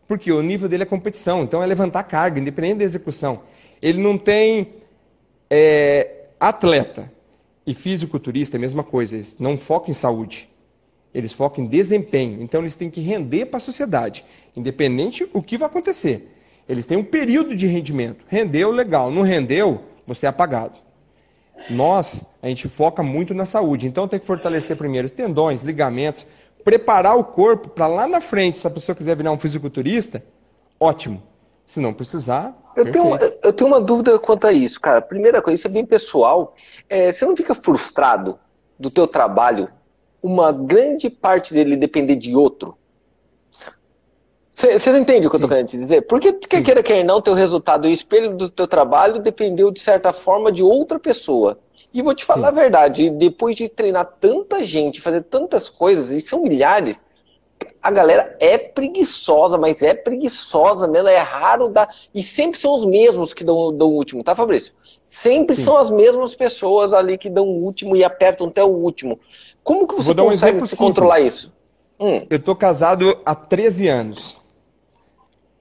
Porque 0.07 0.31
o 0.31 0.41
nível 0.41 0.69
dele 0.69 0.83
é 0.83 0.85
competição, 0.85 1.43
então 1.43 1.61
é 1.61 1.65
levantar 1.65 2.03
carga, 2.03 2.39
independente 2.39 2.79
da 2.79 2.83
execução. 2.85 3.41
Ele 3.81 4.01
não 4.01 4.17
tem 4.17 4.73
é, 5.49 6.27
atleta, 6.39 7.11
e 7.67 7.73
fisiculturista 7.73 8.55
é 8.55 8.57
a 8.57 8.61
mesma 8.61 8.81
coisa, 8.81 9.15
eles 9.15 9.35
não 9.37 9.57
focam 9.57 9.89
em 9.89 9.93
saúde. 9.93 10.47
Eles 11.13 11.33
focam 11.33 11.65
em 11.65 11.67
desempenho. 11.67 12.41
Então 12.41 12.61
eles 12.61 12.75
têm 12.75 12.89
que 12.89 13.01
render 13.01 13.47
para 13.47 13.57
a 13.57 13.59
sociedade, 13.59 14.23
independente 14.55 15.27
o 15.33 15.43
que 15.43 15.57
vai 15.57 15.67
acontecer. 15.67 16.33
Eles 16.67 16.87
têm 16.87 16.97
um 16.97 17.03
período 17.03 17.55
de 17.55 17.67
rendimento. 17.67 18.23
Rendeu, 18.29 18.71
legal. 18.71 19.11
Não 19.11 19.21
rendeu, 19.21 19.83
você 20.05 20.25
é 20.25 20.29
apagado. 20.29 20.77
Nós, 21.69 22.25
a 22.41 22.47
gente 22.47 22.67
foca 22.67 23.03
muito 23.03 23.33
na 23.33 23.45
saúde. 23.45 23.87
Então 23.87 24.07
tem 24.07 24.19
que 24.19 24.25
fortalecer 24.25 24.77
primeiro 24.77 25.07
os 25.07 25.11
tendões, 25.11 25.63
ligamentos, 25.63 26.25
preparar 26.63 27.17
o 27.17 27.23
corpo 27.23 27.69
para 27.69 27.87
lá 27.87 28.07
na 28.07 28.21
frente, 28.21 28.57
se 28.57 28.67
a 28.67 28.69
pessoa 28.69 28.95
quiser 28.95 29.15
virar 29.15 29.31
um 29.31 29.37
fisiculturista, 29.37 30.23
ótimo. 30.79 31.23
Se 31.65 31.81
não 31.81 31.93
precisar. 31.93 32.55
Eu 32.77 32.89
tenho, 32.89 33.17
eu 33.43 33.51
tenho 33.51 33.69
uma 33.69 33.81
dúvida 33.81 34.17
quanto 34.17 34.47
a 34.47 34.53
isso, 34.53 34.79
cara. 34.79 35.01
Primeira 35.01 35.41
coisa, 35.41 35.55
isso 35.55 35.67
é 35.67 35.69
bem 35.69 35.85
pessoal. 35.85 36.55
É, 36.89 37.11
você 37.11 37.25
não 37.25 37.35
fica 37.35 37.53
frustrado 37.53 38.39
do 38.79 38.89
teu 38.89 39.05
trabalho, 39.05 39.67
uma 40.21 40.51
grande 40.51 41.09
parte 41.09 41.53
dele 41.53 41.75
depender 41.75 42.15
de 42.15 42.35
outro? 42.35 42.77
Você 44.57 44.91
não 44.91 44.97
entende 44.97 45.27
o 45.27 45.29
que 45.29 45.37
Sim. 45.37 45.43
eu 45.43 45.47
tô 45.47 45.53
querendo 45.53 45.67
te 45.67 45.77
dizer? 45.77 46.01
Porque 46.07 46.33
quer 46.33 46.63
queira, 46.63 46.81
quer 46.81 47.03
não, 47.03 47.21
teu 47.21 47.35
resultado 47.35 47.87
e 47.87 47.91
o 47.91 47.93
espelho 47.93 48.35
do 48.35 48.49
teu 48.49 48.67
trabalho 48.67 49.21
dependeu, 49.21 49.69
de 49.69 49.79
certa 49.79 50.11
forma, 50.11 50.51
de 50.51 50.63
outra 50.63 50.97
pessoa. 50.97 51.59
E 51.93 52.01
vou 52.01 52.15
te 52.15 52.25
falar 52.25 52.49
Sim. 52.49 52.57
a 52.57 52.61
verdade, 52.61 53.09
depois 53.11 53.55
de 53.55 53.69
treinar 53.69 54.17
tanta 54.19 54.63
gente, 54.63 54.99
fazer 54.99 55.21
tantas 55.21 55.69
coisas, 55.69 56.09
e 56.09 56.19
são 56.19 56.41
milhares, 56.41 57.05
a 57.79 57.91
galera 57.91 58.35
é 58.39 58.57
preguiçosa, 58.57 59.59
mas 59.59 59.83
é 59.83 59.93
preguiçosa 59.93 60.87
mesmo, 60.87 61.07
é 61.07 61.19
raro 61.19 61.69
dar. 61.69 61.87
E 62.11 62.23
sempre 62.23 62.59
são 62.59 62.73
os 62.73 62.83
mesmos 62.83 63.35
que 63.35 63.43
dão, 63.43 63.71
dão 63.71 63.89
o 63.89 63.93
último, 63.93 64.23
tá, 64.23 64.33
Fabrício? 64.33 64.73
Sempre 65.03 65.55
Sim. 65.55 65.65
são 65.65 65.77
as 65.77 65.91
mesmas 65.91 66.33
pessoas 66.33 66.93
ali 66.93 67.15
que 67.19 67.29
dão 67.29 67.45
o 67.45 67.63
último 67.63 67.95
e 67.95 68.03
apertam 68.03 68.47
até 68.47 68.63
o 68.63 68.69
último. 68.69 69.19
Como 69.63 69.87
que 69.87 69.93
você 69.93 70.15
consegue 70.15 70.63
um 70.63 70.65
se 70.65 70.75
controlar 70.75 71.19
isso? 71.19 71.53
Hum. 71.99 72.25
Eu 72.27 72.39
tô 72.39 72.55
casado 72.55 73.19
há 73.23 73.35
13 73.35 73.87
anos. 73.87 74.36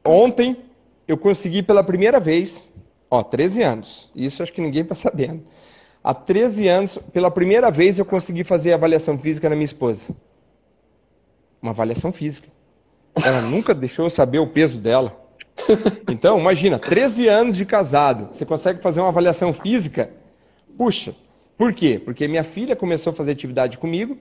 Ontem 0.06 0.56
eu 1.06 1.16
consegui 1.16 1.62
pela 1.62 1.82
primeira 1.82 2.18
vez, 2.18 2.70
ó, 3.10 3.22
13 3.22 3.62
anos, 3.62 4.10
isso 4.14 4.42
acho 4.42 4.52
que 4.52 4.60
ninguém 4.60 4.82
está 4.82 4.94
sabendo. 4.94 5.42
Há 6.02 6.14
13 6.14 6.68
anos, 6.68 6.98
pela 7.12 7.30
primeira 7.30 7.70
vez, 7.70 7.98
eu 7.98 8.04
consegui 8.04 8.44
fazer 8.44 8.72
avaliação 8.72 9.18
física 9.18 9.48
na 9.48 9.56
minha 9.56 9.64
esposa. 9.64 10.08
Uma 11.60 11.72
avaliação 11.72 12.12
física. 12.12 12.48
Ela 13.24 13.40
nunca 13.40 13.74
deixou 13.74 14.06
eu 14.06 14.10
saber 14.10 14.38
o 14.38 14.46
peso 14.46 14.78
dela. 14.78 15.20
Então, 16.08 16.38
imagina, 16.38 16.78
13 16.78 17.26
anos 17.26 17.56
de 17.56 17.64
casado, 17.64 18.28
você 18.32 18.46
consegue 18.46 18.80
fazer 18.80 19.00
uma 19.00 19.08
avaliação 19.08 19.52
física? 19.52 20.10
Puxa, 20.76 21.14
por 21.58 21.72
quê? 21.72 22.00
Porque 22.04 22.28
minha 22.28 22.44
filha 22.44 22.76
começou 22.76 23.12
a 23.12 23.16
fazer 23.16 23.32
atividade 23.32 23.78
comigo. 23.78 24.16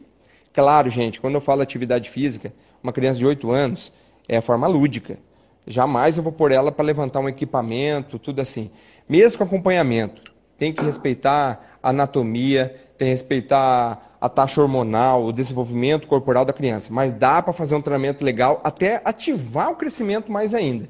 Claro, 0.54 0.90
gente, 0.90 1.20
quando 1.20 1.36
eu 1.36 1.42
falo 1.42 1.62
atividade 1.62 2.10
física, 2.10 2.54
uma 2.82 2.94
criança 2.94 3.20
de 3.20 3.26
8 3.26 3.52
anos, 3.52 3.94
é 4.28 4.38
a 4.38 4.42
forma 4.42 4.66
lúdica. 4.66 5.20
Jamais 5.68 6.18
eu 6.18 6.24
vou 6.24 6.32
pôr 6.32 6.52
ela 6.52 6.72
para 6.72 6.86
levantar 6.86 7.20
um 7.20 7.30
equipamento, 7.30 8.20
tudo 8.20 8.42
assim. 8.42 8.70
Mesmo 9.10 9.40
com 9.40 9.44
acompanhamento, 9.44 10.22
tem 10.58 10.72
que 10.72 10.84
respeitar 10.84 11.78
a 11.82 11.90
anatomia, 11.90 12.76
tem 12.98 13.08
que 13.08 13.12
respeitar 13.12 14.16
a 14.22 14.30
taxa 14.30 14.62
hormonal, 14.62 15.26
o 15.26 15.34
desenvolvimento 15.34 16.08
corporal 16.08 16.46
da 16.46 16.54
criança. 16.54 16.94
Mas 16.94 17.14
dá 17.14 17.42
para 17.42 17.54
fazer 17.54 17.76
um 17.76 17.82
treinamento 17.82 18.24
legal 18.24 18.62
até 18.64 19.02
ativar 19.04 19.72
o 19.72 19.76
crescimento 19.76 20.32
mais 20.32 20.54
ainda. 20.54 20.88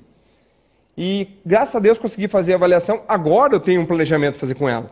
E 0.98 1.40
graças 1.46 1.76
a 1.76 1.80
Deus 1.80 1.98
consegui 1.98 2.28
fazer 2.28 2.54
a 2.54 2.56
avaliação. 2.56 3.02
Agora 3.08 3.56
eu 3.56 3.60
tenho 3.60 3.82
um 3.82 3.86
planejamento 3.86 4.34
para 4.34 4.42
fazer 4.42 4.56
com 4.56 4.70
ela. 4.70 4.92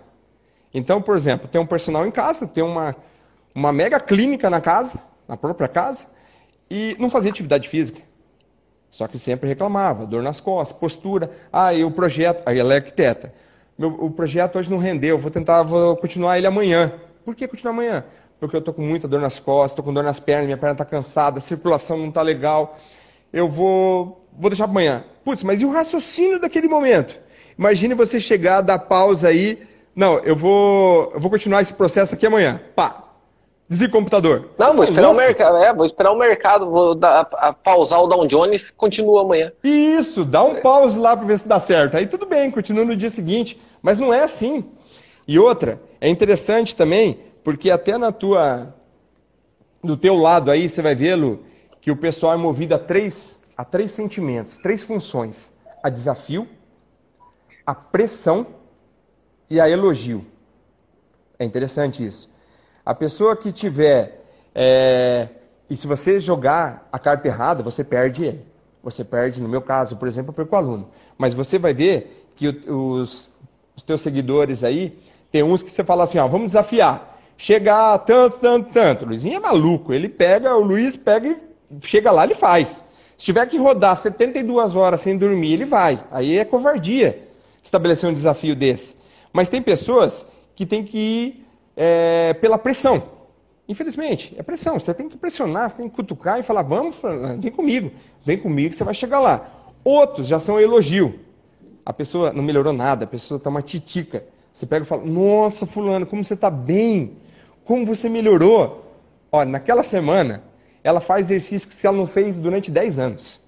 Então, 0.74 1.02
por 1.02 1.16
exemplo, 1.16 1.48
tem 1.48 1.62
um 1.62 1.66
personal 1.66 2.06
em 2.06 2.12
casa, 2.12 2.48
tem 2.48 2.64
uma, 2.64 2.96
uma 3.54 3.72
mega 3.72 4.00
clínica 4.00 4.50
na 4.50 4.60
casa, 4.60 5.00
na 5.28 5.38
própria 5.38 5.68
casa, 5.68 6.08
e 6.70 6.96
não 7.00 7.10
fazia 7.10 7.32
atividade 7.32 7.70
física. 7.70 8.02
Só 8.94 9.08
que 9.08 9.18
sempre 9.18 9.50
reclamava, 9.50 10.06
dor 10.06 10.22
nas 10.22 10.40
costas, 10.40 10.78
postura. 10.78 11.32
Ah, 11.52 11.74
e 11.74 11.84
o 11.84 11.90
projeto, 11.90 12.44
aí 12.46 12.60
ela 12.60 12.74
é 12.74 12.78
arquiteta. 12.78 13.34
Meu, 13.76 13.90
o 13.90 14.12
projeto 14.12 14.60
hoje 14.60 14.70
não 14.70 14.78
rendeu, 14.78 15.18
vou 15.18 15.32
tentar, 15.32 15.64
vou 15.64 15.98
continuar 15.98 16.38
ele 16.38 16.46
amanhã. 16.46 16.94
Por 17.26 17.34
que 17.34 17.48
continuar 17.48 17.74
amanhã? 17.74 18.06
Porque 18.40 18.56
eu 18.56 18.60
estou 18.60 18.72
com 18.72 18.84
muita 18.84 19.08
dor 19.08 19.20
nas 19.20 19.40
costas, 19.40 19.72
estou 19.72 19.84
com 19.84 19.92
dor 19.92 20.04
nas 20.04 20.20
pernas, 20.20 20.46
minha 20.46 20.58
perna 20.58 20.74
está 20.74 20.86
cansada, 20.86 21.40
a 21.40 21.42
circulação 21.42 21.98
não 21.98 22.10
está 22.10 22.22
legal. 22.22 22.78
Eu 23.34 23.50
vou, 23.50 24.28
vou 24.32 24.52
deixar 24.52 24.66
para 24.66 24.74
amanhã. 24.74 25.04
Putz, 25.26 25.42
mas 25.42 25.60
e 25.60 25.66
o 25.66 25.72
raciocínio 25.72 26.40
daquele 26.40 26.68
momento? 26.68 27.18
Imagine 27.58 27.96
você 27.96 28.20
chegar, 28.20 28.62
dar 28.62 28.78
pausa 28.78 29.30
aí. 29.30 29.60
Não, 29.96 30.20
eu 30.20 30.36
vou, 30.36 31.12
eu 31.16 31.20
vou 31.20 31.32
continuar 31.32 31.64
esse 31.64 31.74
processo 31.74 32.14
aqui 32.14 32.28
amanhã. 32.28 32.62
Pá, 32.76 33.03
O 33.70 33.90
computador. 33.90 34.50
Não, 34.58 34.76
vou 34.76 34.84
esperar 34.84 35.10
o 35.10 35.14
mercado. 35.14 35.58
É, 35.58 35.74
vou 35.74 35.86
esperar 35.86 36.12
o 36.12 36.18
mercado, 36.18 36.70
vou 36.70 36.94
dar, 36.94 37.28
a, 37.34 37.54
pausar 37.54 38.02
o 38.02 38.08
Dow 38.08 38.28
Jones, 38.28 38.70
continua 38.70 39.22
amanhã. 39.22 39.52
Isso, 39.64 40.24
dá 40.24 40.44
um 40.44 40.62
pause 40.62 41.00
lá 41.00 41.16
para 41.16 41.26
ver 41.26 41.40
se 41.40 41.48
dá 41.48 41.60
certo. 41.60 41.98
Aí 41.98 42.06
tudo 42.06 42.26
bem, 42.26 42.52
continua 42.52 42.86
no 42.86 42.96
dia 42.96 43.10
seguinte. 43.10 43.60
Mas 43.82 43.98
não 43.98 44.14
é 44.14 44.24
assim. 44.24 44.66
E 45.28 45.40
outra, 45.40 45.82
é 46.00 46.10
interessante 46.10 46.76
também, 46.76 47.20
porque 47.44 47.72
até 47.72 47.98
na 47.98 48.12
tua, 48.12 48.76
do 49.84 49.96
teu 49.96 50.16
lado 50.16 50.52
aí, 50.52 50.70
você 50.70 50.82
vai 50.82 50.94
vê-lo, 50.94 51.44
que 51.82 51.90
o 51.90 51.98
pessoal 51.98 52.34
é 52.34 52.38
movido 52.38 52.76
a 52.76 52.80
três, 52.80 53.44
a 53.58 53.66
três 53.66 53.92
sentimentos, 53.92 54.58
três 54.58 54.84
funções: 54.84 55.54
a 55.82 55.90
desafio, 55.90 56.48
a 57.66 57.74
pressão 57.74 58.48
e 59.50 59.60
a 59.60 59.70
elogio. 59.70 60.26
É 61.40 61.46
interessante 61.46 62.06
isso. 62.06 62.33
A 62.86 62.94
pessoa 62.94 63.36
que 63.36 63.52
tiver. 63.52 64.24
É, 64.54 65.30
e 65.70 65.76
se 65.76 65.88
você 65.88 66.20
jogar 66.20 66.88
a 66.92 67.00
carta 67.00 67.28
errada, 67.28 67.64
você 67.64 67.84
perde 67.84 68.26
ele. 68.26 68.46
Você 68.84 69.04
perde, 69.04 69.42
no 69.42 69.48
meu 69.48 69.62
caso, 69.62 69.96
por 69.96 70.08
exemplo, 70.08 70.32
eu 70.32 70.34
perco 70.34 70.56
o 70.56 70.58
aluno. 70.58 70.90
Mas 71.18 71.34
você 71.34 71.58
vai 71.58 71.74
ver 71.74 72.30
que 72.36 72.48
os, 72.48 73.30
os 73.76 73.84
teus 73.84 74.02
seguidores 74.02 74.64
aí, 74.64 75.00
tem 75.32 75.42
uns 75.42 75.64
que 75.64 75.72
você 75.72 75.84
fala 75.84 76.04
assim, 76.04 76.18
ó, 76.18 76.28
vamos 76.28 76.48
desafiar. 76.48 77.20
Chegar 77.38 77.98
tanto, 78.00 78.38
tanto, 78.40 78.72
tanto. 78.72 79.06
O 79.06 79.08
Luizinho 79.08 79.38
é 79.38 79.40
maluco. 79.40 79.94
Ele 79.94 80.10
pega, 80.10 80.56
o 80.56 80.62
Luiz 80.62 80.96
pega 80.96 81.30
e 81.30 81.38
chega 81.82 82.12
lá, 82.12 82.26
ele 82.26 82.36
faz. 82.36 82.84
Se 83.18 83.26
tiver 83.26 83.46
que 83.48 83.58
rodar 83.58 83.98
72 83.98 84.76
horas 84.76 85.02
sem 85.02 85.18
dormir, 85.18 85.54
ele 85.54 85.66
vai. 85.66 86.04
Aí 86.12 86.38
é 86.38 86.46
covardia 86.46 87.28
estabelecer 87.64 88.10
um 88.10 88.14
desafio 88.14 88.56
desse. 88.56 88.96
Mas 89.32 89.50
tem 89.50 89.62
pessoas 89.62 90.26
que 90.56 90.66
tem 90.66 90.84
que 90.84 90.98
ir 90.98 91.43
é, 91.76 92.34
pela 92.36 92.58
pressão. 92.58 93.04
Infelizmente, 93.68 94.34
é 94.38 94.44
pressão. 94.44 94.80
Você 94.80 94.94
tem 94.94 95.08
que 95.08 95.18
pressionar, 95.18 95.70
você 95.70 95.78
tem 95.78 95.90
que 95.90 95.96
cutucar 95.96 96.40
e 96.40 96.44
falar: 96.44 96.64
vamos, 96.64 96.96
vem 97.40 97.52
comigo, 97.52 97.92
vem 98.26 98.38
comigo 98.38 98.70
que 98.70 98.76
você 98.76 98.84
vai 98.84 98.94
chegar 98.94 99.20
lá. 99.20 99.48
Outros 99.84 100.28
já 100.28 100.40
são 100.40 100.60
elogio. 100.60 101.20
A 101.86 101.92
pessoa 101.92 102.32
não 102.32 102.44
melhorou 102.44 102.74
nada, 102.74 103.06
a 103.06 103.08
pessoa 103.08 103.38
está 103.38 103.50
uma 103.50 103.62
titica. 103.62 104.26
Você 104.54 104.66
pega 104.66 104.86
e 104.86 104.88
fala: 104.88 105.04
Nossa, 105.06 105.66
Fulano, 105.66 106.06
como 106.06 106.24
você 106.24 106.34
está 106.34 106.50
bem, 106.50 107.18
como 107.66 107.86
você 107.86 108.10
melhorou. 108.10 108.82
Olha, 109.32 109.50
naquela 109.50 109.84
semana, 109.84 110.44
ela 110.84 111.02
faz 111.02 111.26
exercícios 111.28 111.74
que 111.74 111.88
ela 111.88 111.98
não 111.98 112.06
fez 112.06 112.36
durante 112.36 112.70
10 112.70 113.00
anos. 113.00 113.42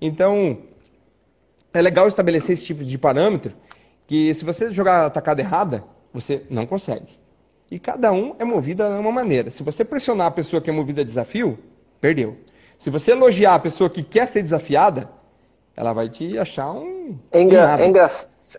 Então, 0.00 0.58
é 1.72 1.80
legal 1.80 2.08
estabelecer 2.08 2.54
esse 2.54 2.64
tipo 2.64 2.84
de 2.84 2.98
parâmetro, 2.98 3.54
que 4.06 4.34
se 4.34 4.44
você 4.44 4.70
jogar 4.72 5.06
a 5.06 5.10
tacada 5.10 5.40
errada, 5.40 5.84
você 6.12 6.44
não 6.50 6.66
consegue. 6.66 7.19
E 7.70 7.78
cada 7.78 8.10
um 8.12 8.34
é 8.38 8.44
movido 8.44 8.82
de 8.82 9.00
uma 9.00 9.12
maneira. 9.12 9.50
Se 9.50 9.62
você 9.62 9.84
pressionar 9.84 10.26
a 10.26 10.30
pessoa 10.30 10.60
que 10.60 10.68
é 10.68 10.72
movida 10.72 11.02
a 11.02 11.04
desafio, 11.04 11.58
perdeu. 12.00 12.36
Se 12.78 12.90
você 12.90 13.12
elogiar 13.12 13.54
a 13.54 13.58
pessoa 13.60 13.88
que 13.88 14.02
quer 14.02 14.26
ser 14.26 14.42
desafiada, 14.42 15.08
ela 15.76 15.92
vai 15.92 16.08
te 16.08 16.36
achar 16.36 16.72
um. 16.72 17.16
É, 17.30 17.40
engra... 17.40 17.80
é, 17.80 17.86
engra... 17.86 18.08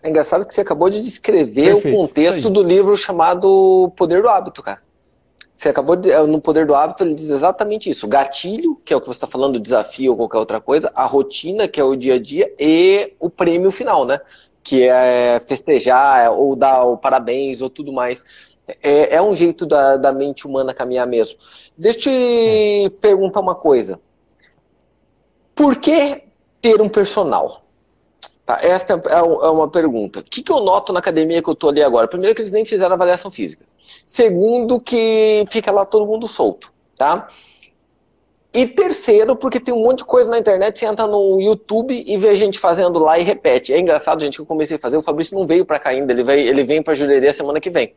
é 0.02 0.08
engraçado 0.08 0.46
que 0.46 0.54
você 0.54 0.62
acabou 0.62 0.88
de 0.88 1.02
descrever 1.02 1.74
Perfeito. 1.74 1.94
o 1.94 2.00
contexto 2.00 2.48
do 2.48 2.62
livro 2.62 2.96
chamado 2.96 3.92
Poder 3.96 4.22
do 4.22 4.28
Hábito, 4.28 4.62
cara. 4.62 4.80
Você 5.52 5.68
acabou 5.68 5.94
de. 5.94 6.16
No 6.26 6.40
Poder 6.40 6.66
do 6.66 6.74
Hábito, 6.74 7.04
ele 7.04 7.14
diz 7.14 7.28
exatamente 7.28 7.90
isso. 7.90 8.06
O 8.06 8.08
gatilho, 8.08 8.80
que 8.84 8.94
é 8.94 8.96
o 8.96 9.00
que 9.00 9.06
você 9.06 9.18
está 9.18 9.26
falando, 9.26 9.60
desafio 9.60 10.12
ou 10.12 10.16
qualquer 10.16 10.38
outra 10.38 10.60
coisa, 10.60 10.90
a 10.94 11.04
rotina, 11.04 11.68
que 11.68 11.78
é 11.78 11.84
o 11.84 11.94
dia 11.94 12.14
a 12.14 12.18
dia, 12.18 12.52
e 12.58 13.12
o 13.20 13.28
prêmio 13.28 13.70
final, 13.70 14.04
né? 14.04 14.20
Que 14.62 14.84
é 14.84 15.38
festejar, 15.40 16.32
ou 16.32 16.56
dar 16.56 16.84
o 16.84 16.96
parabéns, 16.96 17.60
ou 17.60 17.68
tudo 17.68 17.92
mais. 17.92 18.24
É, 18.66 19.16
é 19.16 19.22
um 19.22 19.34
jeito 19.34 19.66
da, 19.66 19.96
da 19.96 20.12
mente 20.12 20.46
humana 20.46 20.72
caminhar 20.72 21.06
mesmo. 21.06 21.38
Deixa 21.76 21.98
eu 21.98 22.90
te 22.90 22.96
perguntar 23.00 23.40
uma 23.40 23.54
coisa. 23.54 24.00
Por 25.54 25.76
que 25.76 26.22
ter 26.60 26.80
um 26.80 26.88
personal? 26.88 27.62
Tá, 28.44 28.58
essa 28.62 28.94
é, 28.94 29.18
é 29.18 29.22
uma 29.22 29.68
pergunta. 29.68 30.20
O 30.20 30.22
que, 30.22 30.42
que 30.42 30.50
eu 30.52 30.60
noto 30.60 30.92
na 30.92 30.98
academia 30.98 31.42
que 31.42 31.48
eu 31.48 31.54
estou 31.54 31.70
ali 31.70 31.82
agora? 31.82 32.08
Primeiro, 32.08 32.34
que 32.34 32.40
eles 32.40 32.52
nem 32.52 32.64
fizeram 32.64 32.94
avaliação 32.94 33.30
física. 33.30 33.64
Segundo, 34.06 34.80
que 34.80 35.44
fica 35.50 35.70
lá 35.70 35.84
todo 35.84 36.06
mundo 36.06 36.26
solto. 36.26 36.72
Tá? 36.96 37.28
E 38.54 38.66
terceiro, 38.66 39.34
porque 39.34 39.58
tem 39.58 39.72
um 39.72 39.82
monte 39.82 39.98
de 39.98 40.04
coisa 40.04 40.30
na 40.30 40.38
internet, 40.38 40.78
você 40.78 40.84
entra 40.84 41.06
no 41.06 41.40
YouTube 41.40 42.04
e 42.06 42.18
vê 42.18 42.36
gente 42.36 42.58
fazendo 42.58 42.98
lá 42.98 43.18
e 43.18 43.22
repete. 43.22 43.72
É 43.72 43.80
engraçado, 43.80 44.20
gente, 44.20 44.34
que 44.34 44.42
eu 44.42 44.46
comecei 44.46 44.76
a 44.76 44.80
fazer, 44.80 44.98
o 44.98 45.02
Fabrício 45.02 45.38
não 45.38 45.46
veio 45.46 45.64
para 45.64 45.78
cá 45.78 45.88
ainda, 45.88 46.12
ele, 46.12 46.22
veio, 46.22 46.46
ele 46.46 46.62
vem 46.62 46.82
para 46.82 46.92
Jurerê 46.92 47.32
semana 47.32 47.58
que 47.58 47.70
vem. 47.70 47.94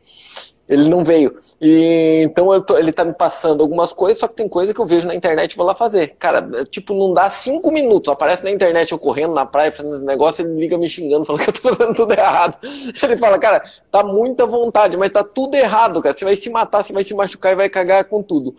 Ele 0.68 0.88
não 0.88 1.04
veio. 1.04 1.36
E, 1.60 2.22
então 2.24 2.60
tô, 2.60 2.76
ele 2.76 2.92
tá 2.92 3.04
me 3.04 3.12
passando 3.12 3.62
algumas 3.62 3.92
coisas, 3.92 4.18
só 4.18 4.26
que 4.26 4.34
tem 4.34 4.48
coisa 4.48 4.74
que 4.74 4.80
eu 4.80 4.84
vejo 4.84 5.06
na 5.06 5.14
internet 5.14 5.52
e 5.52 5.56
vou 5.56 5.64
lá 5.64 5.74
fazer. 5.74 6.16
Cara, 6.18 6.48
é, 6.54 6.64
tipo, 6.64 6.92
não 6.92 7.14
dá 7.14 7.30
cinco 7.30 7.70
minutos. 7.70 8.12
Aparece 8.12 8.42
na 8.42 8.50
internet 8.50 8.90
eu 8.90 8.98
correndo 8.98 9.32
na 9.32 9.46
praia 9.46 9.70
fazendo 9.70 9.94
esse 9.94 10.04
negócio, 10.04 10.44
ele 10.44 10.58
liga 10.58 10.76
me 10.76 10.88
xingando, 10.88 11.24
falando 11.24 11.42
que 11.42 11.50
eu 11.50 11.54
tô 11.54 11.74
fazendo 11.74 11.94
tudo 11.94 12.12
errado. 12.12 12.58
Ele 13.02 13.16
fala, 13.16 13.38
cara, 13.38 13.62
tá 13.90 14.02
muita 14.02 14.44
vontade, 14.44 14.96
mas 14.96 15.10
tá 15.10 15.22
tudo 15.22 15.54
errado, 15.54 16.02
cara. 16.02 16.16
Você 16.16 16.24
vai 16.24 16.34
se 16.34 16.50
matar, 16.50 16.82
você 16.82 16.92
vai 16.92 17.04
se 17.04 17.14
machucar 17.14 17.52
e 17.52 17.56
vai 17.56 17.68
cagar 17.68 18.04
com 18.04 18.22
tudo. 18.22 18.54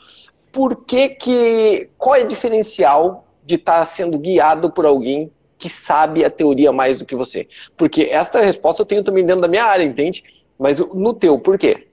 por 0.52 0.86
que 0.86 1.10
que. 1.10 1.90
Qual 1.98 2.16
é 2.16 2.24
o 2.24 2.28
diferencial 2.28 3.26
de 3.46 3.56
estar 3.56 3.80
tá 3.80 3.86
sendo 3.86 4.18
guiado 4.18 4.72
por 4.72 4.86
alguém 4.86 5.32
que 5.58 5.70
sabe 5.70 6.24
a 6.24 6.30
teoria 6.30 6.72
mais 6.72 7.00
do 7.00 7.06
que 7.06 7.16
você? 7.16 7.48
Porque 7.76 8.04
esta 8.04 8.40
resposta 8.40 8.82
eu 8.82 8.86
tenho 8.86 9.04
também 9.04 9.26
dentro 9.26 9.42
da 9.42 9.48
minha 9.48 9.66
área, 9.66 9.84
entende? 9.84 10.24
Mas 10.58 10.80
no 10.94 11.14
teu, 11.14 11.38
por 11.40 11.58
quê? 11.58 11.88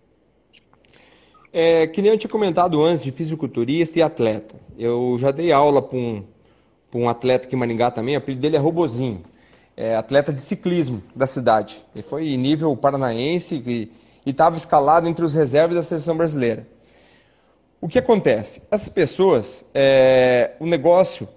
É, 1.56 1.86
que 1.86 2.02
nem 2.02 2.10
eu 2.10 2.18
tinha 2.18 2.28
comentado 2.28 2.82
antes 2.82 3.04
de 3.04 3.12
fisiculturista 3.12 3.96
e 3.96 4.02
atleta. 4.02 4.56
Eu 4.76 5.16
já 5.20 5.30
dei 5.30 5.52
aula 5.52 5.80
para 5.80 5.96
um, 5.96 6.24
um 6.92 7.08
atleta 7.08 7.46
aqui 7.46 7.54
em 7.54 7.58
Maringá 7.60 7.92
também, 7.92 8.16
o 8.16 8.18
apelido 8.18 8.42
dele 8.42 8.56
é 8.56 8.58
Robozinho. 8.58 9.22
É 9.76 9.94
atleta 9.94 10.32
de 10.32 10.40
ciclismo 10.40 11.00
da 11.14 11.28
cidade. 11.28 11.80
Ele 11.94 12.02
foi 12.02 12.36
nível 12.36 12.76
paranaense 12.76 13.54
e 13.64 13.88
estava 14.28 14.56
escalado 14.56 15.08
entre 15.08 15.24
os 15.24 15.32
reservas 15.32 15.76
da 15.76 15.82
seleção 15.84 16.16
brasileira. 16.16 16.66
O 17.80 17.86
que 17.86 18.00
acontece? 18.00 18.60
Essas 18.68 18.88
pessoas, 18.88 19.64
é, 19.72 20.56
o 20.58 20.66
negócio, 20.66 21.28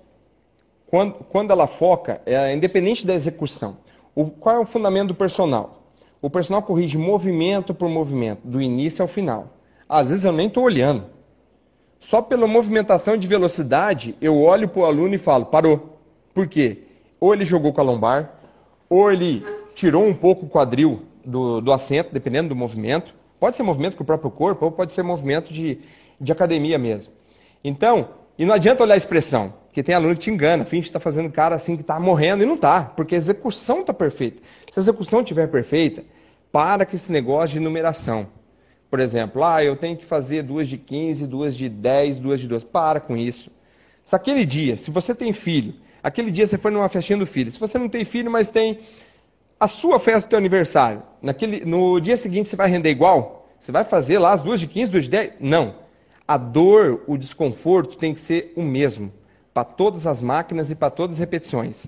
quando, 0.88 1.14
quando 1.30 1.52
ela 1.52 1.68
foca, 1.68 2.22
é 2.26 2.56
independente 2.56 3.06
da 3.06 3.14
execução. 3.14 3.78
O, 4.16 4.32
qual 4.32 4.56
é 4.56 4.60
o 4.60 4.66
fundamento 4.66 5.10
do 5.10 5.16
personal? 5.16 5.84
O 6.20 6.28
personal 6.28 6.64
corrige 6.64 6.98
movimento 6.98 7.72
por 7.72 7.88
movimento, 7.88 8.42
do 8.44 8.60
início 8.60 9.04
ao 9.04 9.08
final. 9.08 9.57
Às 9.88 10.10
vezes 10.10 10.26
eu 10.26 10.32
nem 10.32 10.48
estou 10.48 10.64
olhando. 10.64 11.06
Só 12.00 12.22
pela 12.22 12.48
movimentação 12.48 13.18
de 13.18 13.28
velocidade, 13.28 14.16
eu 14.22 14.40
olho 14.42 14.68
para 14.68 14.82
o 14.82 14.86
aluno 14.86 15.16
e 15.16 15.18
falo, 15.18 15.46
parou. 15.46 15.98
Por 16.34 16.48
quê? 16.48 16.84
Ou 17.20 17.34
ele 17.34 17.46
jogou 17.46 17.74
com 17.74 17.82
a 17.82 17.84
lombar, 17.84 18.34
ou 18.90 19.12
ele 19.12 19.44
tirou 19.74 20.06
um 20.06 20.14
pouco 20.14 20.46
o 20.46 20.50
quadril 20.50 21.04
do, 21.26 21.60
do 21.62 21.72
assento, 21.72 22.14
dependendo 22.14 22.50
do 22.50 22.56
movimento. 22.56 23.14
Pode 23.40 23.56
ser 23.56 23.64
movimento 23.64 23.98
com 23.98 24.04
o 24.04 24.06
próprio 24.06 24.30
corpo, 24.30 24.66
ou 24.66 24.72
pode 24.72 24.94
ser 24.94 25.04
movimento 25.04 25.52
de, 25.52 25.80
de 26.20 26.32
academia 26.32 26.78
mesmo. 26.78 27.14
Então, 27.64 28.10
e 28.38 28.46
não 28.46 28.54
adianta 28.54 28.84
olhar 28.84 28.94
a 28.94 28.98
expressão, 28.98 29.54
que 29.74 29.82
tem 29.82 29.96
aluno 29.96 30.14
que 30.14 30.22
te 30.22 30.30
engana, 30.30 30.66
finge 30.66 30.84
que 30.84 30.90
está 30.90 31.00
fazendo 31.00 31.32
cara 31.32 31.56
assim 31.56 31.76
que 31.76 31.82
está 31.82 32.00
morrendo 32.00 32.44
e 32.44 32.46
não 32.46 32.56
está, 32.56 32.82
porque 32.84 33.16
a 33.16 33.18
execução 33.18 33.82
está 33.82 33.94
perfeita. 33.94 34.42
Se 34.72 34.80
a 34.80 34.82
execução 34.82 35.22
estiver 35.22 35.48
perfeita, 35.48 36.04
para 36.52 36.86
com 36.86 36.96
esse 36.96 37.12
negócio 37.12 37.56
de 37.56 37.60
numeração. 37.60 38.28
Por 38.90 39.00
exemplo, 39.00 39.44
ah, 39.44 39.64
eu 39.64 39.76
tenho 39.76 39.98
que 39.98 40.06
fazer 40.06 40.44
duas 40.44 40.68
de 40.68 40.78
15, 40.78 41.28
duas 41.28 41.56
de 41.56 41.68
10, 41.68 42.20
duas 42.20 42.40
de 42.40 42.48
12. 42.48 42.66
Para 42.66 43.00
com 43.00 43.18
isso. 43.18 43.52
Se 44.06 44.16
aquele 44.16 44.46
dia, 44.46 44.78
se 44.78 44.90
você 44.90 45.14
tem 45.14 45.34
filho, 45.34 45.74
aquele 46.02 46.32
dia 46.32 46.48
você 46.48 46.58
foi 46.58 46.72
numa 46.72 46.88
festinha 46.88 47.20
do 47.20 47.26
filho, 47.26 47.52
se 47.52 47.60
você 47.60 47.78
não 47.78 47.90
tem 47.90 48.06
filho, 48.06 48.32
mas 48.32 48.50
tem 48.50 48.80
a 49.60 49.68
sua 49.68 50.00
festa 50.00 50.28
do 50.28 50.30
teu 50.30 50.38
aniversário, 50.40 51.04
naquele, 51.22 51.66
no 51.66 52.00
dia 52.00 52.16
seguinte 52.16 52.48
você 52.48 52.56
vai 52.56 52.70
render 52.70 52.90
igual? 52.90 53.50
Você 53.60 53.72
vai 53.72 53.84
fazer 53.84 54.20
lá 54.20 54.32
as 54.32 54.42
duas 54.42 54.60
de 54.60 54.68
15, 54.68 54.92
duas 54.92 55.04
de 55.06 55.10
10? 55.10 55.34
Não. 55.40 55.76
A 56.28 56.38
dor, 56.38 57.04
o 57.08 57.18
desconforto 57.18 57.98
tem 57.98 58.14
que 58.14 58.22
ser 58.22 58.54
o 58.56 58.62
mesmo 58.62 59.12
para 59.54 59.64
todas 59.64 60.06
as 60.06 60.22
máquinas 60.22 60.70
e 60.70 60.76
para 60.76 60.92
todas 60.92 61.16
as 61.16 61.20
repetições. 61.20 61.88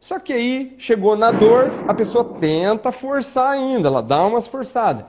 Só 0.00 0.18
que 0.18 0.32
aí 0.32 0.74
chegou 0.78 1.16
na 1.16 1.30
dor, 1.30 1.70
a 1.86 1.94
pessoa 1.94 2.24
tenta 2.38 2.90
forçar 2.90 3.52
ainda, 3.52 3.88
ela 3.88 4.02
dá 4.02 4.26
umas 4.26 4.46
forçadas. 4.46 5.06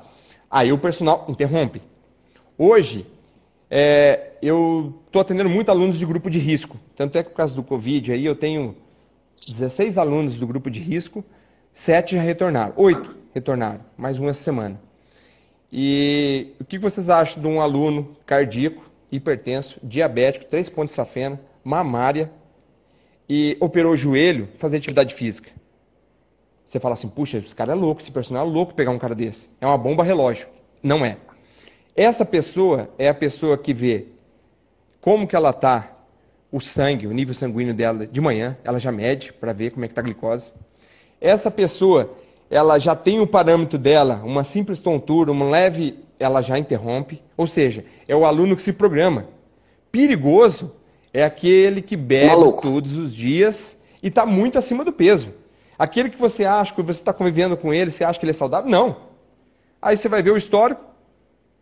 Aí 0.56 0.72
o 0.72 0.78
personal 0.78 1.26
interrompe. 1.28 1.82
Hoje, 2.58 3.06
é, 3.70 4.38
eu 4.42 5.02
estou 5.06 5.22
atendendo 5.22 5.50
muito 5.50 5.70
alunos 5.70 6.00
de 6.00 6.06
grupo 6.06 6.30
de 6.30 6.40
risco. 6.40 6.80
Tanto 6.96 7.18
é 7.18 7.24
que 7.24 7.30
por 7.30 7.36
causa 7.36 7.54
do 7.54 7.62
Covid, 7.62 8.14
aí 8.14 8.26
eu 8.26 8.38
tenho 8.38 8.74
16 9.50 9.98
alunos 9.98 10.38
do 10.38 10.48
grupo 10.48 10.72
de 10.72 10.80
risco, 10.80 11.26
7 11.74 12.16
já 12.16 12.22
retornaram, 12.22 12.74
8 12.78 13.18
retornaram, 13.34 13.82
mais 13.98 14.18
um 14.18 14.30
essa 14.30 14.44
semana. 14.44 14.80
E 15.70 16.54
o 16.58 16.64
que 16.64 16.80
vocês 16.80 17.10
acham 17.10 17.42
de 17.42 17.50
um 17.50 17.60
aluno 17.60 18.16
cardíaco, 18.26 18.90
hipertenso, 19.12 19.78
diabético, 19.84 20.46
3 20.46 20.70
pontos 20.70 20.92
de 20.92 20.96
safena, 20.96 21.38
mamária, 21.66 22.32
e 23.28 23.58
operou 23.60 23.92
o 23.92 23.98
joelho, 23.98 24.48
fazer 24.58 24.78
atividade 24.78 25.14
física? 25.14 25.52
Você 26.66 26.80
fala 26.80 26.94
assim, 26.94 27.08
puxa, 27.08 27.38
esse 27.38 27.54
cara 27.54 27.74
é 27.74 27.76
louco, 27.76 28.02
esse 28.02 28.12
personal 28.12 28.48
é 28.48 28.50
louco 28.50 28.74
pegar 28.74 28.92
um 28.92 28.98
cara 28.98 29.14
desse. 29.14 29.48
É 29.62 29.68
uma 29.68 29.78
bomba 29.78 30.04
relógio. 30.04 30.48
Não 30.82 31.06
é. 31.06 31.18
Essa 31.96 32.26
pessoa 32.26 32.90
é 32.98 33.08
a 33.08 33.14
pessoa 33.14 33.58
que 33.58 33.74
vê 33.74 34.08
como 35.00 35.28
que 35.28 35.36
ela 35.36 35.52
está, 35.52 35.92
o 36.52 36.60
sangue, 36.60 37.06
o 37.06 37.12
nível 37.12 37.34
sanguíneo 37.34 37.74
dela 37.74 38.08
de 38.08 38.20
manhã, 38.20 38.58
ela 38.64 38.80
já 38.80 38.92
mede 38.92 39.32
para 39.32 39.54
ver 39.54 39.72
como 39.72 39.86
é 39.86 39.88
que 39.88 39.92
está 39.92 40.02
a 40.02 40.04
glicose. 40.04 40.52
Essa 41.22 41.52
pessoa, 41.52 42.16
ela 42.50 42.80
já 42.80 42.96
tem 42.96 43.20
o 43.20 43.28
parâmetro 43.28 43.78
dela, 43.78 44.22
uma 44.24 44.44
simples 44.44 44.80
tontura, 44.80 45.32
uma 45.32 45.46
leve, 45.46 46.00
ela 46.20 46.42
já 46.42 46.58
interrompe. 46.58 47.22
Ou 47.38 47.46
seja, 47.46 47.86
é 48.08 48.16
o 48.16 48.26
aluno 48.26 48.56
que 48.56 48.62
se 48.62 48.74
programa. 48.74 49.28
Perigoso 49.92 50.74
é 51.14 51.24
aquele 51.24 51.82
que 51.82 51.96
bebe 51.96 52.28
Maluco. 52.28 52.62
todos 52.62 52.98
os 52.98 53.14
dias 53.14 53.82
e 54.02 54.08
está 54.08 54.26
muito 54.26 54.58
acima 54.58 54.84
do 54.84 54.92
peso. 54.92 55.30
Aquele 55.78 56.10
que 56.10 56.18
você 56.18 56.46
acha 56.46 56.74
que 56.74 56.82
você 56.82 57.00
está 57.00 57.14
convivendo 57.14 57.58
com 57.58 57.74
ele, 57.74 57.92
você 57.92 58.04
acha 58.04 58.20
que 58.20 58.26
ele 58.26 58.32
é 58.32 58.34
saudável? 58.34 58.70
Não. 58.70 58.98
Aí 59.82 59.98
você 59.98 60.08
vai 60.08 60.24
ver 60.24 60.32
o 60.32 60.38
histórico. 60.38 60.84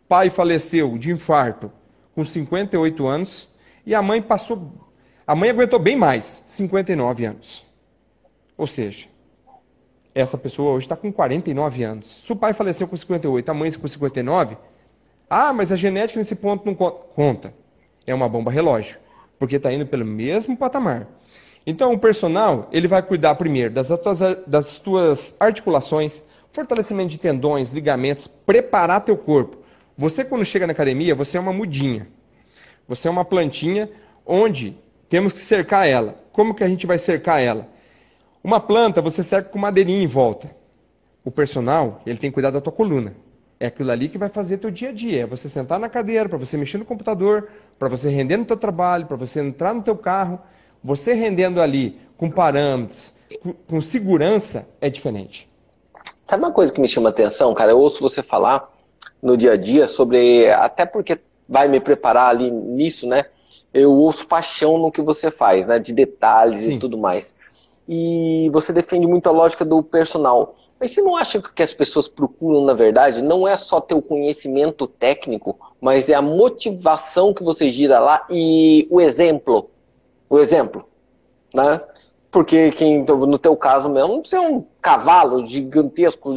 Pai 0.08 0.30
faleceu 0.30 0.96
de 0.98 1.10
infarto 1.10 1.70
com 2.14 2.24
58 2.24 3.06
anos 3.06 3.48
e 3.84 3.94
a 3.94 4.02
mãe 4.02 4.22
passou. 4.22 4.72
A 5.26 5.34
mãe 5.34 5.50
aguentou 5.50 5.78
bem 5.78 5.96
mais, 5.96 6.44
59 6.46 7.24
anos. 7.24 7.66
Ou 8.56 8.66
seja, 8.66 9.06
essa 10.14 10.38
pessoa 10.38 10.72
hoje 10.72 10.86
está 10.86 10.94
com 10.94 11.12
49 11.12 11.82
anos. 11.82 12.20
Se 12.22 12.32
o 12.32 12.36
pai 12.36 12.52
faleceu 12.52 12.86
com 12.86 12.96
58, 12.96 13.48
a 13.48 13.54
mãe 13.54 13.72
com 13.72 13.88
59, 13.88 14.56
ah, 15.28 15.52
mas 15.52 15.72
a 15.72 15.76
genética 15.76 16.18
nesse 16.18 16.36
ponto 16.36 16.64
não 16.64 16.74
conta. 16.74 17.52
É 18.06 18.14
uma 18.14 18.28
bomba 18.28 18.50
relógio, 18.50 18.98
porque 19.38 19.56
está 19.56 19.72
indo 19.72 19.86
pelo 19.86 20.04
mesmo 20.04 20.56
patamar. 20.56 21.08
Então, 21.66 21.92
o 21.92 21.98
personal, 21.98 22.68
ele 22.70 22.86
vai 22.86 23.02
cuidar 23.02 23.34
primeiro 23.36 23.72
das 23.72 23.88
tuas, 23.88 24.18
das 24.46 24.78
tuas 24.78 25.34
articulações, 25.40 26.24
fortalecimento 26.52 27.08
de 27.08 27.18
tendões, 27.18 27.72
ligamentos, 27.72 28.26
preparar 28.26 29.00
teu 29.00 29.16
corpo. 29.16 29.58
Você, 29.96 30.24
quando 30.24 30.44
chega 30.44 30.66
na 30.66 30.72
academia, 30.72 31.14
você 31.14 31.38
é 31.38 31.40
uma 31.40 31.52
mudinha. 31.52 32.06
Você 32.86 33.08
é 33.08 33.10
uma 33.10 33.24
plantinha 33.24 33.90
onde 34.26 34.76
temos 35.08 35.32
que 35.32 35.38
cercar 35.38 35.86
ela. 35.86 36.16
Como 36.32 36.54
que 36.54 36.64
a 36.64 36.68
gente 36.68 36.86
vai 36.86 36.98
cercar 36.98 37.40
ela? 37.40 37.68
Uma 38.42 38.60
planta, 38.60 39.00
você 39.00 39.22
cerca 39.22 39.48
com 39.48 39.58
madeirinha 39.58 40.02
em 40.02 40.06
volta. 40.06 40.50
O 41.24 41.30
personal, 41.30 42.02
ele 42.04 42.18
tem 42.18 42.30
que 42.30 42.34
cuidar 42.34 42.50
da 42.50 42.60
tua 42.60 42.72
coluna. 42.72 43.14
É 43.58 43.66
aquilo 43.66 43.90
ali 43.90 44.10
que 44.10 44.18
vai 44.18 44.28
fazer 44.28 44.58
teu 44.58 44.70
dia 44.70 44.90
a 44.90 44.92
dia. 44.92 45.22
É 45.22 45.26
você 45.26 45.48
sentar 45.48 45.80
na 45.80 45.88
cadeira, 45.88 46.28
para 46.28 46.36
você 46.36 46.56
mexer 46.56 46.76
no 46.76 46.84
computador, 46.84 47.48
para 47.78 47.88
você 47.88 48.10
render 48.10 48.36
no 48.36 48.44
teu 48.44 48.56
trabalho, 48.56 49.06
para 49.06 49.16
você 49.16 49.40
entrar 49.40 49.72
no 49.72 49.80
teu 49.80 49.96
carro. 49.96 50.38
Você 50.84 51.14
rendendo 51.14 51.62
ali 51.62 51.98
com 52.18 52.30
parâmetros, 52.30 53.14
com, 53.42 53.54
com 53.54 53.80
segurança, 53.80 54.68
é 54.82 54.90
diferente. 54.90 55.48
Sabe 56.26 56.44
uma 56.44 56.52
coisa 56.52 56.70
que 56.70 56.80
me 56.80 56.86
chama 56.86 57.08
atenção, 57.08 57.54
cara? 57.54 57.72
Eu 57.72 57.78
ouço 57.78 58.02
você 58.02 58.22
falar 58.22 58.70
no 59.22 59.34
dia 59.34 59.52
a 59.52 59.56
dia 59.56 59.88
sobre. 59.88 60.50
Até 60.52 60.84
porque 60.84 61.18
vai 61.48 61.68
me 61.68 61.80
preparar 61.80 62.28
ali 62.28 62.50
nisso, 62.50 63.06
né? 63.06 63.24
Eu 63.72 63.92
ouço 63.92 64.26
paixão 64.26 64.76
no 64.76 64.92
que 64.92 65.00
você 65.00 65.30
faz, 65.30 65.66
né? 65.66 65.78
De 65.78 65.94
detalhes 65.94 66.62
Sim. 66.62 66.74
e 66.74 66.78
tudo 66.78 66.98
mais. 66.98 67.80
E 67.88 68.50
você 68.52 68.70
defende 68.70 69.06
muito 69.06 69.26
a 69.26 69.32
lógica 69.32 69.64
do 69.64 69.82
personal. 69.82 70.54
Mas 70.78 70.90
você 70.90 71.00
não 71.00 71.16
acha 71.16 71.40
que 71.40 71.48
o 71.48 71.52
que 71.52 71.62
as 71.62 71.72
pessoas 71.72 72.08
procuram, 72.08 72.62
na 72.62 72.74
verdade, 72.74 73.22
não 73.22 73.48
é 73.48 73.56
só 73.56 73.80
ter 73.80 73.94
o 73.94 74.02
conhecimento 74.02 74.86
técnico, 74.86 75.58
mas 75.80 76.10
é 76.10 76.14
a 76.14 76.20
motivação 76.20 77.32
que 77.32 77.42
você 77.42 77.70
gira 77.70 77.98
lá 77.98 78.26
e 78.28 78.86
o 78.90 79.00
exemplo? 79.00 79.70
O 80.28 80.38
exemplo, 80.38 80.88
né? 81.52 81.80
Porque 82.30 82.70
quem, 82.72 83.04
no 83.04 83.38
teu 83.38 83.56
caso 83.56 83.88
mesmo, 83.88 84.24
você 84.24 84.36
é 84.36 84.40
um 84.40 84.64
cavalo 84.82 85.46
gigantesco, 85.46 86.32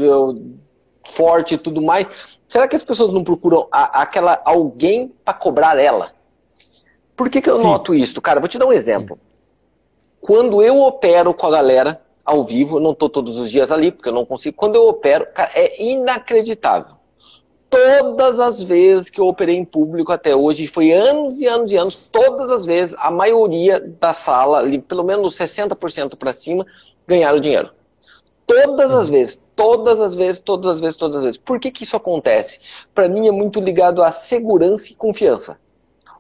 forte 1.10 1.56
e 1.56 1.58
tudo 1.58 1.82
mais. 1.82 2.08
Será 2.48 2.68
que 2.68 2.76
as 2.76 2.84
pessoas 2.84 3.12
não 3.12 3.24
procuram 3.24 3.68
a, 3.72 4.02
aquela 4.04 4.40
alguém 4.46 5.12
para 5.26 5.34
cobrar 5.34 5.80
ela? 5.80 6.12
Por 7.16 7.30
que, 7.30 7.42
que 7.42 7.50
eu 7.50 7.58
Sim. 7.58 7.64
noto 7.64 7.96
isso? 7.96 8.22
Cara, 8.22 8.40
vou 8.40 8.48
te 8.48 8.60
dar 8.60 8.68
um 8.68 8.74
exemplo. 8.74 9.18
Quando 10.22 10.62
eu 10.62 10.82
opero 10.82 11.34
com 11.34 11.48
a 11.48 11.52
galera 11.52 12.00
ao 12.24 12.44
vivo, 12.44 12.80
não 12.80 12.92
estou 12.92 13.10
todos 13.10 13.38
os 13.38 13.50
dias 13.50 13.72
ali, 13.72 13.92
porque 13.92 14.10
eu 14.10 14.14
não 14.14 14.26
consigo. 14.26 14.56
Quando 14.56 14.76
eu 14.76 14.88
opero, 14.88 15.26
cara, 15.34 15.50
é 15.56 15.82
inacreditável 15.82 16.97
todas 17.70 18.40
as 18.40 18.62
vezes 18.64 19.10
que 19.10 19.20
eu 19.20 19.28
operei 19.28 19.56
em 19.56 19.66
público 19.66 20.12
até 20.12 20.36
hoje, 20.36 20.68
foi 20.68 20.92
anos 20.92 21.40
e 21.40 21.48
anos 21.48 21.72
e 21.72 21.78
anos, 21.78 21.96
todas 21.96 22.50
as 22.52 22.66
vezes, 22.66 22.96
a 23.00 23.12
maioria 23.12 23.80
da 23.80 24.14
sala, 24.14 24.60
ali, 24.60 24.80
pelo 24.80 25.04
menos 25.04 25.38
60% 25.38 26.16
para 26.16 26.34
cima, 26.34 26.66
ganharam 27.08 27.40
dinheiro. 27.40 27.72
Todas 28.46 28.92
as 28.92 29.10
vezes, 29.10 29.44
todas 29.56 30.00
as 30.00 30.16
vezes, 30.16 30.40
todas 30.40 30.72
as 30.72 30.80
vezes, 30.80 30.96
todas 30.96 31.18
as 31.18 31.24
vezes. 31.24 31.38
Por 31.38 31.60
que, 31.60 31.70
que 31.70 31.84
isso 31.84 31.98
acontece? 31.98 32.62
Para 32.96 33.10
mim 33.10 33.28
é 33.28 33.32
muito 33.32 33.60
ligado 33.60 34.02
a 34.02 34.12
segurança 34.12 34.92
e 34.92 34.96
confiança. 34.96 35.60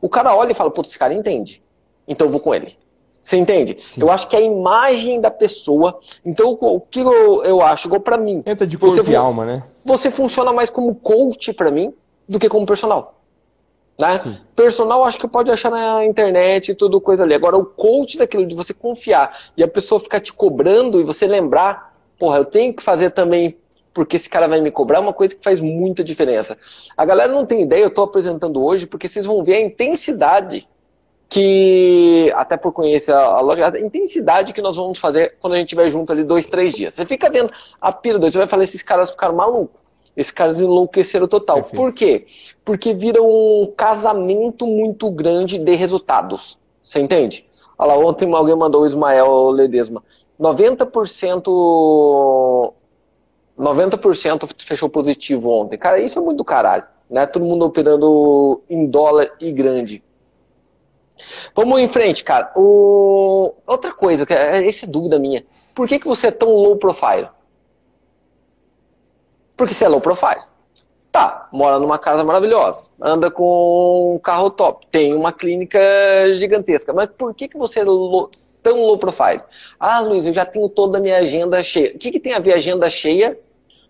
O 0.01 0.09
cara 0.09 0.35
olha 0.35 0.51
e 0.51 0.55
fala, 0.55 0.69
putz, 0.69 0.89
esse 0.89 0.99
cara 0.99 1.13
entende. 1.13 1.63
Então 2.05 2.27
eu 2.27 2.31
vou 2.31 2.41
com 2.41 2.53
ele. 2.53 2.77
Você 3.21 3.35
entende? 3.35 3.77
Sim. 3.89 4.01
Eu 4.01 4.09
acho 4.09 4.27
que 4.29 4.35
é 4.35 4.39
a 4.39 4.41
imagem 4.41 5.19
da 5.19 5.29
pessoa. 5.29 5.99
Então, 6.25 6.57
o 6.59 6.79
que 6.79 7.01
eu, 7.01 7.43
eu 7.43 7.61
acho, 7.61 7.87
igual 7.87 7.99
pra 7.99 8.17
mim. 8.17 8.41
Entra 8.45 8.65
de 8.65 8.77
corpo 8.77 9.09
e 9.09 9.15
alma, 9.15 9.45
né? 9.45 9.63
Você 9.88 10.11
funciona 10.11 10.51
mais 10.51 10.69
como 10.69 10.93
coach 10.93 11.53
para 11.53 11.71
mim 11.71 11.93
do 12.27 12.38
que 12.38 12.49
como 12.49 12.65
personal. 12.65 13.21
Né? 13.97 14.38
Personal, 14.53 15.05
acho 15.05 15.17
que 15.17 15.27
pode 15.27 15.49
achar 15.49 15.71
na 15.71 16.03
internet 16.03 16.69
e 16.69 16.75
tudo 16.75 16.99
coisa 16.99 17.23
ali. 17.23 17.33
Agora, 17.33 17.57
o 17.57 17.65
coach 17.65 18.17
daquilo 18.17 18.45
de 18.45 18.53
você 18.53 18.73
confiar 18.73 19.49
e 19.55 19.63
a 19.63 19.67
pessoa 19.67 19.99
ficar 19.99 20.19
te 20.19 20.33
cobrando 20.33 20.99
e 20.99 21.03
você 21.03 21.25
lembrar, 21.25 21.97
porra, 22.19 22.38
eu 22.38 22.45
tenho 22.45 22.73
que 22.73 22.83
fazer 22.83 23.11
também 23.11 23.57
porque 23.93 24.17
esse 24.17 24.29
cara 24.29 24.45
vai 24.45 24.59
me 24.61 24.69
cobrar, 24.69 24.97
é 24.97 25.01
uma 25.01 25.13
coisa 25.13 25.33
que 25.33 25.41
faz 25.41 25.61
muita 25.61 26.03
diferença. 26.03 26.55
A 26.95 27.05
galera 27.05 27.31
não 27.31 27.45
tem 27.45 27.61
ideia, 27.61 27.81
eu 27.81 27.88
estou 27.88 28.03
apresentando 28.03 28.63
hoje, 28.63 28.85
porque 28.85 29.07
vocês 29.07 29.25
vão 29.25 29.41
ver 29.41 29.55
a 29.55 29.61
intensidade 29.61 30.67
que, 31.30 32.32
até 32.36 32.55
por 32.55 32.71
conhecer 32.71 33.13
a, 33.13 33.41
loja, 33.41 33.73
a 33.73 33.80
intensidade 33.80 34.53
que 34.53 34.61
nós 34.61 34.78
vamos 34.78 34.97
fazer 34.97 35.36
quando 35.39 35.53
a 35.53 35.57
gente 35.57 35.67
estiver 35.67 35.89
junto 35.89 36.11
ali 36.11 36.23
dois, 36.23 36.45
três 36.45 36.73
dias. 36.73 36.93
Você 36.93 37.05
fica 37.05 37.30
vendo 37.30 37.51
a 37.82 37.91
pira 37.91 38.17
dois, 38.17 38.34
você 38.34 38.39
vai 38.39 38.47
falar, 38.47 38.63
esses 38.63 38.82
caras 38.82 39.11
ficaram 39.11 39.36
malucos. 39.36 39.82
Esses 40.15 40.32
caras 40.32 40.59
enlouqueceram 40.59 41.28
total. 41.28 41.57
Perfeito. 41.57 41.75
Por 41.75 41.93
quê? 41.93 42.25
Porque 42.65 42.93
vira 42.93 43.21
um 43.21 43.71
casamento 43.78 44.65
muito 44.65 45.11
grande 45.11 45.59
de 45.59 45.75
resultados. 45.75 46.57
Você 46.84 46.99
entende? 46.99 47.45
Olha 47.78 47.93
lá, 47.93 47.99
ontem 47.99 48.34
alguém 48.34 48.55
mandou 48.55 48.82
o 48.82 48.86
Ismael 48.88 49.51
Ledesma. 49.51 50.03
90% 50.39 52.73
90% 53.57 54.49
fechou 54.59 54.89
positivo 54.89 55.49
ontem. 55.49 55.78
Cara, 55.78 55.99
isso 55.99 56.17
é 56.17 56.21
muito 56.21 56.38
do 56.38 56.45
caralho. 56.45 56.84
Né? 57.09 57.25
Todo 57.25 57.45
mundo 57.45 57.65
operando 57.65 58.61
em 58.69 58.86
dólar 58.86 59.32
e 59.39 59.51
grande. 59.51 60.03
Vamos 61.55 61.80
em 61.80 61.88
frente, 61.88 62.24
cara. 62.24 62.51
O... 62.55 63.53
Outra 63.68 63.93
coisa, 63.93 64.26
essa 64.30 64.86
é 64.86 64.89
dúvida 64.89 65.20
minha. 65.20 65.45
Por 65.74 65.88
que, 65.88 65.99
que 65.99 66.07
você 66.07 66.28
é 66.28 66.32
tão 66.32 66.49
low 66.49 66.78
profile? 66.78 67.30
Porque 69.55 69.74
você 69.74 69.86
é 69.86 69.88
low 69.88 70.01
profile. 70.01 70.41
Tá, 71.11 71.47
mora 71.51 71.80
numa 71.80 71.97
casa 71.97 72.24
maravilhosa, 72.24 72.89
anda 73.01 73.32
com 73.32 74.15
um 74.15 74.20
carro 74.20 74.51
top, 74.51 74.86
tem 74.91 75.15
uma 75.15 75.34
clínica 75.34 75.80
gigantesca, 76.34 76.93
mas 76.93 77.09
por 77.09 77.34
que, 77.34 77.47
que 77.47 77.57
você 77.57 77.80
é 77.80 77.84
low, 77.84 78.30
tão 78.61 78.82
low 78.82 78.99
profile? 78.99 79.41
Ah, 79.80 79.99
Luiz, 79.99 80.28
eu 80.28 80.34
já 80.34 80.45
tenho 80.45 80.70
toda 80.70 80.99
a 80.99 81.01
minha 81.01 81.18
agenda 81.18 81.63
cheia. 81.63 81.95
O 81.95 81.97
que, 81.97 82.11
que 82.11 82.20
tem 82.20 82.34
a 82.34 82.39
ver 82.39 82.53
agenda 82.53 82.88
cheia 82.89 83.36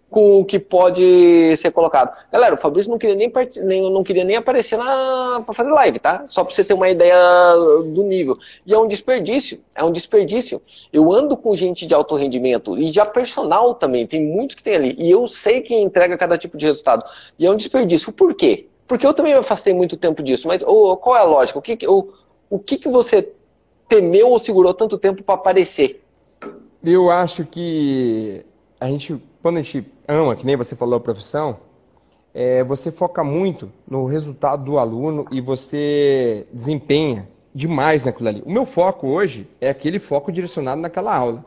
com 0.09 0.39
o 0.39 0.45
que 0.45 0.57
pode 0.57 1.55
ser 1.57 1.71
colocado. 1.71 2.15
Galera, 2.31 2.55
o 2.55 2.57
Fabrício 2.57 2.89
não 2.89 2.97
queria 2.97 3.15
nem, 3.15 3.31
nem 3.63 3.91
não 3.91 4.03
queria 4.03 4.23
nem 4.23 4.37
aparecer 4.37 4.77
para 4.77 5.53
fazer 5.53 5.69
live, 5.71 5.99
tá? 5.99 6.23
Só 6.27 6.43
para 6.43 6.53
você 6.53 6.63
ter 6.63 6.73
uma 6.73 6.89
ideia 6.89 7.15
do 7.93 8.03
nível. 8.03 8.37
E 8.65 8.73
é 8.73 8.77
um 8.77 8.87
desperdício, 8.87 9.63
é 9.75 9.83
um 9.83 9.91
desperdício. 9.91 10.61
Eu 10.93 11.11
ando 11.11 11.35
com 11.35 11.55
gente 11.55 11.85
de 11.85 11.93
alto 11.93 12.15
rendimento 12.15 12.77
e 12.77 12.89
já 12.89 13.05
personal 13.05 13.73
também, 13.73 14.07
tem 14.07 14.25
muitos 14.25 14.55
que 14.55 14.63
tem 14.63 14.75
ali. 14.75 14.95
E 14.97 15.11
eu 15.11 15.27
sei 15.27 15.61
quem 15.61 15.83
entrega 15.83 16.17
cada 16.17 16.37
tipo 16.37 16.57
de 16.57 16.65
resultado. 16.65 17.03
E 17.37 17.45
é 17.45 17.51
um 17.51 17.57
desperdício. 17.57 18.13
Por 18.13 18.33
quê? 18.33 18.67
Porque 18.87 19.05
eu 19.05 19.13
também 19.13 19.33
me 19.33 19.39
afastei 19.39 19.73
muito 19.73 19.97
tempo 19.97 20.23
disso. 20.23 20.47
Mas 20.47 20.63
oh, 20.65 20.95
qual 20.95 21.17
é 21.17 21.19
a 21.19 21.23
lógica? 21.23 21.59
O 21.59 21.61
que, 21.61 21.77
oh, 21.85 22.07
o 22.49 22.59
que, 22.59 22.77
que 22.77 22.87
você 22.87 23.29
temeu 23.89 24.29
ou 24.29 24.39
segurou 24.39 24.73
tanto 24.73 24.97
tempo 24.97 25.21
para 25.21 25.35
aparecer? 25.35 26.01
Eu 26.83 27.09
acho 27.09 27.45
que 27.45 28.45
a 28.79 28.87
gente, 28.87 29.21
quando 29.41 29.57
a 29.57 29.61
gente 29.61 29.85
ama, 30.07 30.35
que 30.35 30.45
nem 30.45 30.55
você 30.55 30.75
falou 30.75 30.97
a 30.97 30.99
profissão, 30.99 31.57
é, 32.33 32.63
você 32.63 32.91
foca 32.91 33.23
muito 33.23 33.71
no 33.87 34.05
resultado 34.05 34.63
do 34.63 34.77
aluno 34.77 35.25
e 35.31 35.41
você 35.41 36.47
desempenha 36.53 37.27
demais 37.53 38.05
naquilo 38.05 38.29
ali. 38.29 38.43
O 38.45 38.51
meu 38.51 38.65
foco 38.65 39.07
hoje 39.07 39.47
é 39.59 39.69
aquele 39.69 39.99
foco 39.99 40.31
direcionado 40.31 40.79
naquela 40.79 41.15
aula. 41.15 41.43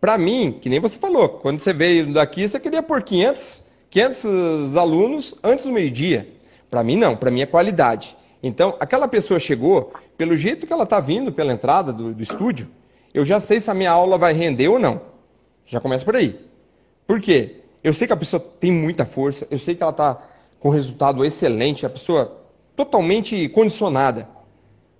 Para 0.00 0.16
mim, 0.16 0.56
que 0.60 0.68
nem 0.68 0.80
você 0.80 0.98
falou, 0.98 1.28
quando 1.28 1.58
você 1.58 1.72
veio 1.72 2.12
daqui, 2.12 2.48
você 2.48 2.58
queria 2.58 2.82
por 2.82 3.02
500, 3.02 3.64
500 3.90 4.76
alunos 4.76 5.34
antes 5.42 5.64
do 5.64 5.72
meio-dia. 5.72 6.28
Para 6.70 6.84
mim, 6.84 6.96
não. 6.96 7.16
Para 7.16 7.30
mim 7.30 7.42
é 7.42 7.46
qualidade. 7.46 8.16
Então, 8.42 8.76
aquela 8.80 9.08
pessoa 9.08 9.38
chegou, 9.38 9.92
pelo 10.16 10.36
jeito 10.36 10.66
que 10.66 10.72
ela 10.72 10.84
está 10.84 11.00
vindo 11.00 11.32
pela 11.32 11.52
entrada 11.52 11.92
do, 11.92 12.14
do 12.14 12.22
estúdio, 12.22 12.68
eu 13.12 13.24
já 13.24 13.40
sei 13.40 13.60
se 13.60 13.70
a 13.70 13.74
minha 13.74 13.90
aula 13.90 14.16
vai 14.16 14.32
render 14.32 14.68
ou 14.68 14.78
não. 14.78 15.02
Já 15.66 15.80
começa 15.80 16.04
por 16.04 16.16
aí. 16.16 16.40
Por 17.06 17.20
quê? 17.20 17.59
Eu 17.82 17.92
sei 17.92 18.06
que 18.06 18.12
a 18.12 18.16
pessoa 18.16 18.40
tem 18.40 18.70
muita 18.70 19.06
força, 19.06 19.46
eu 19.50 19.58
sei 19.58 19.74
que 19.74 19.82
ela 19.82 19.90
está 19.90 20.20
com 20.58 20.68
resultado 20.68 21.24
excelente, 21.24 21.86
a 21.86 21.90
pessoa 21.90 22.38
totalmente 22.76 23.48
condicionada. 23.48 24.28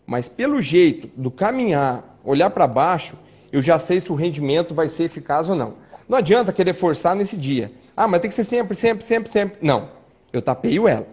Mas 0.07 0.29
pelo 0.29 0.61
jeito 0.63 1.09
do 1.17 1.31
caminhar, 1.31 2.19
olhar 2.25 2.51
para 2.51 2.67
baixo, 2.67 3.17
eu 3.53 3.61
já 3.63 3.79
sei 3.79 4.01
se 4.01 4.11
o 4.11 4.15
rendimento 4.15 4.75
vai 4.75 4.89
ser 4.89 5.05
eficaz 5.05 5.49
ou 5.49 5.55
não. 5.55 5.75
Não 6.09 6.19
adianta 6.19 6.53
querer 6.53 6.75
forçar 6.75 7.15
nesse 7.15 7.37
dia. 7.37 7.71
Ah, 7.97 8.09
mas 8.09 8.21
tem 8.21 8.31
que 8.31 8.35
ser 8.35 8.45
sempre, 8.45 8.75
sempre, 8.75 9.05
sempre, 9.05 9.31
sempre. 9.31 9.59
Não. 9.61 9.91
Eu 10.33 10.41
tapeio 10.41 10.89
ela. 10.89 11.07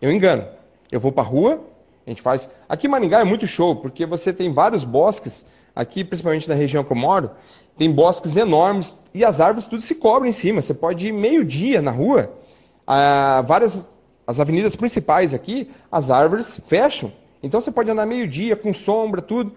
Eu 0.00 0.12
engano. 0.12 0.46
Eu 0.90 1.00
vou 1.00 1.12
para 1.12 1.22
a 1.22 1.26
rua, 1.26 1.60
a 2.06 2.10
gente 2.10 2.22
faz. 2.22 2.48
Aqui 2.68 2.86
em 2.86 2.90
Maringá 2.90 3.20
é 3.20 3.24
muito 3.24 3.46
show, 3.46 3.76
porque 3.76 4.06
você 4.06 4.32
tem 4.32 4.52
vários 4.52 4.84
bosques, 4.84 5.46
aqui 5.74 6.04
principalmente 6.04 6.48
na 6.48 6.54
região 6.54 6.82
que 6.82 6.92
eu 6.92 6.96
moro, 6.96 7.30
tem 7.78 7.90
bosques 7.90 8.36
enormes 8.36 8.92
e 9.14 9.24
as 9.24 9.40
árvores 9.40 9.66
tudo 9.68 9.80
se 9.80 9.94
cobrem 9.94 10.30
em 10.30 10.32
cima. 10.32 10.60
Você 10.60 10.74
pode 10.74 11.06
ir 11.06 11.12
meio-dia 11.12 11.80
na 11.80 11.92
rua, 11.92 12.32
ah, 12.86 13.42
várias 13.46 13.88
as 14.26 14.38
avenidas 14.38 14.76
principais 14.76 15.32
aqui, 15.32 15.70
as 15.90 16.10
árvores 16.10 16.60
fecham. 16.66 17.10
Então 17.42 17.62
você 17.62 17.70
pode 17.70 17.90
andar 17.90 18.04
meio-dia 18.04 18.54
com 18.56 18.74
sombra, 18.74 19.22
tudo. 19.22 19.52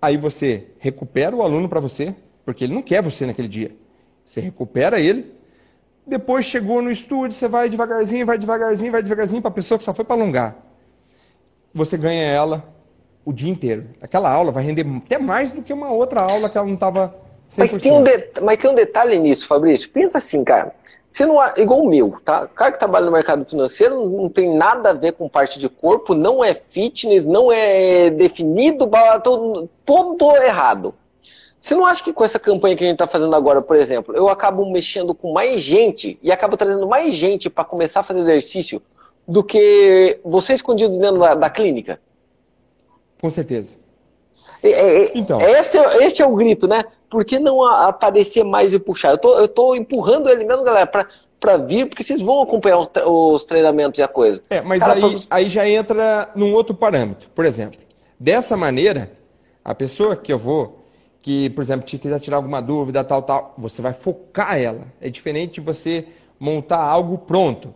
Aí 0.00 0.16
você 0.16 0.68
recupera 0.78 1.34
o 1.34 1.42
aluno 1.42 1.68
para 1.68 1.80
você, 1.80 2.14
porque 2.44 2.62
ele 2.62 2.74
não 2.74 2.82
quer 2.82 3.02
você 3.02 3.26
naquele 3.26 3.48
dia. 3.48 3.72
Você 4.24 4.40
recupera 4.40 5.00
ele. 5.00 5.34
Depois 6.06 6.46
chegou 6.46 6.80
no 6.80 6.92
estúdio, 6.92 7.36
você 7.36 7.48
vai 7.48 7.68
devagarzinho, 7.68 8.24
vai 8.24 8.38
devagarzinho, 8.38 8.92
vai 8.92 9.02
devagarzinho 9.02 9.42
para 9.42 9.50
a 9.50 9.54
pessoa 9.54 9.76
que 9.76 9.84
só 9.84 9.92
foi 9.92 10.04
para 10.04 10.14
alongar. 10.14 10.56
Você 11.74 11.96
ganha 11.96 12.22
ela 12.22 12.72
o 13.24 13.32
dia 13.32 13.50
inteiro. 13.50 13.88
Aquela 14.00 14.30
aula 14.30 14.52
vai 14.52 14.62
render 14.62 14.86
até 15.04 15.18
mais 15.18 15.52
do 15.52 15.60
que 15.60 15.72
uma 15.72 15.90
outra 15.90 16.20
aula 16.20 16.48
que 16.48 16.56
ela 16.56 16.66
não 16.66 16.74
estava 16.74 17.16
mas 17.56 17.76
tem, 17.76 17.92
um 17.92 18.02
de... 18.02 18.28
mas 18.42 18.58
tem 18.58 18.70
um 18.70 18.74
detalhe 18.74 19.18
nisso, 19.18 19.46
Fabrício. 19.46 19.88
Pensa 19.90 20.18
assim, 20.18 20.44
cara. 20.44 20.74
Você 21.08 21.24
não 21.24 21.38
igual 21.56 21.80
o 21.80 21.88
meu, 21.88 22.10
tá? 22.22 22.44
O 22.44 22.48
cara 22.48 22.72
que 22.72 22.78
trabalha 22.78 23.06
no 23.06 23.12
mercado 23.12 23.44
financeiro 23.44 24.10
não 24.10 24.28
tem 24.28 24.54
nada 24.54 24.90
a 24.90 24.92
ver 24.92 25.12
com 25.12 25.26
parte 25.26 25.58
de 25.58 25.66
corpo, 25.66 26.14
não 26.14 26.44
é 26.44 26.52
fitness, 26.52 27.24
não 27.24 27.50
é 27.50 28.10
definido, 28.10 28.90
todo, 29.24 29.70
todo 29.86 30.36
errado. 30.36 30.94
Você 31.58 31.74
não 31.74 31.86
acha 31.86 32.04
que 32.04 32.12
com 32.12 32.24
essa 32.24 32.38
campanha 32.38 32.76
que 32.76 32.84
a 32.84 32.86
gente 32.86 32.96
está 32.96 33.06
fazendo 33.06 33.34
agora, 33.34 33.62
por 33.62 33.74
exemplo, 33.74 34.14
eu 34.14 34.28
acabo 34.28 34.70
mexendo 34.70 35.14
com 35.14 35.32
mais 35.32 35.62
gente 35.62 36.18
e 36.22 36.30
acabo 36.30 36.56
trazendo 36.56 36.86
mais 36.86 37.14
gente 37.14 37.48
para 37.48 37.64
começar 37.64 38.00
a 38.00 38.04
fazer 38.04 38.20
exercício 38.20 38.80
do 39.26 39.42
que 39.42 40.20
você 40.22 40.52
escondido 40.52 40.96
dentro 40.98 41.18
da, 41.18 41.34
da 41.34 41.50
clínica? 41.50 41.98
Com 43.20 43.30
certeza. 43.30 43.76
É, 44.62 44.70
é, 44.70 45.12
então. 45.14 45.40
Este, 45.40 45.78
é, 45.78 46.04
este 46.04 46.22
é 46.22 46.26
o 46.26 46.34
grito, 46.36 46.68
né? 46.68 46.84
Por 47.08 47.24
que 47.24 47.38
não 47.38 47.64
aparecer 47.64 48.44
mais 48.44 48.72
e 48.72 48.78
puxar? 48.78 49.10
Eu 49.10 49.18
tô, 49.18 49.38
eu 49.38 49.48
tô 49.48 49.74
empurrando 49.74 50.28
ele 50.28 50.44
mesmo, 50.44 50.62
galera, 50.62 50.86
para 50.86 51.56
vir, 51.56 51.88
porque 51.88 52.02
vocês 52.02 52.20
vão 52.20 52.42
acompanhar 52.42 52.78
os, 52.78 52.90
os, 53.06 53.44
treinamentos 53.44 53.98
e 53.98 54.02
a 54.02 54.08
coisa. 54.08 54.42
É, 54.50 54.60
mas 54.60 54.80
Cara, 54.80 54.94
aí, 54.94 55.00
todos... 55.00 55.26
aí 55.30 55.48
já 55.48 55.68
entra 55.68 56.30
num 56.34 56.52
outro 56.52 56.74
parâmetro. 56.74 57.28
Por 57.34 57.44
exemplo, 57.44 57.78
dessa 58.18 58.56
maneira, 58.56 59.12
a 59.64 59.74
pessoa 59.74 60.16
que 60.16 60.32
eu 60.32 60.38
vou, 60.38 60.84
que, 61.22 61.50
por 61.50 61.62
exemplo, 61.62 61.86
te 61.86 61.98
quiser 61.98 62.20
tirar 62.20 62.36
alguma 62.36 62.60
dúvida, 62.60 63.02
tal, 63.04 63.22
tal, 63.22 63.54
você 63.56 63.80
vai 63.80 63.92
focar 63.92 64.58
ela. 64.58 64.86
É 65.00 65.08
diferente 65.08 65.54
de 65.54 65.60
você 65.60 66.06
montar 66.38 66.80
algo 66.80 67.18
pronto. 67.18 67.74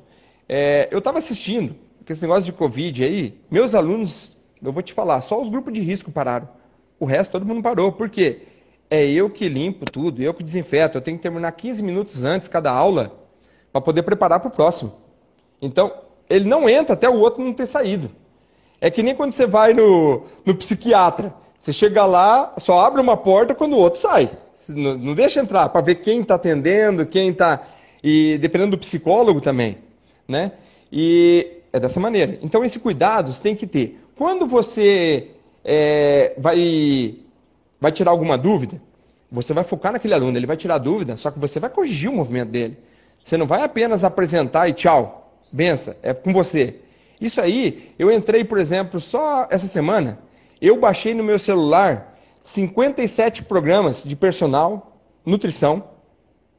É, 0.49 0.89
eu 0.91 0.99
estava 0.99 1.19
assistindo, 1.19 1.75
esse 2.09 2.21
negócio 2.21 2.45
de 2.45 2.53
Covid 2.53 3.05
aí, 3.05 3.41
meus 3.51 3.75
alunos, 3.75 4.37
eu 4.63 4.73
vou 4.73 4.83
te 4.83 4.93
falar, 4.93 5.23
só 5.23 5.41
os 5.41 5.49
grupos 5.49 5.73
de 5.73 5.81
risco 5.81 6.13
pararam. 6.13 6.49
O 7.01 7.05
resto 7.05 7.33
todo 7.33 7.47
mundo 7.47 7.63
parou. 7.63 7.91
Por 7.91 8.09
quê? 8.09 8.43
É 8.93 9.07
eu 9.07 9.31
que 9.31 9.49
limpo 9.49 9.91
tudo, 9.91 10.23
eu 10.23 10.35
que 10.35 10.45
desinfeto. 10.45 10.99
Eu 10.99 11.01
tenho 11.01 11.17
que 11.17 11.23
terminar 11.23 11.51
15 11.53 11.83
minutos 11.83 12.23
antes 12.25 12.47
cada 12.47 12.71
aula 12.71 13.11
para 13.73 13.81
poder 13.81 14.03
preparar 14.03 14.39
para 14.39 14.49
o 14.49 14.53
próximo. 14.53 14.93
Então, 15.63 15.91
ele 16.29 16.47
não 16.47 16.69
entra 16.69 16.93
até 16.93 17.09
o 17.09 17.15
outro 17.15 17.43
não 17.43 17.55
ter 17.55 17.67
saído. 17.67 18.11
É 18.79 18.91
que 18.91 19.03
nem 19.03 19.15
quando 19.15 19.33
você 19.33 19.47
vai 19.47 19.73
no, 19.73 20.25
no 20.45 20.55
psiquiatra. 20.55 21.33
Você 21.59 21.73
chega 21.73 22.05
lá, 22.05 22.53
só 22.59 22.81
abre 22.81 23.01
uma 23.01 23.17
porta 23.17 23.55
quando 23.55 23.73
o 23.73 23.79
outro 23.79 23.99
sai. 23.99 24.31
Não, 24.69 24.99
não 24.99 25.15
deixa 25.15 25.41
entrar 25.41 25.71
para 25.71 25.81
ver 25.81 25.95
quem 25.95 26.21
está 26.21 26.35
atendendo, 26.35 27.07
quem 27.07 27.31
está. 27.31 27.67
E 28.05 28.37
dependendo 28.43 28.73
do 28.73 28.79
psicólogo 28.79 29.41
também. 29.41 29.79
Né? 30.29 30.53
E 30.93 31.63
é 31.73 31.81
dessa 31.81 31.99
maneira. 31.99 32.39
Então, 32.43 32.63
esse 32.63 32.79
cuidado 32.79 33.33
você 33.33 33.43
tem 33.43 33.57
que 33.57 33.67
ter. 33.67 33.99
Quando 34.17 34.47
você 34.47 35.29
é, 35.65 36.35
vai 36.37 37.22
vai 37.83 37.91
tirar 37.91 38.13
alguma 38.13 38.39
dúvida, 38.39 38.81
você 39.29 39.53
vai 39.53 39.65
focar 39.65 39.91
naquele 39.91 40.15
aluno, 40.15 40.39
ele 40.39 40.47
vai 40.47 40.57
tirar 40.57 40.79
dúvida, 40.79 41.17
só 41.17 41.33
que 41.33 41.39
você 41.41 41.59
vai 41.59 41.69
corrigir 41.69 42.09
o 42.09 42.13
movimento 42.13 42.51
dele. 42.51 42.79
Você 43.25 43.37
não 43.37 43.45
vai 43.45 43.65
apenas 43.65 44.05
apresentar 44.05 44.69
e 44.69 44.73
tchau, 44.73 45.37
benção, 45.53 45.93
é 46.01 46.15
com 46.15 46.33
você. 46.33 46.77
Isso 47.21 47.41
aí, 47.41 47.93
eu 47.99 48.13
entrei, 48.13 48.45
por 48.45 48.59
exemplo, 48.59 49.01
só 49.01 49.49
essa 49.51 49.67
semana, 49.67 50.21
eu 50.61 50.79
baixei 50.79 51.13
no 51.13 51.25
meu 51.25 51.41
celular 51.41 52.17
57 52.45 53.43
programas 53.43 54.05
de 54.05 54.15
personal, 54.15 55.01
nutrição, 55.27 55.83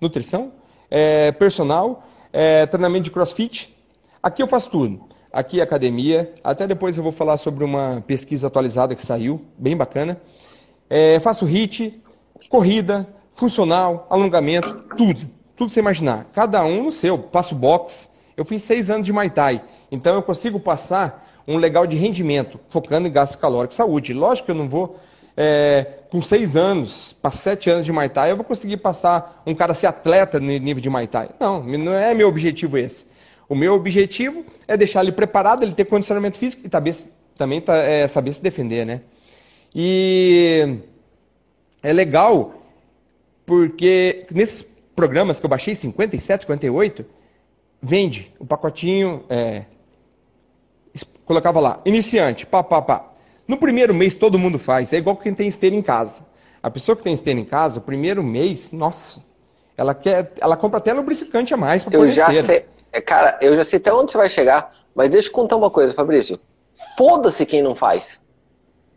nutrição, 0.01 0.51
é, 0.91 1.31
personal, 1.31 2.03
é, 2.33 2.65
treinamento 2.65 3.05
de 3.05 3.11
crossfit. 3.11 3.73
Aqui 4.21 4.43
eu 4.43 4.47
faço 4.47 4.69
tudo. 4.69 5.01
aqui 5.31 5.61
a 5.61 5.63
academia. 5.63 6.33
Até 6.43 6.67
depois 6.67 6.97
eu 6.97 7.03
vou 7.03 7.13
falar 7.13 7.37
sobre 7.37 7.63
uma 7.63 8.03
pesquisa 8.05 8.47
atualizada 8.47 8.93
que 8.93 9.05
saiu, 9.05 9.41
bem 9.57 9.75
bacana. 9.75 10.19
É, 10.89 11.19
faço 11.19 11.45
HIT, 11.45 12.01
corrida, 12.49 13.07
funcional, 13.35 14.07
alongamento, 14.09 14.83
tudo. 14.97 15.29
Tudo 15.55 15.71
você 15.71 15.79
imaginar. 15.79 16.27
Cada 16.33 16.63
um 16.65 16.83
no 16.83 16.91
seu. 16.91 17.17
Passo 17.17 17.55
boxe. 17.55 18.09
Eu 18.35 18.45
fiz 18.45 18.63
seis 18.63 18.89
anos 18.89 19.05
de 19.05 19.13
Muay 19.13 19.29
Thai. 19.29 19.61
Então 19.91 20.15
eu 20.15 20.23
consigo 20.23 20.59
passar 20.59 21.43
um 21.47 21.57
legal 21.57 21.85
de 21.85 21.97
rendimento, 21.97 22.59
focando 22.69 23.07
em 23.07 23.11
gasto 23.11 23.37
calórico 23.37 23.73
e 23.73 23.77
saúde. 23.77 24.13
Lógico 24.13 24.45
que 24.45 24.51
eu 24.51 24.55
não 24.55 24.67
vou, 24.67 24.97
é, 25.35 25.85
com 26.09 26.21
seis 26.21 26.55
anos, 26.55 27.13
para 27.21 27.31
sete 27.31 27.69
anos 27.69 27.85
de 27.85 27.91
Muay 27.91 28.09
Thai, 28.09 28.31
eu 28.31 28.35
vou 28.35 28.45
conseguir 28.45 28.77
passar 28.77 29.43
um 29.45 29.53
cara 29.53 29.73
ser 29.73 29.87
atleta 29.87 30.39
no 30.39 30.47
nível 30.47 30.81
de 30.81 30.89
Muay 30.89 31.07
Thai. 31.07 31.29
Não, 31.39 31.63
não 31.63 31.93
é 31.93 32.13
meu 32.13 32.27
objetivo 32.27 32.77
esse. 32.77 33.05
O 33.47 33.55
meu 33.55 33.73
objetivo 33.73 34.45
é 34.67 34.77
deixar 34.77 35.01
ele 35.01 35.11
preparado, 35.11 35.63
ele 35.63 35.73
ter 35.73 35.85
condicionamento 35.85 36.37
físico 36.37 36.65
e 36.65 36.69
também 37.37 37.61
tá, 37.61 37.75
é, 37.75 38.07
saber 38.07 38.33
se 38.33 38.41
defender, 38.41 38.85
né? 38.85 39.01
E 39.75 40.77
é 41.81 41.91
legal 41.91 42.53
porque 43.45 44.25
nesses 44.31 44.63
programas 44.95 45.39
que 45.39 45.45
eu 45.45 45.49
baixei, 45.49 45.75
57, 45.75 46.43
58, 46.43 47.05
vende 47.81 48.31
o 48.39 48.45
pacotinho, 48.45 49.23
é, 49.29 49.63
colocava 51.25 51.59
lá, 51.59 51.81
iniciante, 51.85 52.45
pá, 52.45 52.63
pá, 52.63 52.81
pá. 52.81 53.09
No 53.47 53.57
primeiro 53.57 53.93
mês 53.93 54.15
todo 54.15 54.39
mundo 54.39 54.57
faz, 54.57 54.93
é 54.93 54.97
igual 54.97 55.17
quem 55.17 55.33
tem 55.33 55.47
esteira 55.47 55.75
em 55.75 55.81
casa. 55.81 56.25
A 56.61 56.69
pessoa 56.69 56.95
que 56.95 57.03
tem 57.03 57.13
esteira 57.13 57.39
em 57.39 57.45
casa, 57.45 57.79
o 57.79 57.81
primeiro 57.81 58.23
mês, 58.23 58.71
nossa, 58.71 59.21
ela 59.75 59.93
quer, 59.93 60.31
ela 60.39 60.55
compra 60.55 60.77
até 60.77 60.93
lubrificante 60.93 61.53
a 61.53 61.57
mais 61.57 61.83
para 61.83 61.93
Eu 61.93 62.07
já 62.07 62.31
esteira. 62.31 62.43
sei, 62.43 62.65
é, 62.91 63.01
cara, 63.01 63.37
eu 63.41 63.55
já 63.55 63.65
sei 63.65 63.79
até 63.79 63.91
onde 63.91 64.11
você 64.11 64.17
vai 64.17 64.29
chegar, 64.29 64.73
mas 64.95 65.09
deixa 65.09 65.27
eu 65.27 65.33
contar 65.33 65.57
uma 65.57 65.69
coisa, 65.69 65.93
Fabrício. 65.93 66.39
Foda-se 66.97 67.45
quem 67.45 67.61
não 67.61 67.75
faz. 67.75 68.22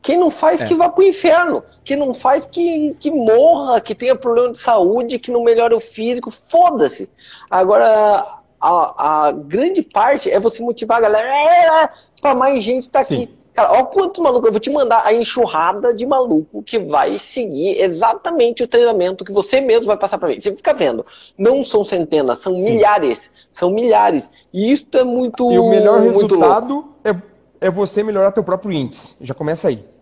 Quem 0.06 0.16
não 0.16 0.30
faz 0.30 0.62
é. 0.62 0.66
que 0.66 0.74
vá 0.76 0.88
pro 0.88 1.02
inferno. 1.02 1.64
Quem 1.82 1.96
não 1.96 2.14
faz 2.14 2.46
que, 2.46 2.94
que 3.00 3.10
morra, 3.10 3.80
que 3.80 3.92
tenha 3.92 4.14
problema 4.14 4.52
de 4.52 4.58
saúde, 4.58 5.18
que 5.18 5.32
não 5.32 5.42
melhore 5.42 5.74
o 5.74 5.80
físico. 5.80 6.30
Foda-se. 6.30 7.10
Agora, 7.50 8.24
a, 8.60 9.26
a, 9.26 9.32
grande 9.32 9.82
parte 9.82 10.30
é 10.30 10.38
você 10.38 10.62
motivar 10.62 10.98
a 10.98 11.00
galera 11.00 11.28
é, 11.28 11.82
é 11.82 11.90
para 12.22 12.36
mais 12.36 12.62
gente 12.62 12.88
tá 12.88 13.00
aqui. 13.00 13.28
Cara, 13.52 13.72
olha 13.72 13.84
quantos 13.86 14.22
malucos. 14.22 14.46
Eu 14.46 14.52
vou 14.52 14.60
te 14.60 14.70
mandar 14.70 15.04
a 15.04 15.12
enxurrada 15.12 15.92
de 15.92 16.06
maluco 16.06 16.62
que 16.62 16.78
vai 16.78 17.18
seguir 17.18 17.80
exatamente 17.80 18.62
o 18.62 18.68
treinamento 18.68 19.24
que 19.24 19.32
você 19.32 19.60
mesmo 19.60 19.86
vai 19.86 19.96
passar 19.96 20.18
para 20.18 20.28
mim. 20.28 20.38
Você 20.38 20.54
fica 20.54 20.72
vendo. 20.72 21.04
Não 21.36 21.64
são 21.64 21.82
centenas, 21.82 22.38
são 22.38 22.54
Sim. 22.54 22.62
milhares. 22.62 23.32
São 23.50 23.72
milhares. 23.72 24.30
E 24.52 24.70
isso 24.70 24.86
é 24.92 25.02
muito. 25.02 25.50
E 25.50 25.58
o 25.58 25.68
melhor 25.68 26.00
resultado 26.00 26.94
é, 27.04 27.12
é 27.60 27.68
você 27.68 28.04
melhorar 28.04 28.30
teu 28.30 28.44
próprio 28.44 28.70
índice. 28.70 29.16
Já 29.20 29.34
começa 29.34 29.66
aí. 29.66 29.95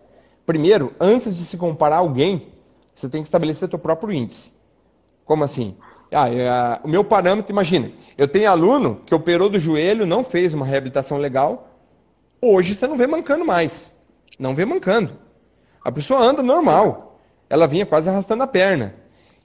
Primeiro, 0.45 0.93
antes 0.99 1.35
de 1.35 1.43
se 1.43 1.57
comparar 1.57 1.95
a 1.95 1.99
alguém, 1.99 2.49
você 2.95 3.09
tem 3.09 3.21
que 3.21 3.27
estabelecer 3.27 3.67
teu 3.67 3.79
próprio 3.79 4.13
índice. 4.13 4.51
Como 5.25 5.43
assim? 5.43 5.75
Ah, 6.11 6.29
é, 6.29 6.79
o 6.83 6.87
meu 6.87 7.03
parâmetro, 7.03 7.51
imagina, 7.51 7.91
eu 8.17 8.27
tenho 8.27 8.49
aluno 8.49 9.01
que 9.05 9.13
operou 9.13 9.49
do 9.49 9.59
joelho, 9.59 10.05
não 10.05 10.23
fez 10.23 10.53
uma 10.53 10.65
reabilitação 10.65 11.17
legal, 11.17 11.67
hoje 12.41 12.73
você 12.73 12.87
não 12.87 12.95
vê 12.95 13.07
mancando 13.07 13.43
mais. 13.43 13.93
Não 14.39 14.53
vê 14.53 14.65
mancando. 14.65 15.13
A 15.83 15.91
pessoa 15.91 16.21
anda 16.21 16.43
normal. 16.43 17.19
Ela 17.49 17.67
vinha 17.67 17.85
quase 17.85 18.09
arrastando 18.09 18.43
a 18.43 18.47
perna. 18.47 18.95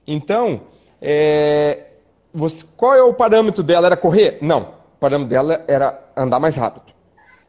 Então, 0.05 0.61
é, 1.01 1.87
você, 2.33 2.65
qual 2.75 2.95
é 2.95 3.03
o 3.03 3.13
parâmetro 3.13 3.63
dela? 3.63 3.87
Era 3.87 3.97
correr? 3.97 4.37
Não. 4.41 4.61
O 4.95 4.99
parâmetro 4.99 5.29
dela 5.29 5.63
era 5.67 5.99
andar 6.15 6.39
mais 6.39 6.55
rápido. 6.55 6.93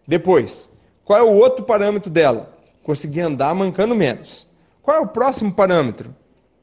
Depois, 0.07 0.73
qual 1.05 1.19
é 1.19 1.23
o 1.23 1.35
outro 1.35 1.65
parâmetro 1.65 2.11
dela? 2.11 2.52
Conseguir 2.83 3.21
andar 3.21 3.55
mancando 3.55 3.95
menos. 3.95 4.47
Qual 4.83 4.97
é 4.97 5.01
o 5.01 5.07
próximo 5.07 5.53
parâmetro? 5.53 6.15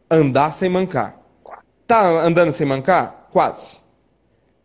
Andar 0.09 0.51
sem 0.51 0.69
mancar. 0.69 1.19
Tá 1.87 2.07
andando 2.23 2.51
sem 2.51 2.67
mancar? 2.67 3.27
Quase. 3.31 3.77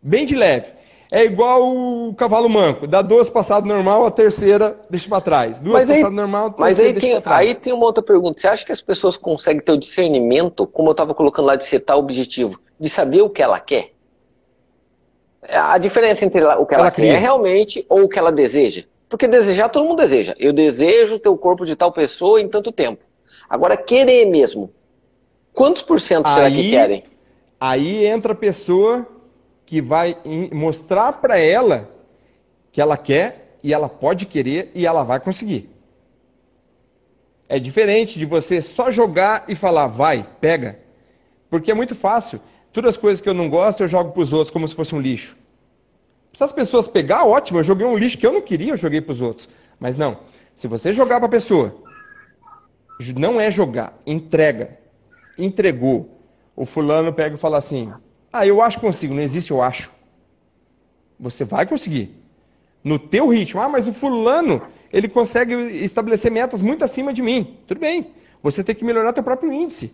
Bem 0.01 0.25
de 0.25 0.35
leve. 0.35 0.75
É 1.11 1.23
igual 1.23 1.63
o 1.63 2.13
cavalo 2.15 2.49
manco. 2.49 2.87
Dá 2.87 3.01
duas 3.01 3.29
passadas 3.29 3.67
normal, 3.67 4.05
a 4.05 4.11
terceira 4.11 4.77
deixa 4.89 5.07
para 5.07 5.21
trás. 5.21 5.59
Duas 5.59 5.85
mas 5.85 5.89
passadas 5.89 6.09
aí, 6.09 6.15
normal, 6.15 6.47
a 6.47 6.51
terceira 6.51 6.93
Mas 6.93 7.03
aí 7.03 7.21
tem, 7.21 7.33
aí 7.33 7.55
tem 7.55 7.73
uma 7.73 7.85
outra 7.85 8.03
pergunta. 8.03 8.41
Você 8.41 8.47
acha 8.47 8.65
que 8.65 8.71
as 8.71 8.81
pessoas 8.81 9.15
conseguem 9.15 9.61
ter 9.61 9.71
o 9.71 9.77
discernimento, 9.77 10.67
como 10.67 10.89
eu 10.89 10.91
estava 10.91 11.13
colocando 11.13 11.45
lá, 11.45 11.55
de 11.55 11.65
setar 11.65 11.95
o 11.95 11.99
objetivo, 11.99 12.59
de 12.79 12.89
saber 12.89 13.21
o 13.21 13.29
que 13.29 13.41
ela 13.41 13.59
quer? 13.59 13.91
A 15.47 15.77
diferença 15.77 16.25
entre 16.25 16.43
o 16.43 16.65
que 16.65 16.73
ela, 16.73 16.83
ela 16.83 16.91
quer 16.91 17.01
cria. 17.01 17.19
realmente 17.19 17.85
ou 17.87 18.03
o 18.03 18.09
que 18.09 18.17
ela 18.17 18.31
deseja. 18.31 18.83
Porque 19.15 19.29
desejar, 19.29 19.69
todo 19.69 19.85
mundo 19.85 19.99
deseja. 19.99 20.35
Eu 20.37 20.51
desejo 20.51 21.17
ter 21.17 21.29
o 21.29 21.37
corpo 21.37 21.65
de 21.65 21.73
tal 21.73 21.89
pessoa 21.89 22.41
em 22.41 22.49
tanto 22.49 22.69
tempo. 22.69 23.01
Agora, 23.47 23.77
querer 23.77 24.25
mesmo. 24.25 24.73
Quantos 25.53 25.81
por 25.81 26.01
cento 26.01 26.27
será 26.27 26.51
que 26.51 26.69
querem? 26.69 27.05
Aí 27.57 28.05
entra 28.05 28.33
a 28.33 28.35
pessoa 28.35 29.07
que 29.65 29.79
vai 29.81 30.17
mostrar 30.51 31.13
para 31.13 31.39
ela 31.39 31.89
que 32.73 32.81
ela 32.81 32.97
quer 32.97 33.55
e 33.63 33.73
ela 33.73 33.87
pode 33.87 34.25
querer 34.25 34.69
e 34.75 34.85
ela 34.85 35.03
vai 35.03 35.21
conseguir. 35.21 35.69
É 37.47 37.57
diferente 37.57 38.19
de 38.19 38.25
você 38.25 38.61
só 38.61 38.91
jogar 38.91 39.45
e 39.47 39.55
falar, 39.55 39.87
vai, 39.87 40.27
pega. 40.41 40.77
Porque 41.49 41.71
é 41.71 41.73
muito 41.73 41.95
fácil. 41.95 42.41
Todas 42.73 42.89
as 42.89 42.97
coisas 42.97 43.21
que 43.21 43.29
eu 43.29 43.33
não 43.33 43.49
gosto, 43.49 43.81
eu 43.81 43.87
jogo 43.87 44.11
para 44.11 44.23
os 44.23 44.33
outros 44.33 44.51
como 44.51 44.67
se 44.67 44.75
fosse 44.75 44.93
um 44.93 44.99
lixo. 44.99 45.37
Se 46.35 46.43
as 46.43 46.51
pessoas 46.51 46.85
pegar, 46.85 47.23
ótimo, 47.23 47.59
eu 47.59 47.63
joguei 47.63 47.87
um 47.87 47.95
lixo 47.95 48.17
que 48.17 48.27
eu 48.27 48.33
não 48.33 48.41
queria, 48.41 48.73
eu 48.73 48.77
joguei 48.77 48.99
para 48.99 49.13
os 49.13 49.21
outros. 49.21 49.47
Mas 49.79 49.97
não. 49.97 50.19
Se 50.53 50.67
você 50.67 50.91
jogar 50.91 51.17
para 51.17 51.27
a 51.27 51.31
pessoa, 51.31 51.81
não 53.15 53.39
é 53.39 53.49
jogar, 53.49 53.97
entrega. 54.05 54.77
Entregou, 55.37 56.19
o 56.53 56.65
fulano 56.65 57.13
pega 57.13 57.35
e 57.35 57.39
fala 57.39 57.57
assim: 57.57 57.91
Ah, 58.33 58.45
eu 58.45 58.61
acho 58.61 58.77
que 58.79 58.85
consigo, 58.85 59.13
não 59.13 59.21
existe 59.21 59.51
eu 59.51 59.61
acho. 59.61 59.89
Você 61.17 61.45
vai 61.45 61.65
conseguir. 61.65 62.21
No 62.83 62.99
teu 62.99 63.29
ritmo. 63.29 63.61
Ah, 63.61 63.69
mas 63.69 63.87
o 63.87 63.93
fulano, 63.93 64.61
ele 64.91 65.07
consegue 65.07 65.55
estabelecer 65.83 66.29
metas 66.29 66.61
muito 66.61 66.83
acima 66.83 67.13
de 67.13 67.21
mim. 67.21 67.57
Tudo 67.65 67.79
bem. 67.79 68.11
Você 68.43 68.61
tem 68.61 68.75
que 68.75 68.83
melhorar 68.83 69.13
teu 69.13 69.23
próprio 69.23 69.51
índice. 69.51 69.93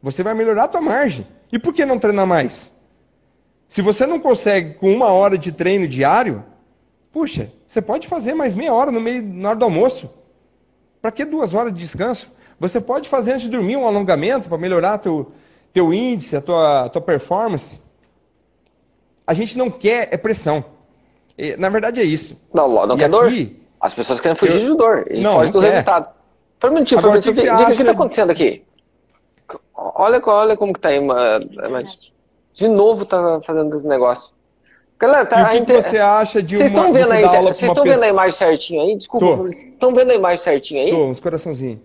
Você 0.00 0.22
vai 0.22 0.34
melhorar 0.34 0.68
tua 0.68 0.80
margem. 0.80 1.26
E 1.52 1.58
por 1.58 1.74
que 1.74 1.84
não 1.84 1.98
treinar 1.98 2.26
mais? 2.26 2.72
Se 3.70 3.80
você 3.82 4.04
não 4.04 4.18
consegue 4.18 4.74
com 4.74 4.92
uma 4.92 5.06
hora 5.06 5.38
de 5.38 5.52
treino 5.52 5.86
diário, 5.86 6.44
puxa, 7.12 7.52
você 7.68 7.80
pode 7.80 8.08
fazer 8.08 8.34
mais 8.34 8.52
meia 8.52 8.74
hora 8.74 8.90
no 8.90 9.00
meio 9.00 9.22
na 9.22 9.50
hora 9.50 9.58
do 9.58 9.64
almoço. 9.64 10.10
Para 11.00 11.12
que 11.12 11.24
duas 11.24 11.54
horas 11.54 11.72
de 11.72 11.78
descanso? 11.78 12.28
Você 12.58 12.80
pode 12.80 13.08
fazer 13.08 13.34
antes 13.34 13.44
de 13.44 13.48
dormir 13.48 13.76
um 13.76 13.86
alongamento 13.86 14.48
para 14.48 14.58
melhorar 14.58 14.98
teu, 14.98 15.30
teu 15.72 15.94
índice, 15.94 16.34
a 16.34 16.40
tua, 16.40 16.88
tua 16.88 17.00
performance. 17.00 17.80
A 19.24 19.32
gente 19.34 19.56
não 19.56 19.70
quer 19.70 20.08
é 20.10 20.16
pressão. 20.16 20.64
E, 21.38 21.56
na 21.56 21.68
verdade 21.68 22.00
é 22.00 22.04
isso. 22.04 22.36
Não, 22.52 22.68
não 22.88 22.96
e 22.96 22.98
quer 22.98 23.04
aqui, 23.04 23.44
dor. 23.44 23.56
As 23.80 23.94
pessoas 23.94 24.18
querem 24.18 24.34
fugir 24.34 24.64
eu... 24.64 24.72
de 24.72 24.76
dor. 24.76 25.06
Eles 25.08 25.22
não, 25.22 25.34
fogem 25.34 25.52
do 25.52 25.60
quer. 25.60 25.70
resultado. 25.70 26.10
Por 26.58 26.70
um 26.70 26.74
minutinho, 26.74 26.98
Agora, 26.98 27.20
o 27.20 27.22
que, 27.22 27.30
está 27.30 27.92
acontecendo 27.92 28.30
aqui? 28.30 28.64
Olha, 29.76 30.20
olha 30.26 30.56
como 30.56 30.72
que 30.72 30.80
tá 30.80 30.88
aí. 30.88 30.98
De 32.60 32.68
novo 32.68 33.06
tá 33.06 33.40
fazendo 33.40 33.74
esse 33.74 33.88
negócio. 33.88 34.34
Galera, 34.98 35.24
tá, 35.24 35.44
o 35.44 35.50
que, 35.50 35.56
inter... 35.56 35.82
você 35.82 35.96
acha 35.96 36.42
de 36.42 36.56
vocês 36.56 36.70
uma 36.70 36.76
estão 36.76 36.92
vendo 36.92 37.10
aí, 37.10 37.42
Vocês 37.42 37.70
estão 37.70 37.84
vendo 37.84 38.02
a 38.02 38.08
imagem 38.08 38.36
certinho 38.36 38.82
aí? 38.82 38.94
Desculpa, 38.94 39.46
estão 39.48 39.94
vendo 39.94 40.10
a 40.10 40.14
imagem 40.14 40.44
certinho 40.44 40.82
aí? 40.82 40.90
Tô, 40.90 41.06
uns 41.06 41.20
coraçãozinhos. 41.20 41.78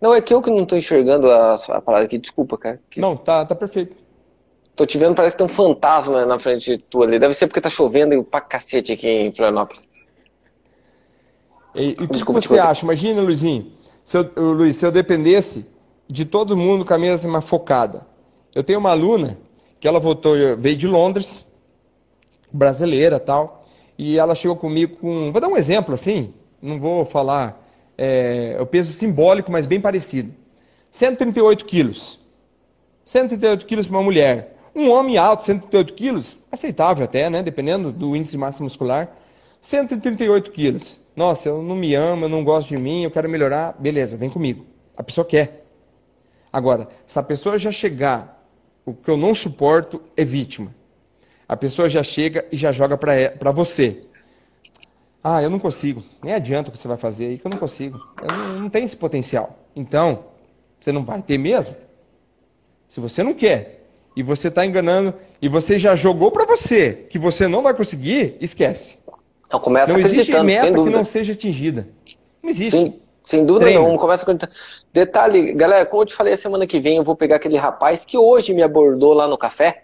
Não, 0.00 0.14
é 0.14 0.20
que 0.20 0.32
eu 0.32 0.40
que 0.40 0.48
não 0.48 0.64
tô 0.64 0.76
enxergando 0.76 1.28
a, 1.28 1.56
a 1.56 1.80
parada 1.80 2.04
aqui, 2.04 2.18
desculpa, 2.18 2.56
cara. 2.56 2.80
Que... 2.88 3.00
Não, 3.00 3.16
tá, 3.16 3.44
tá 3.44 3.56
perfeito. 3.56 3.96
Tô 4.76 4.86
te 4.86 4.96
vendo, 4.96 5.16
parece 5.16 5.34
que 5.34 5.38
tem 5.38 5.46
um 5.46 5.48
fantasma 5.48 6.24
na 6.24 6.38
frente 6.38 6.70
de 6.70 6.78
tu 6.78 7.02
ali. 7.02 7.18
Deve 7.18 7.34
ser 7.34 7.48
porque 7.48 7.60
tá 7.60 7.68
chovendo 7.70 8.14
e 8.14 8.22
pra 8.22 8.40
cacete 8.40 8.92
aqui 8.92 9.08
em 9.08 9.32
Florianópolis. 9.32 9.88
E, 11.74 11.96
e 11.98 12.04
o 12.04 12.08
que 12.08 12.32
você 12.32 12.60
acha? 12.60 12.84
Imagina, 12.84 13.20
Luizinho, 13.20 13.72
se 14.04 14.18
eu, 14.18 14.30
Luiz, 14.36 14.76
se 14.76 14.86
eu 14.86 14.92
dependesse 14.92 15.66
de 16.08 16.24
todo 16.24 16.56
mundo 16.56 16.84
com 16.84 16.94
a 16.94 16.98
mesma 16.98 17.40
focada. 17.40 18.06
Eu 18.54 18.62
tenho 18.62 18.78
uma 18.78 18.90
aluna 18.90 19.36
que 19.80 19.86
ela 19.86 20.00
voltou, 20.00 20.34
veio 20.58 20.76
de 20.76 20.86
Londres, 20.86 21.46
brasileira 22.52 23.20
tal, 23.20 23.66
e 23.98 24.18
ela 24.18 24.34
chegou 24.34 24.56
comigo 24.56 24.96
com. 24.96 25.32
Vou 25.32 25.40
dar 25.40 25.48
um 25.48 25.56
exemplo 25.56 25.94
assim, 25.94 26.32
não 26.60 26.78
vou 26.78 27.04
falar 27.04 27.66
é, 27.96 28.56
o 28.60 28.66
peso 28.66 28.92
simbólico, 28.92 29.50
mas 29.50 29.66
bem 29.66 29.80
parecido. 29.80 30.32
138 30.90 31.64
quilos. 31.64 32.18
138 33.04 33.66
quilos 33.66 33.86
para 33.86 33.96
uma 33.96 34.02
mulher. 34.02 34.56
Um 34.74 34.90
homem 34.90 35.16
alto, 35.16 35.44
138 35.44 35.94
quilos, 35.94 36.36
aceitável 36.50 37.04
até, 37.04 37.30
né? 37.30 37.42
Dependendo 37.42 37.90
do 37.90 38.14
índice 38.14 38.32
de 38.32 38.38
massa 38.38 38.62
muscular. 38.62 39.16
138 39.60 40.50
quilos. 40.50 40.98
Nossa, 41.14 41.48
eu 41.48 41.62
não 41.62 41.74
me 41.74 41.94
amo, 41.94 42.26
eu 42.26 42.28
não 42.28 42.44
gosto 42.44 42.68
de 42.68 42.76
mim, 42.76 43.04
eu 43.04 43.10
quero 43.10 43.28
melhorar. 43.28 43.74
Beleza, 43.78 44.16
vem 44.16 44.28
comigo. 44.28 44.66
A 44.96 45.02
pessoa 45.02 45.24
quer. 45.24 45.64
Agora, 46.52 46.88
se 47.06 47.18
a 47.18 47.22
pessoa 47.22 47.58
já 47.58 47.72
chegar, 47.72 48.35
o 48.86 48.94
que 48.94 49.10
eu 49.10 49.16
não 49.16 49.34
suporto 49.34 50.00
é 50.16 50.24
vítima. 50.24 50.72
A 51.48 51.56
pessoa 51.56 51.88
já 51.88 52.02
chega 52.04 52.46
e 52.52 52.56
já 52.56 52.70
joga 52.70 52.96
para 52.96 53.50
você. 53.50 54.00
Ah, 55.22 55.42
eu 55.42 55.50
não 55.50 55.58
consigo. 55.58 56.04
Nem 56.22 56.32
adianta 56.32 56.68
o 56.68 56.72
que 56.72 56.78
você 56.78 56.86
vai 56.86 56.96
fazer 56.96 57.26
aí, 57.26 57.38
que 57.38 57.44
eu 57.44 57.50
não 57.50 57.58
consigo. 57.58 58.00
Eu 58.22 58.28
não, 58.28 58.60
não 58.62 58.70
tenho 58.70 58.84
esse 58.84 58.96
potencial. 58.96 59.58
Então, 59.74 60.26
você 60.80 60.92
não 60.92 61.04
vai 61.04 61.20
ter 61.20 61.36
mesmo. 61.36 61.74
Se 62.86 63.00
você 63.00 63.24
não 63.24 63.34
quer 63.34 63.84
e 64.16 64.22
você 64.22 64.46
está 64.46 64.64
enganando 64.64 65.12
e 65.42 65.48
você 65.48 65.80
já 65.80 65.96
jogou 65.96 66.30
para 66.30 66.46
você 66.46 67.06
que 67.10 67.18
você 67.18 67.48
não 67.48 67.62
vai 67.62 67.74
conseguir, 67.74 68.36
esquece. 68.40 68.98
Então 69.44 69.58
começa 69.58 69.92
não 69.92 70.00
existe 70.00 70.32
meta 70.42 70.72
que 70.72 70.90
não 70.90 71.04
seja 71.04 71.32
atingida. 71.32 71.88
Não 72.40 72.50
existe. 72.50 72.78
Sim, 72.78 73.00
sem 73.26 73.44
dúvida 73.44 73.66
Treino. 73.66 73.88
não. 73.88 73.98
Começa 73.98 74.24
com 74.24 74.38
detalhe, 74.92 75.52
galera. 75.52 75.84
Como 75.84 76.02
eu 76.02 76.06
te 76.06 76.14
falei, 76.14 76.34
a 76.34 76.36
semana 76.36 76.64
que 76.64 76.78
vem 76.78 76.98
eu 76.98 77.02
vou 77.02 77.16
pegar 77.16 77.36
aquele 77.36 77.56
rapaz 77.56 78.04
que 78.04 78.16
hoje 78.16 78.54
me 78.54 78.62
abordou 78.62 79.12
lá 79.12 79.26
no 79.26 79.36
café. 79.36 79.82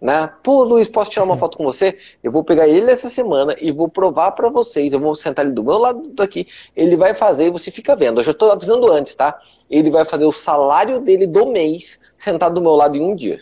Né? 0.00 0.30
Pô, 0.44 0.62
Luiz, 0.62 0.88
posso 0.88 1.10
tirar 1.10 1.24
uma 1.24 1.36
foto 1.36 1.58
com 1.58 1.64
você? 1.64 1.96
Eu 2.22 2.30
vou 2.30 2.44
pegar 2.44 2.68
ele 2.68 2.88
essa 2.88 3.08
semana 3.08 3.56
e 3.60 3.72
vou 3.72 3.88
provar 3.88 4.30
para 4.32 4.48
vocês. 4.48 4.92
Eu 4.92 5.00
vou 5.00 5.12
sentar 5.16 5.44
ele 5.44 5.52
do 5.52 5.64
meu 5.64 5.76
lado 5.76 6.08
daqui. 6.10 6.46
Ele 6.76 6.96
vai 6.96 7.14
fazer 7.14 7.46
e 7.46 7.50
você 7.50 7.68
fica 7.68 7.96
vendo. 7.96 8.20
Eu 8.20 8.24
já 8.24 8.30
estou 8.30 8.52
avisando 8.52 8.92
antes, 8.92 9.16
tá? 9.16 9.40
Ele 9.68 9.90
vai 9.90 10.04
fazer 10.04 10.26
o 10.26 10.32
salário 10.32 11.00
dele 11.00 11.26
do 11.26 11.46
mês 11.46 12.00
sentado 12.14 12.54
do 12.54 12.60
meu 12.60 12.76
lado 12.76 12.96
em 12.96 13.02
um 13.02 13.16
dia. 13.16 13.40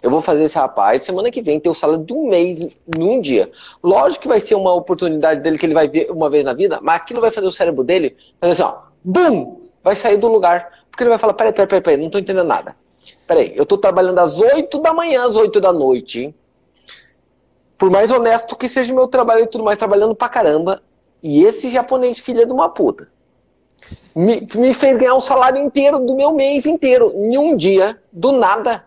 Eu 0.00 0.10
vou 0.10 0.22
fazer 0.22 0.44
esse 0.44 0.56
rapaz 0.56 1.02
semana 1.02 1.30
que 1.30 1.42
vem 1.42 1.58
ter 1.58 1.68
o 1.68 1.74
salário 1.74 2.04
de 2.04 2.12
um 2.12 2.28
mês 2.28 2.68
num 2.96 3.20
dia. 3.20 3.50
Lógico 3.82 4.22
que 4.22 4.28
vai 4.28 4.40
ser 4.40 4.54
uma 4.54 4.72
oportunidade 4.72 5.40
dele 5.40 5.58
que 5.58 5.66
ele 5.66 5.74
vai 5.74 5.88
ver 5.88 6.08
uma 6.10 6.30
vez 6.30 6.44
na 6.44 6.52
vida, 6.52 6.78
mas 6.80 7.00
aquilo 7.00 7.20
vai 7.20 7.30
fazer 7.30 7.46
o 7.46 7.52
cérebro 7.52 7.82
dele 7.84 8.16
fazer 8.40 8.52
assim, 8.52 8.62
ó, 8.62 8.91
bum, 9.04 9.58
vai 9.82 9.96
sair 9.96 10.16
do 10.16 10.28
lugar. 10.28 10.84
Porque 10.90 11.02
ele 11.02 11.10
vai 11.10 11.18
falar, 11.18 11.34
peraí, 11.34 11.52
peraí, 11.52 11.66
peraí, 11.66 11.82
peraí 11.82 12.02
não 12.02 12.10
tô 12.10 12.18
entendendo 12.18 12.46
nada. 12.46 12.76
Peraí, 13.26 13.52
eu 13.56 13.64
tô 13.64 13.78
trabalhando 13.78 14.18
às 14.18 14.38
8 14.38 14.78
da 14.80 14.92
manhã, 14.92 15.24
às 15.24 15.36
8 15.36 15.60
da 15.60 15.72
noite? 15.72 16.34
Por 17.78 17.90
mais 17.90 18.10
honesto 18.10 18.56
que 18.56 18.68
seja 18.68 18.92
o 18.92 18.96
meu 18.96 19.08
trabalho 19.08 19.42
e 19.42 19.46
tudo 19.46 19.64
mais, 19.64 19.78
trabalhando 19.78 20.14
pra 20.14 20.28
caramba. 20.28 20.82
E 21.22 21.44
esse 21.44 21.70
japonês, 21.70 22.18
filha 22.18 22.44
de 22.44 22.52
uma 22.52 22.68
puta, 22.68 23.08
me, 24.14 24.46
me 24.54 24.74
fez 24.74 24.96
ganhar 24.96 25.14
um 25.14 25.20
salário 25.20 25.62
inteiro 25.62 25.98
do 25.98 26.14
meu 26.14 26.32
mês 26.32 26.66
inteiro, 26.66 27.12
em 27.14 27.38
um 27.38 27.56
dia, 27.56 28.00
do 28.12 28.32
nada 28.32 28.84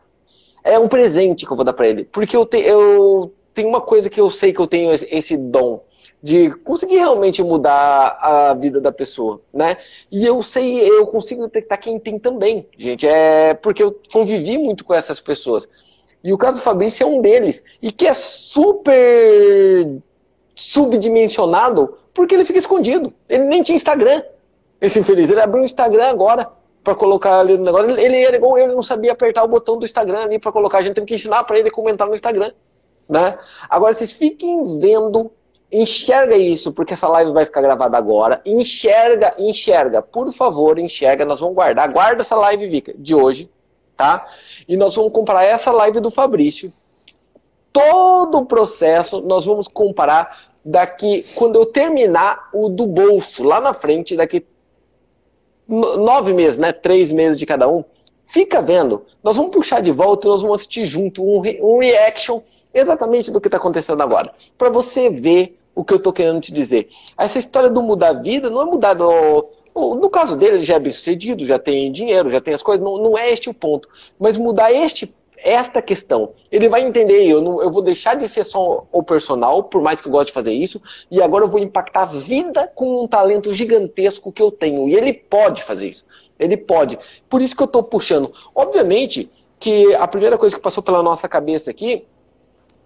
é 0.65 0.79
um 0.79 0.87
presente 0.87 1.45
que 1.45 1.51
eu 1.51 1.55
vou 1.55 1.63
dar 1.63 1.73
para 1.73 1.87
ele. 1.87 2.05
Porque 2.05 2.35
eu, 2.35 2.43
te, 2.43 2.57
eu 2.57 3.31
tenho 3.53 3.69
uma 3.69 3.79
coisa 3.79 4.09
que 4.09 4.19
eu 4.19 4.31
sei 4.31 4.51
que 4.51 4.59
eu 4.59 4.65
tenho 4.65 4.91
esse, 4.91 5.07
esse 5.11 5.37
dom 5.37 5.83
de 6.21 6.49
conseguir 6.49 6.97
realmente 6.97 7.43
mudar 7.43 8.17
a 8.19 8.53
vida 8.53 8.81
da 8.81 8.91
pessoa, 8.91 9.41
né? 9.53 9.77
E 10.11 10.25
eu 10.25 10.41
sei, 10.41 10.79
eu 10.89 11.05
consigo 11.07 11.43
detectar 11.43 11.79
quem 11.79 11.99
tem 11.99 12.17
também, 12.17 12.67
gente. 12.77 13.07
É 13.07 13.53
porque 13.53 13.83
eu 13.83 13.99
convivi 14.11 14.57
muito 14.57 14.83
com 14.83 14.93
essas 14.93 15.19
pessoas. 15.19 15.67
E 16.23 16.33
o 16.33 16.37
caso 16.37 16.57
do 16.57 16.63
Fabrício 16.63 17.03
é 17.03 17.07
um 17.07 17.21
deles. 17.21 17.63
E 17.79 17.91
que 17.91 18.07
é 18.07 18.13
super 18.13 20.01
subdimensionado 20.55 21.95
porque 22.13 22.33
ele 22.33 22.45
fica 22.45 22.57
escondido. 22.57 23.13
Ele 23.29 23.43
nem 23.43 23.61
tinha 23.61 23.75
Instagram, 23.75 24.23
esse 24.81 24.99
infeliz. 24.99 25.29
Ele 25.29 25.41
abriu 25.41 25.61
o 25.61 25.65
Instagram 25.65 26.07
agora 26.07 26.49
para 26.83 26.95
colocar 26.95 27.39
ali 27.39 27.57
no 27.57 27.65
negócio. 27.65 27.91
Ele 27.99 28.23
era 28.23 28.37
igual 28.37 28.57
ele 28.57 28.73
não 28.73 28.81
sabia 28.81 29.11
apertar 29.11 29.43
o 29.43 29.47
botão 29.47 29.77
do 29.77 29.85
Instagram 29.85 30.23
ali 30.23 30.39
para 30.39 30.51
colocar. 30.51 30.79
A 30.79 30.81
gente 30.81 30.95
tem 30.95 31.05
que 31.05 31.13
ensinar 31.15 31.43
para 31.43 31.59
ele 31.59 31.69
comentar 31.69 32.07
no 32.07 32.15
Instagram. 32.15 32.51
Né? 33.07 33.37
Agora, 33.69 33.93
vocês 33.93 34.11
fiquem 34.11 34.79
vendo, 34.79 35.31
enxerga 35.81 36.35
isso, 36.37 36.71
porque 36.71 36.93
essa 36.93 37.07
live 37.07 37.31
vai 37.31 37.45
ficar 37.45 37.61
gravada 37.61 37.97
agora. 37.97 38.41
Enxerga, 38.45 39.33
enxerga, 39.37 40.01
por 40.01 40.31
favor, 40.31 40.79
enxerga. 40.79 41.25
Nós 41.25 41.39
vamos 41.39 41.55
guardar, 41.55 41.91
guarda 41.91 42.21
essa 42.21 42.35
live, 42.35 42.67
Vika, 42.67 42.93
de 42.97 43.13
hoje, 43.13 43.49
tá? 43.97 44.27
E 44.67 44.77
nós 44.77 44.95
vamos 44.95 45.11
comparar 45.11 45.43
essa 45.43 45.71
live 45.71 45.99
do 45.99 46.09
Fabrício. 46.09 46.71
Todo 47.73 48.39
o 48.39 48.45
processo 48.45 49.21
nós 49.21 49.45
vamos 49.45 49.67
comparar 49.67 50.53
daqui, 50.63 51.25
quando 51.35 51.57
eu 51.57 51.65
terminar 51.65 52.49
o 52.53 52.69
do 52.69 52.87
bolso, 52.87 53.43
lá 53.43 53.59
na 53.59 53.73
frente, 53.73 54.15
daqui 54.15 54.45
nove 55.67 56.33
meses, 56.33 56.57
né? 56.57 56.71
Três 56.71 57.11
meses 57.11 57.37
de 57.37 57.45
cada 57.45 57.67
um. 57.67 57.83
Fica 58.23 58.61
vendo. 58.61 59.05
Nós 59.23 59.35
vamos 59.35 59.51
puxar 59.51 59.81
de 59.81 59.91
volta 59.91 60.27
e 60.27 60.29
nós 60.29 60.41
vamos 60.41 60.59
assistir 60.59 60.85
junto 60.85 61.23
um, 61.23 61.39
re 61.39 61.59
um 61.61 61.79
reaction 61.79 62.41
exatamente 62.73 63.31
do 63.31 63.39
que 63.39 63.47
está 63.47 63.57
acontecendo 63.57 64.01
agora. 64.01 64.31
Para 64.57 64.69
você 64.69 65.09
ver 65.09 65.57
o 65.75 65.83
que 65.83 65.93
eu 65.93 65.97
estou 65.97 66.13
querendo 66.13 66.39
te 66.39 66.53
dizer. 66.53 66.89
Essa 67.17 67.37
história 67.37 67.69
do 67.69 67.83
mudar 67.83 68.09
a 68.09 68.13
vida 68.13 68.49
não 68.49 68.61
é 68.61 68.65
mudar 68.65 68.93
do. 68.93 69.45
No 69.75 70.09
caso 70.09 70.37
dele, 70.37 70.55
ele 70.55 70.65
já 70.65 70.75
é 70.75 70.79
bem 70.79 70.91
sucedido, 70.93 71.45
já 71.45 71.59
tem 71.59 71.91
dinheiro, 71.91 72.29
já 72.29 72.39
tem 72.39 72.53
as 72.53 72.63
coisas, 72.63 72.83
não, 72.83 72.97
não 72.97 73.17
é 73.17 73.29
este 73.29 73.49
o 73.49 73.53
ponto. 73.53 73.89
Mas 74.17 74.37
mudar 74.37 74.71
este 74.71 75.13
esta 75.45 75.79
questão. 75.79 76.31
Ele 76.51 76.67
vai 76.67 76.81
entender, 76.81 77.23
eu, 77.23 77.39
não, 77.39 77.61
eu 77.61 77.69
vou 77.69 77.83
deixar 77.83 78.15
de 78.15 78.27
ser 78.27 78.43
só 78.43 78.87
o 78.91 79.03
personal, 79.03 79.61
por 79.63 79.79
mais 79.79 80.01
que 80.01 80.07
eu 80.07 80.11
goste 80.11 80.27
de 80.27 80.33
fazer 80.33 80.53
isso, 80.53 80.81
e 81.11 81.21
agora 81.21 81.45
eu 81.45 81.49
vou 81.49 81.59
impactar 81.59 82.01
a 82.01 82.05
vida 82.05 82.71
com 82.73 83.03
um 83.03 83.07
talento 83.07 83.53
gigantesco 83.53 84.31
que 84.31 84.41
eu 84.41 84.49
tenho. 84.49 84.89
E 84.89 84.95
ele 84.95 85.13
pode 85.13 85.61
fazer 85.61 85.89
isso. 85.89 86.03
Ele 86.39 86.57
pode. 86.57 86.97
Por 87.29 87.43
isso 87.43 87.55
que 87.55 87.61
eu 87.61 87.67
estou 87.67 87.83
puxando. 87.83 88.31
Obviamente 88.55 89.29
que 89.59 89.93
a 89.93 90.07
primeira 90.07 90.37
coisa 90.37 90.55
que 90.55 90.61
passou 90.61 90.81
pela 90.81 91.03
nossa 91.03 91.29
cabeça 91.29 91.69
aqui 91.69 92.05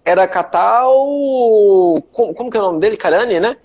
era 0.10 0.28
catar 0.28 0.88
o. 0.88 2.02
Como, 2.12 2.34
como 2.34 2.50
que 2.50 2.58
é 2.58 2.60
o 2.60 2.64
nome 2.64 2.80
dele? 2.80 2.98
Karani, 2.98 3.40
né? 3.40 3.58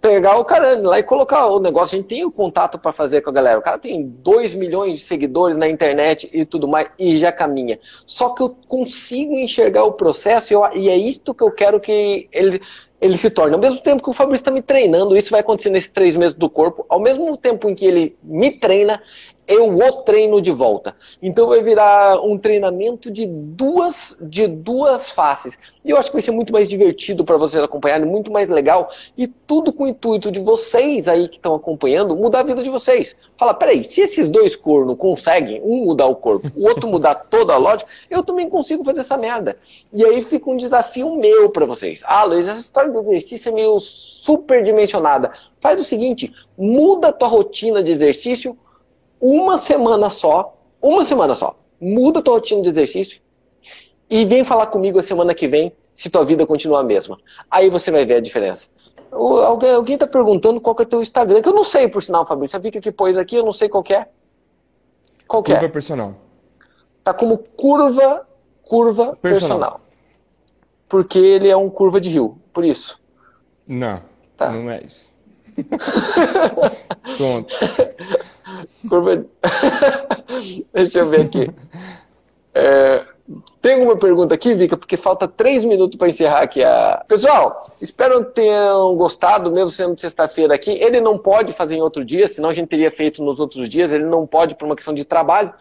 pegar 0.00 0.38
o 0.38 0.44
cara 0.44 0.78
lá 0.80 0.98
e 0.98 1.02
colocar 1.02 1.46
o 1.46 1.60
negócio. 1.60 1.96
A 1.96 2.00
gente 2.00 2.08
tem 2.08 2.24
o 2.24 2.30
contato 2.30 2.78
para 2.78 2.92
fazer 2.92 3.20
com 3.20 3.30
a 3.30 3.32
galera. 3.32 3.58
O 3.58 3.62
cara 3.62 3.78
tem 3.78 4.02
2 4.02 4.54
milhões 4.54 4.96
de 4.96 5.02
seguidores 5.02 5.56
na 5.56 5.68
internet 5.68 6.28
e 6.32 6.44
tudo 6.44 6.66
mais 6.66 6.88
e 6.98 7.16
já 7.18 7.30
caminha. 7.30 7.78
Só 8.06 8.30
que 8.30 8.42
eu 8.42 8.56
consigo 8.66 9.34
enxergar 9.34 9.84
o 9.84 9.92
processo 9.92 10.52
e, 10.52 10.54
eu, 10.54 10.62
e 10.74 10.88
é 10.88 10.96
isto 10.96 11.34
que 11.34 11.44
eu 11.44 11.50
quero 11.50 11.78
que 11.78 12.28
ele, 12.32 12.62
ele 13.00 13.16
se 13.16 13.28
torne. 13.30 13.54
Ao 13.54 13.60
mesmo 13.60 13.80
tempo 13.80 14.02
que 14.02 14.10
o 14.10 14.14
Fabrício 14.14 14.42
está 14.42 14.50
me 14.50 14.62
treinando, 14.62 15.16
isso 15.16 15.30
vai 15.30 15.40
acontecer 15.40 15.70
nesses 15.70 15.90
três 15.90 16.16
meses 16.16 16.34
do 16.34 16.48
corpo. 16.48 16.86
Ao 16.88 16.98
mesmo 16.98 17.36
tempo 17.36 17.68
em 17.68 17.74
que 17.74 17.84
ele 17.84 18.16
me 18.22 18.52
treina, 18.52 19.02
eu 19.50 19.76
o 19.76 19.92
treino 20.02 20.40
de 20.40 20.52
volta. 20.52 20.94
Então 21.20 21.48
vai 21.48 21.60
virar 21.60 22.20
um 22.22 22.38
treinamento 22.38 23.10
de 23.10 23.26
duas, 23.26 24.16
de 24.20 24.46
duas 24.46 25.10
faces. 25.10 25.58
E 25.84 25.90
eu 25.90 25.96
acho 25.96 26.08
que 26.08 26.14
vai 26.14 26.22
ser 26.22 26.30
muito 26.30 26.52
mais 26.52 26.68
divertido 26.68 27.24
para 27.24 27.36
vocês 27.36 27.62
acompanharem, 27.62 28.06
muito 28.06 28.30
mais 28.30 28.48
legal. 28.48 28.90
E 29.18 29.26
tudo 29.26 29.72
com 29.72 29.84
o 29.84 29.88
intuito 29.88 30.30
de 30.30 30.38
vocês 30.38 31.08
aí 31.08 31.28
que 31.28 31.36
estão 31.36 31.56
acompanhando 31.56 32.14
mudar 32.14 32.40
a 32.40 32.44
vida 32.44 32.62
de 32.62 32.70
vocês. 32.70 33.16
Fala, 33.36 33.52
peraí, 33.52 33.82
se 33.82 34.02
esses 34.02 34.28
dois 34.28 34.54
cornos 34.54 34.96
conseguem, 34.96 35.60
um 35.64 35.84
mudar 35.84 36.06
o 36.06 36.14
corpo, 36.14 36.48
o 36.54 36.68
outro 36.68 36.88
mudar 36.88 37.16
toda 37.16 37.52
a 37.52 37.58
lógica, 37.58 37.90
eu 38.08 38.22
também 38.22 38.48
consigo 38.48 38.84
fazer 38.84 39.00
essa 39.00 39.16
merda. 39.16 39.58
E 39.92 40.04
aí 40.04 40.22
fica 40.22 40.48
um 40.48 40.56
desafio 40.56 41.16
meu 41.16 41.50
para 41.50 41.66
vocês. 41.66 42.02
Ah, 42.04 42.22
Luiz, 42.22 42.46
essa 42.46 42.60
história 42.60 42.92
do 42.92 43.00
exercício 43.00 43.48
é 43.48 43.52
meio 43.52 43.80
superdimensionada. 43.80 45.32
Faz 45.60 45.80
o 45.80 45.84
seguinte, 45.84 46.32
muda 46.56 47.08
a 47.08 47.12
tua 47.12 47.26
rotina 47.26 47.82
de 47.82 47.90
exercício 47.90 48.56
uma 49.20 49.58
semana 49.58 50.08
só, 50.08 50.56
uma 50.80 51.04
semana 51.04 51.34
só, 51.34 51.56
muda 51.80 52.22
tua 52.22 52.34
rotina 52.34 52.62
de 52.62 52.68
exercício 52.68 53.20
e 54.08 54.24
vem 54.24 54.42
falar 54.42 54.66
comigo 54.66 54.98
a 54.98 55.02
semana 55.02 55.34
que 55.34 55.46
vem 55.46 55.72
se 55.92 56.08
tua 56.08 56.24
vida 56.24 56.46
continua 56.46 56.80
a 56.80 56.82
mesma. 56.82 57.18
Aí 57.50 57.68
você 57.68 57.90
vai 57.90 58.04
ver 58.06 58.14
a 58.14 58.20
diferença. 58.20 58.70
alguém, 59.12 59.72
alguém 59.72 59.98
tá 59.98 60.06
perguntando 60.06 60.60
qual 60.60 60.74
que 60.74 60.82
é 60.82 60.86
teu 60.86 61.02
Instagram, 61.02 61.42
que 61.42 61.48
eu 61.48 61.54
não 61.54 61.64
sei, 61.64 61.88
por 61.88 62.02
sinal, 62.02 62.24
Fabrício. 62.24 62.56
Você 62.56 62.62
fica 62.62 62.80
que 62.80 62.90
pôs 62.90 63.16
aqui, 63.16 63.36
eu 63.36 63.44
não 63.44 63.52
sei 63.52 63.68
qual 63.68 63.84
é. 63.90 64.08
Qual 65.28 65.42
curva 65.42 65.66
é? 65.66 65.68
personal. 65.68 66.14
Tá 67.04 67.12
como 67.12 67.38
curva, 67.38 68.26
curva 68.62 69.16
personal. 69.16 69.18
personal. 69.20 69.80
Porque 70.88 71.18
ele 71.18 71.48
é 71.48 71.56
um 71.56 71.70
curva 71.70 72.00
de 72.00 72.08
rio, 72.08 72.38
por 72.52 72.64
isso. 72.64 73.00
Não, 73.66 74.02
tá. 74.36 74.50
não 74.50 74.68
é 74.70 74.82
isso. 74.82 75.09
Pronto. 77.16 77.54
Curva... 78.88 79.26
Deixa 80.72 80.98
eu 81.00 81.08
ver 81.08 81.22
aqui. 81.22 81.50
É... 82.54 83.04
Tem 83.62 83.74
alguma 83.74 83.96
pergunta 83.96 84.34
aqui, 84.34 84.54
Vika? 84.54 84.76
Porque 84.76 84.96
falta 84.96 85.28
três 85.28 85.64
minutos 85.64 85.96
para 85.96 86.08
encerrar 86.08 86.42
aqui 86.42 86.64
a. 86.64 87.04
Pessoal, 87.06 87.70
espero 87.80 88.24
que 88.24 88.32
tenham 88.32 88.96
gostado, 88.96 89.52
mesmo 89.52 89.70
sendo 89.70 90.00
sexta-feira 90.00 90.54
aqui. 90.54 90.72
Ele 90.72 91.00
não 91.00 91.16
pode 91.16 91.52
fazer 91.52 91.76
em 91.76 91.82
outro 91.82 92.04
dia, 92.04 92.26
senão 92.26 92.48
a 92.48 92.54
gente 92.54 92.68
teria 92.68 92.90
feito 92.90 93.22
nos 93.22 93.38
outros 93.38 93.68
dias. 93.68 93.92
Ele 93.92 94.04
não 94.04 94.26
pode 94.26 94.56
por 94.56 94.66
uma 94.66 94.74
questão 94.74 94.92
de 94.94 95.04
trabalho. 95.04 95.52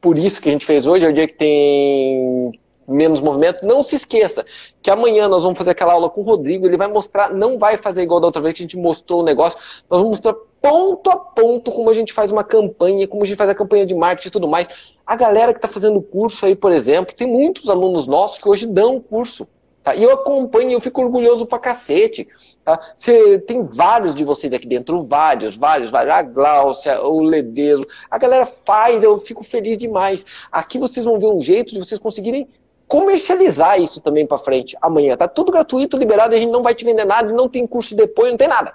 Por 0.00 0.18
isso 0.18 0.40
que 0.40 0.48
a 0.48 0.52
gente 0.52 0.66
fez 0.66 0.86
hoje, 0.86 1.04
é 1.04 1.08
o 1.08 1.12
dia 1.12 1.28
que 1.28 1.34
tem 1.34 2.58
menos 2.90 3.20
movimento. 3.20 3.66
Não 3.66 3.82
se 3.82 3.96
esqueça 3.96 4.44
que 4.82 4.90
amanhã 4.90 5.28
nós 5.28 5.42
vamos 5.42 5.58
fazer 5.58 5.70
aquela 5.70 5.92
aula 5.92 6.10
com 6.10 6.20
o 6.20 6.24
Rodrigo. 6.24 6.66
Ele 6.66 6.76
vai 6.76 6.88
mostrar, 6.88 7.32
não 7.32 7.58
vai 7.58 7.76
fazer 7.76 8.02
igual 8.02 8.20
da 8.20 8.26
outra 8.26 8.42
vez 8.42 8.54
que 8.54 8.62
a 8.62 8.64
gente 8.64 8.76
mostrou 8.76 9.20
o 9.20 9.24
negócio. 9.24 9.58
Nós 9.88 10.00
vamos 10.00 10.10
mostrar 10.10 10.34
ponto 10.60 11.10
a 11.10 11.16
ponto 11.16 11.72
como 11.72 11.88
a 11.88 11.94
gente 11.94 12.12
faz 12.12 12.30
uma 12.30 12.44
campanha, 12.44 13.08
como 13.08 13.22
a 13.22 13.26
gente 13.26 13.36
faz 13.36 13.48
a 13.48 13.54
campanha 13.54 13.86
de 13.86 13.94
marketing 13.94 14.28
e 14.28 14.32
tudo 14.32 14.48
mais. 14.48 14.68
A 15.06 15.16
galera 15.16 15.52
que 15.52 15.58
está 15.58 15.68
fazendo 15.68 16.02
curso 16.02 16.44
aí, 16.46 16.54
por 16.54 16.72
exemplo, 16.72 17.14
tem 17.14 17.26
muitos 17.26 17.68
alunos 17.70 18.06
nossos 18.06 18.38
que 18.38 18.48
hoje 18.48 18.66
dão 18.66 19.00
curso. 19.00 19.48
Tá? 19.82 19.94
E 19.94 20.02
eu 20.02 20.12
acompanho, 20.12 20.72
eu 20.72 20.80
fico 20.80 21.00
orgulhoso 21.00 21.46
pra 21.46 21.58
cacete. 21.58 22.28
Tá? 22.64 22.78
Você, 22.94 23.38
tem 23.40 23.64
vários 23.64 24.14
de 24.14 24.24
vocês 24.24 24.52
aqui 24.52 24.66
dentro, 24.66 25.02
vários, 25.04 25.56
vários, 25.56 25.90
vários. 25.90 26.12
A 26.12 26.22
Gláucia, 26.22 27.02
o 27.02 27.22
Ledeso. 27.22 27.86
A 28.10 28.18
galera 28.18 28.44
faz, 28.44 29.02
eu 29.02 29.16
fico 29.18 29.42
feliz 29.42 29.78
demais. 29.78 30.26
Aqui 30.52 30.78
vocês 30.78 31.06
vão 31.06 31.18
ver 31.18 31.26
um 31.26 31.40
jeito 31.40 31.72
de 31.72 31.78
vocês 31.78 31.98
conseguirem 31.98 32.46
comercializar 32.90 33.80
isso 33.80 34.00
também 34.00 34.26
para 34.26 34.36
frente 34.36 34.76
amanhã. 34.82 35.16
Tá 35.16 35.28
tudo 35.28 35.52
gratuito, 35.52 35.96
liberado, 35.96 36.34
a 36.34 36.38
gente 36.38 36.50
não 36.50 36.60
vai 36.60 36.74
te 36.74 36.84
vender 36.84 37.04
nada, 37.04 37.32
não 37.32 37.48
tem 37.48 37.64
curso 37.64 37.94
depois, 37.94 38.32
não 38.32 38.36
tem 38.36 38.48
nada. 38.48 38.74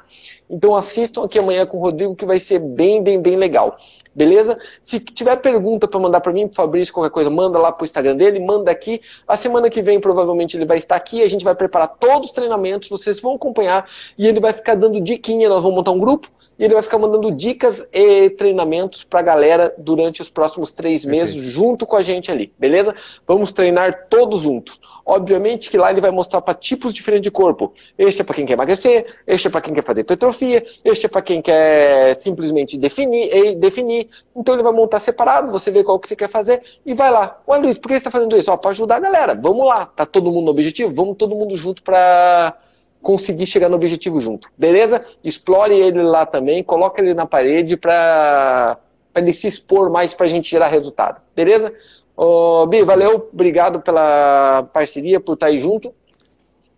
Então 0.50 0.74
assistam 0.74 1.26
aqui 1.26 1.38
amanhã 1.38 1.66
com 1.66 1.76
o 1.76 1.82
Rodrigo 1.82 2.16
que 2.16 2.26
vai 2.26 2.40
ser 2.40 2.60
bem, 2.60 3.04
bem, 3.04 3.22
bem 3.22 3.36
legal. 3.36 3.78
Beleza? 4.16 4.58
Se 4.82 5.00
tiver 5.00 5.36
pergunta 5.38 5.88
para 5.88 6.00
mandar 6.00 6.22
para 6.22 6.32
mim, 6.32 6.48
pro 6.48 6.56
Fabrício, 6.56 6.94
qualquer 6.94 7.12
coisa, 7.12 7.30
manda 7.30 7.60
lá 7.60 7.72
pro 7.72 7.84
Instagram 7.84 8.16
dele, 8.16 8.40
manda 8.40 8.72
aqui. 8.72 9.02
A 9.28 9.36
semana 9.36 9.70
que 9.70 9.82
vem, 9.82 10.00
provavelmente, 10.00 10.56
ele 10.56 10.66
vai 10.66 10.78
estar 10.78 10.96
aqui. 10.96 11.22
A 11.22 11.28
gente 11.28 11.44
vai 11.44 11.54
preparar 11.54 11.90
todos 12.00 12.30
os 12.30 12.34
treinamentos, 12.34 12.90
vocês 12.90 13.20
vão 13.20 13.36
acompanhar 13.36 13.90
e 14.18 14.26
ele 14.26 14.40
vai 14.40 14.54
ficar 14.54 14.76
dando 14.76 15.02
diquinha. 15.02 15.50
Nós 15.50 15.62
vamos 15.62 15.76
montar 15.76 15.92
um 15.92 16.00
grupo 16.00 16.30
e 16.58 16.64
ele 16.64 16.74
vai 16.74 16.82
ficar 16.82 16.98
mandando 16.98 17.32
dicas 17.32 17.86
e 17.92 18.30
treinamentos 18.30 19.04
pra 19.04 19.22
galera 19.22 19.74
durante 19.78 20.22
os 20.22 20.30
próximos 20.30 20.72
três 20.72 21.04
meses, 21.04 21.36
Perfeito. 21.36 21.54
junto 21.54 21.86
com 21.86 21.98
a 21.98 22.02
gente 22.02 22.32
ali, 22.32 22.52
beleza? 22.58 22.96
Vamos 23.28 23.52
treinar 23.52 24.08
todos 24.10 24.42
juntos. 24.42 24.80
Obviamente 25.06 25.70
que 25.70 25.78
lá 25.78 25.92
ele 25.92 26.02
vai 26.02 26.12
mostrar 26.12 26.42
para 26.42 26.54
tipos 26.54 26.94
diferentes 26.94 27.24
de 27.24 27.32
corpo. 27.32 27.74
Este 27.98 28.22
é 28.22 28.24
para 28.24 28.36
quem 28.36 28.46
quer 28.46 28.54
emagrecer, 28.54 29.06
este 29.28 29.48
é 29.48 29.52
para 29.52 29.62
quem 29.62 29.74
quer 29.74 29.84
fazer 29.84 30.02
hipertrofia, 30.02 30.66
este 30.84 31.06
é 31.06 31.10
para 31.10 31.22
quem 31.22 31.42
quer 31.42 32.16
simplesmente 32.16 32.78
definir, 32.78 33.56
definir. 33.56 34.05
Então 34.36 34.56
ele 34.56 34.64
vai 34.64 34.72
montar 34.72 35.00
separado, 35.00 35.52
você 35.52 35.72
vê 35.72 35.84
qual 35.84 36.00
que 36.00 36.08
você 36.08 36.16
quer 36.16 36.30
fazer 36.30 36.62
e 36.86 36.94
vai 36.94 37.12
lá. 37.12 37.40
Olha 37.46 37.64
Luiz, 37.64 37.78
por 37.78 37.88
que 37.88 37.94
você 37.94 37.98
está 37.98 38.12
fazendo 38.12 38.38
isso? 38.38 38.56
Para 38.58 38.72
ajudar 38.72 38.98
a 38.98 39.00
galera. 39.00 39.36
Vamos 39.36 39.66
lá. 39.66 39.86
Tá 39.86 40.06
todo 40.06 40.32
mundo 40.32 40.46
no 40.46 40.52
objetivo? 40.52 40.94
Vamos 40.94 41.18
todo 41.18 41.36
mundo 41.36 41.56
junto 41.56 41.84
para 41.84 42.58
conseguir 43.02 43.46
chegar 43.46 43.70
no 43.70 43.76
objetivo 43.76 44.20
junto. 44.20 44.50
Beleza? 44.58 45.06
Explore 45.24 45.74
ele 45.74 46.02
lá 46.02 46.26
também, 46.26 46.64
coloca 46.64 47.02
ele 47.02 47.14
na 47.14 47.26
parede 47.26 47.78
para 47.78 48.80
ele 49.16 49.32
se 49.32 49.48
expor 49.48 49.90
mais 49.90 50.14
para 50.14 50.26
a 50.26 50.30
gente 50.30 50.50
gerar 50.50 50.68
resultado. 50.68 51.22
Beleza? 51.36 51.72
Ô, 52.18 52.66
Bi, 52.66 52.82
valeu, 52.82 53.30
obrigado 53.32 53.80
pela 53.82 54.68
parceria, 54.74 55.20
por 55.20 55.34
estar 55.34 55.48
aí 55.48 55.58
junto. 55.58 55.94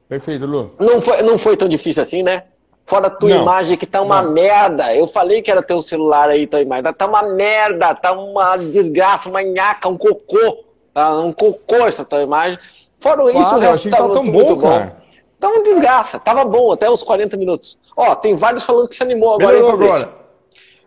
Perfeito, 0.10 0.46
Lu. 0.46 0.72
Não 0.80 1.02
foi, 1.02 1.22
não 1.22 1.38
foi 1.38 1.56
tão 1.58 1.68
difícil 1.68 2.02
assim, 2.02 2.24
né? 2.24 2.44
Fora 2.88 3.08
a 3.08 3.10
tua 3.10 3.30
não, 3.30 3.42
imagem 3.42 3.78
que 3.78 3.86
tá 3.86 4.02
uma 4.02 4.22
não. 4.22 4.32
merda. 4.32 4.96
Eu 4.96 5.08
falei 5.08 5.42
que 5.42 5.52
era 5.52 5.62
teu 5.62 5.82
celular 5.82 6.30
aí, 6.30 6.48
tua 6.48 6.62
imagem. 6.62 6.86
Tá 6.94 7.06
uma 7.06 7.22
merda, 7.22 7.94
tá 7.94 8.14
uma 8.14 8.56
desgraça, 8.56 9.28
uma 9.28 9.44
nhaca, 9.44 9.90
um 9.90 9.98
cocô. 9.98 10.64
Tá 10.94 11.20
um 11.20 11.34
cocô 11.34 11.86
essa 11.86 12.06
tua 12.06 12.22
imagem. 12.22 12.58
Fora 12.98 13.18
claro, 13.18 13.42
isso, 13.42 13.56
o 13.56 13.60
resto 13.60 13.90
tá, 13.90 14.08
muito, 14.08 14.24
bom, 14.24 14.32
muito 14.32 14.56
bom. 14.56 14.90
Tá 15.38 15.50
uma 15.50 15.64
desgraça. 15.64 16.18
Tava 16.18 16.46
bom 16.46 16.72
até 16.72 16.90
os 16.90 17.04
40 17.04 17.36
minutos. 17.36 17.78
Ó, 17.94 18.16
tem 18.16 18.36
vários 18.36 18.64
falando 18.64 18.88
que 18.88 18.96
se 18.96 19.04
animou 19.04 19.34
agora. 19.34 19.58
Melhorou 19.58 19.74
agora. 19.74 20.14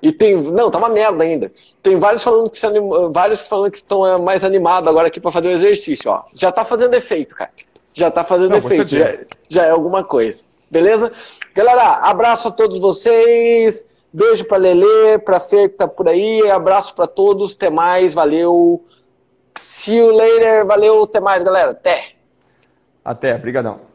E 0.01 0.11
tem. 0.11 0.41
Não, 0.41 0.71
tá 0.71 0.79
uma 0.79 0.89
merda 0.89 1.23
ainda. 1.23 1.53
Tem 1.83 1.99
vários 1.99 2.23
falando 2.23 2.49
que, 2.49 2.65
anim, 2.65 2.81
vários 3.13 3.47
falando 3.47 3.71
que 3.71 3.77
estão 3.77 4.07
é, 4.07 4.17
mais 4.17 4.43
animados 4.43 4.89
agora 4.89 5.09
aqui 5.09 5.21
para 5.21 5.31
fazer 5.31 5.49
o 5.49 5.53
exercício, 5.53 6.11
ó. 6.11 6.23
Já 6.35 6.51
tá 6.51 6.65
fazendo 6.65 6.95
efeito, 6.95 7.35
cara. 7.35 7.51
Já 7.93 8.11
tá 8.11 8.25
fazendo 8.25 8.53
Não, 8.53 8.57
efeito. 8.57 8.89
Já, 8.89 9.19
já 9.51 9.67
é 9.67 9.71
alguma 9.71 10.03
coisa. 10.03 10.43
Beleza? 10.71 11.13
Galera, 11.55 11.95
abraço 12.03 12.49
a 12.49 12.51
todos 12.51 12.79
vocês. 12.79 13.85
Beijo 14.13 14.45
pra 14.45 14.57
Lele, 14.59 15.19
pra 15.25 15.39
Fer 15.39 15.71
que 15.71 15.77
tá 15.77 15.87
por 15.87 16.09
aí. 16.09 16.49
Abraço 16.51 16.95
para 16.95 17.07
todos. 17.07 17.55
Até 17.55 17.71
mais. 17.71 18.15
Valeu. 18.15 18.85
See 19.61 19.97
you 19.97 20.13
later. 20.13 20.67
Valeu. 20.67 21.05
Até 21.05 21.21
mais, 21.21 21.43
galera. 21.43 21.71
Até. 21.73 22.13
Até. 23.05 23.35
Obrigadão. 23.35 23.90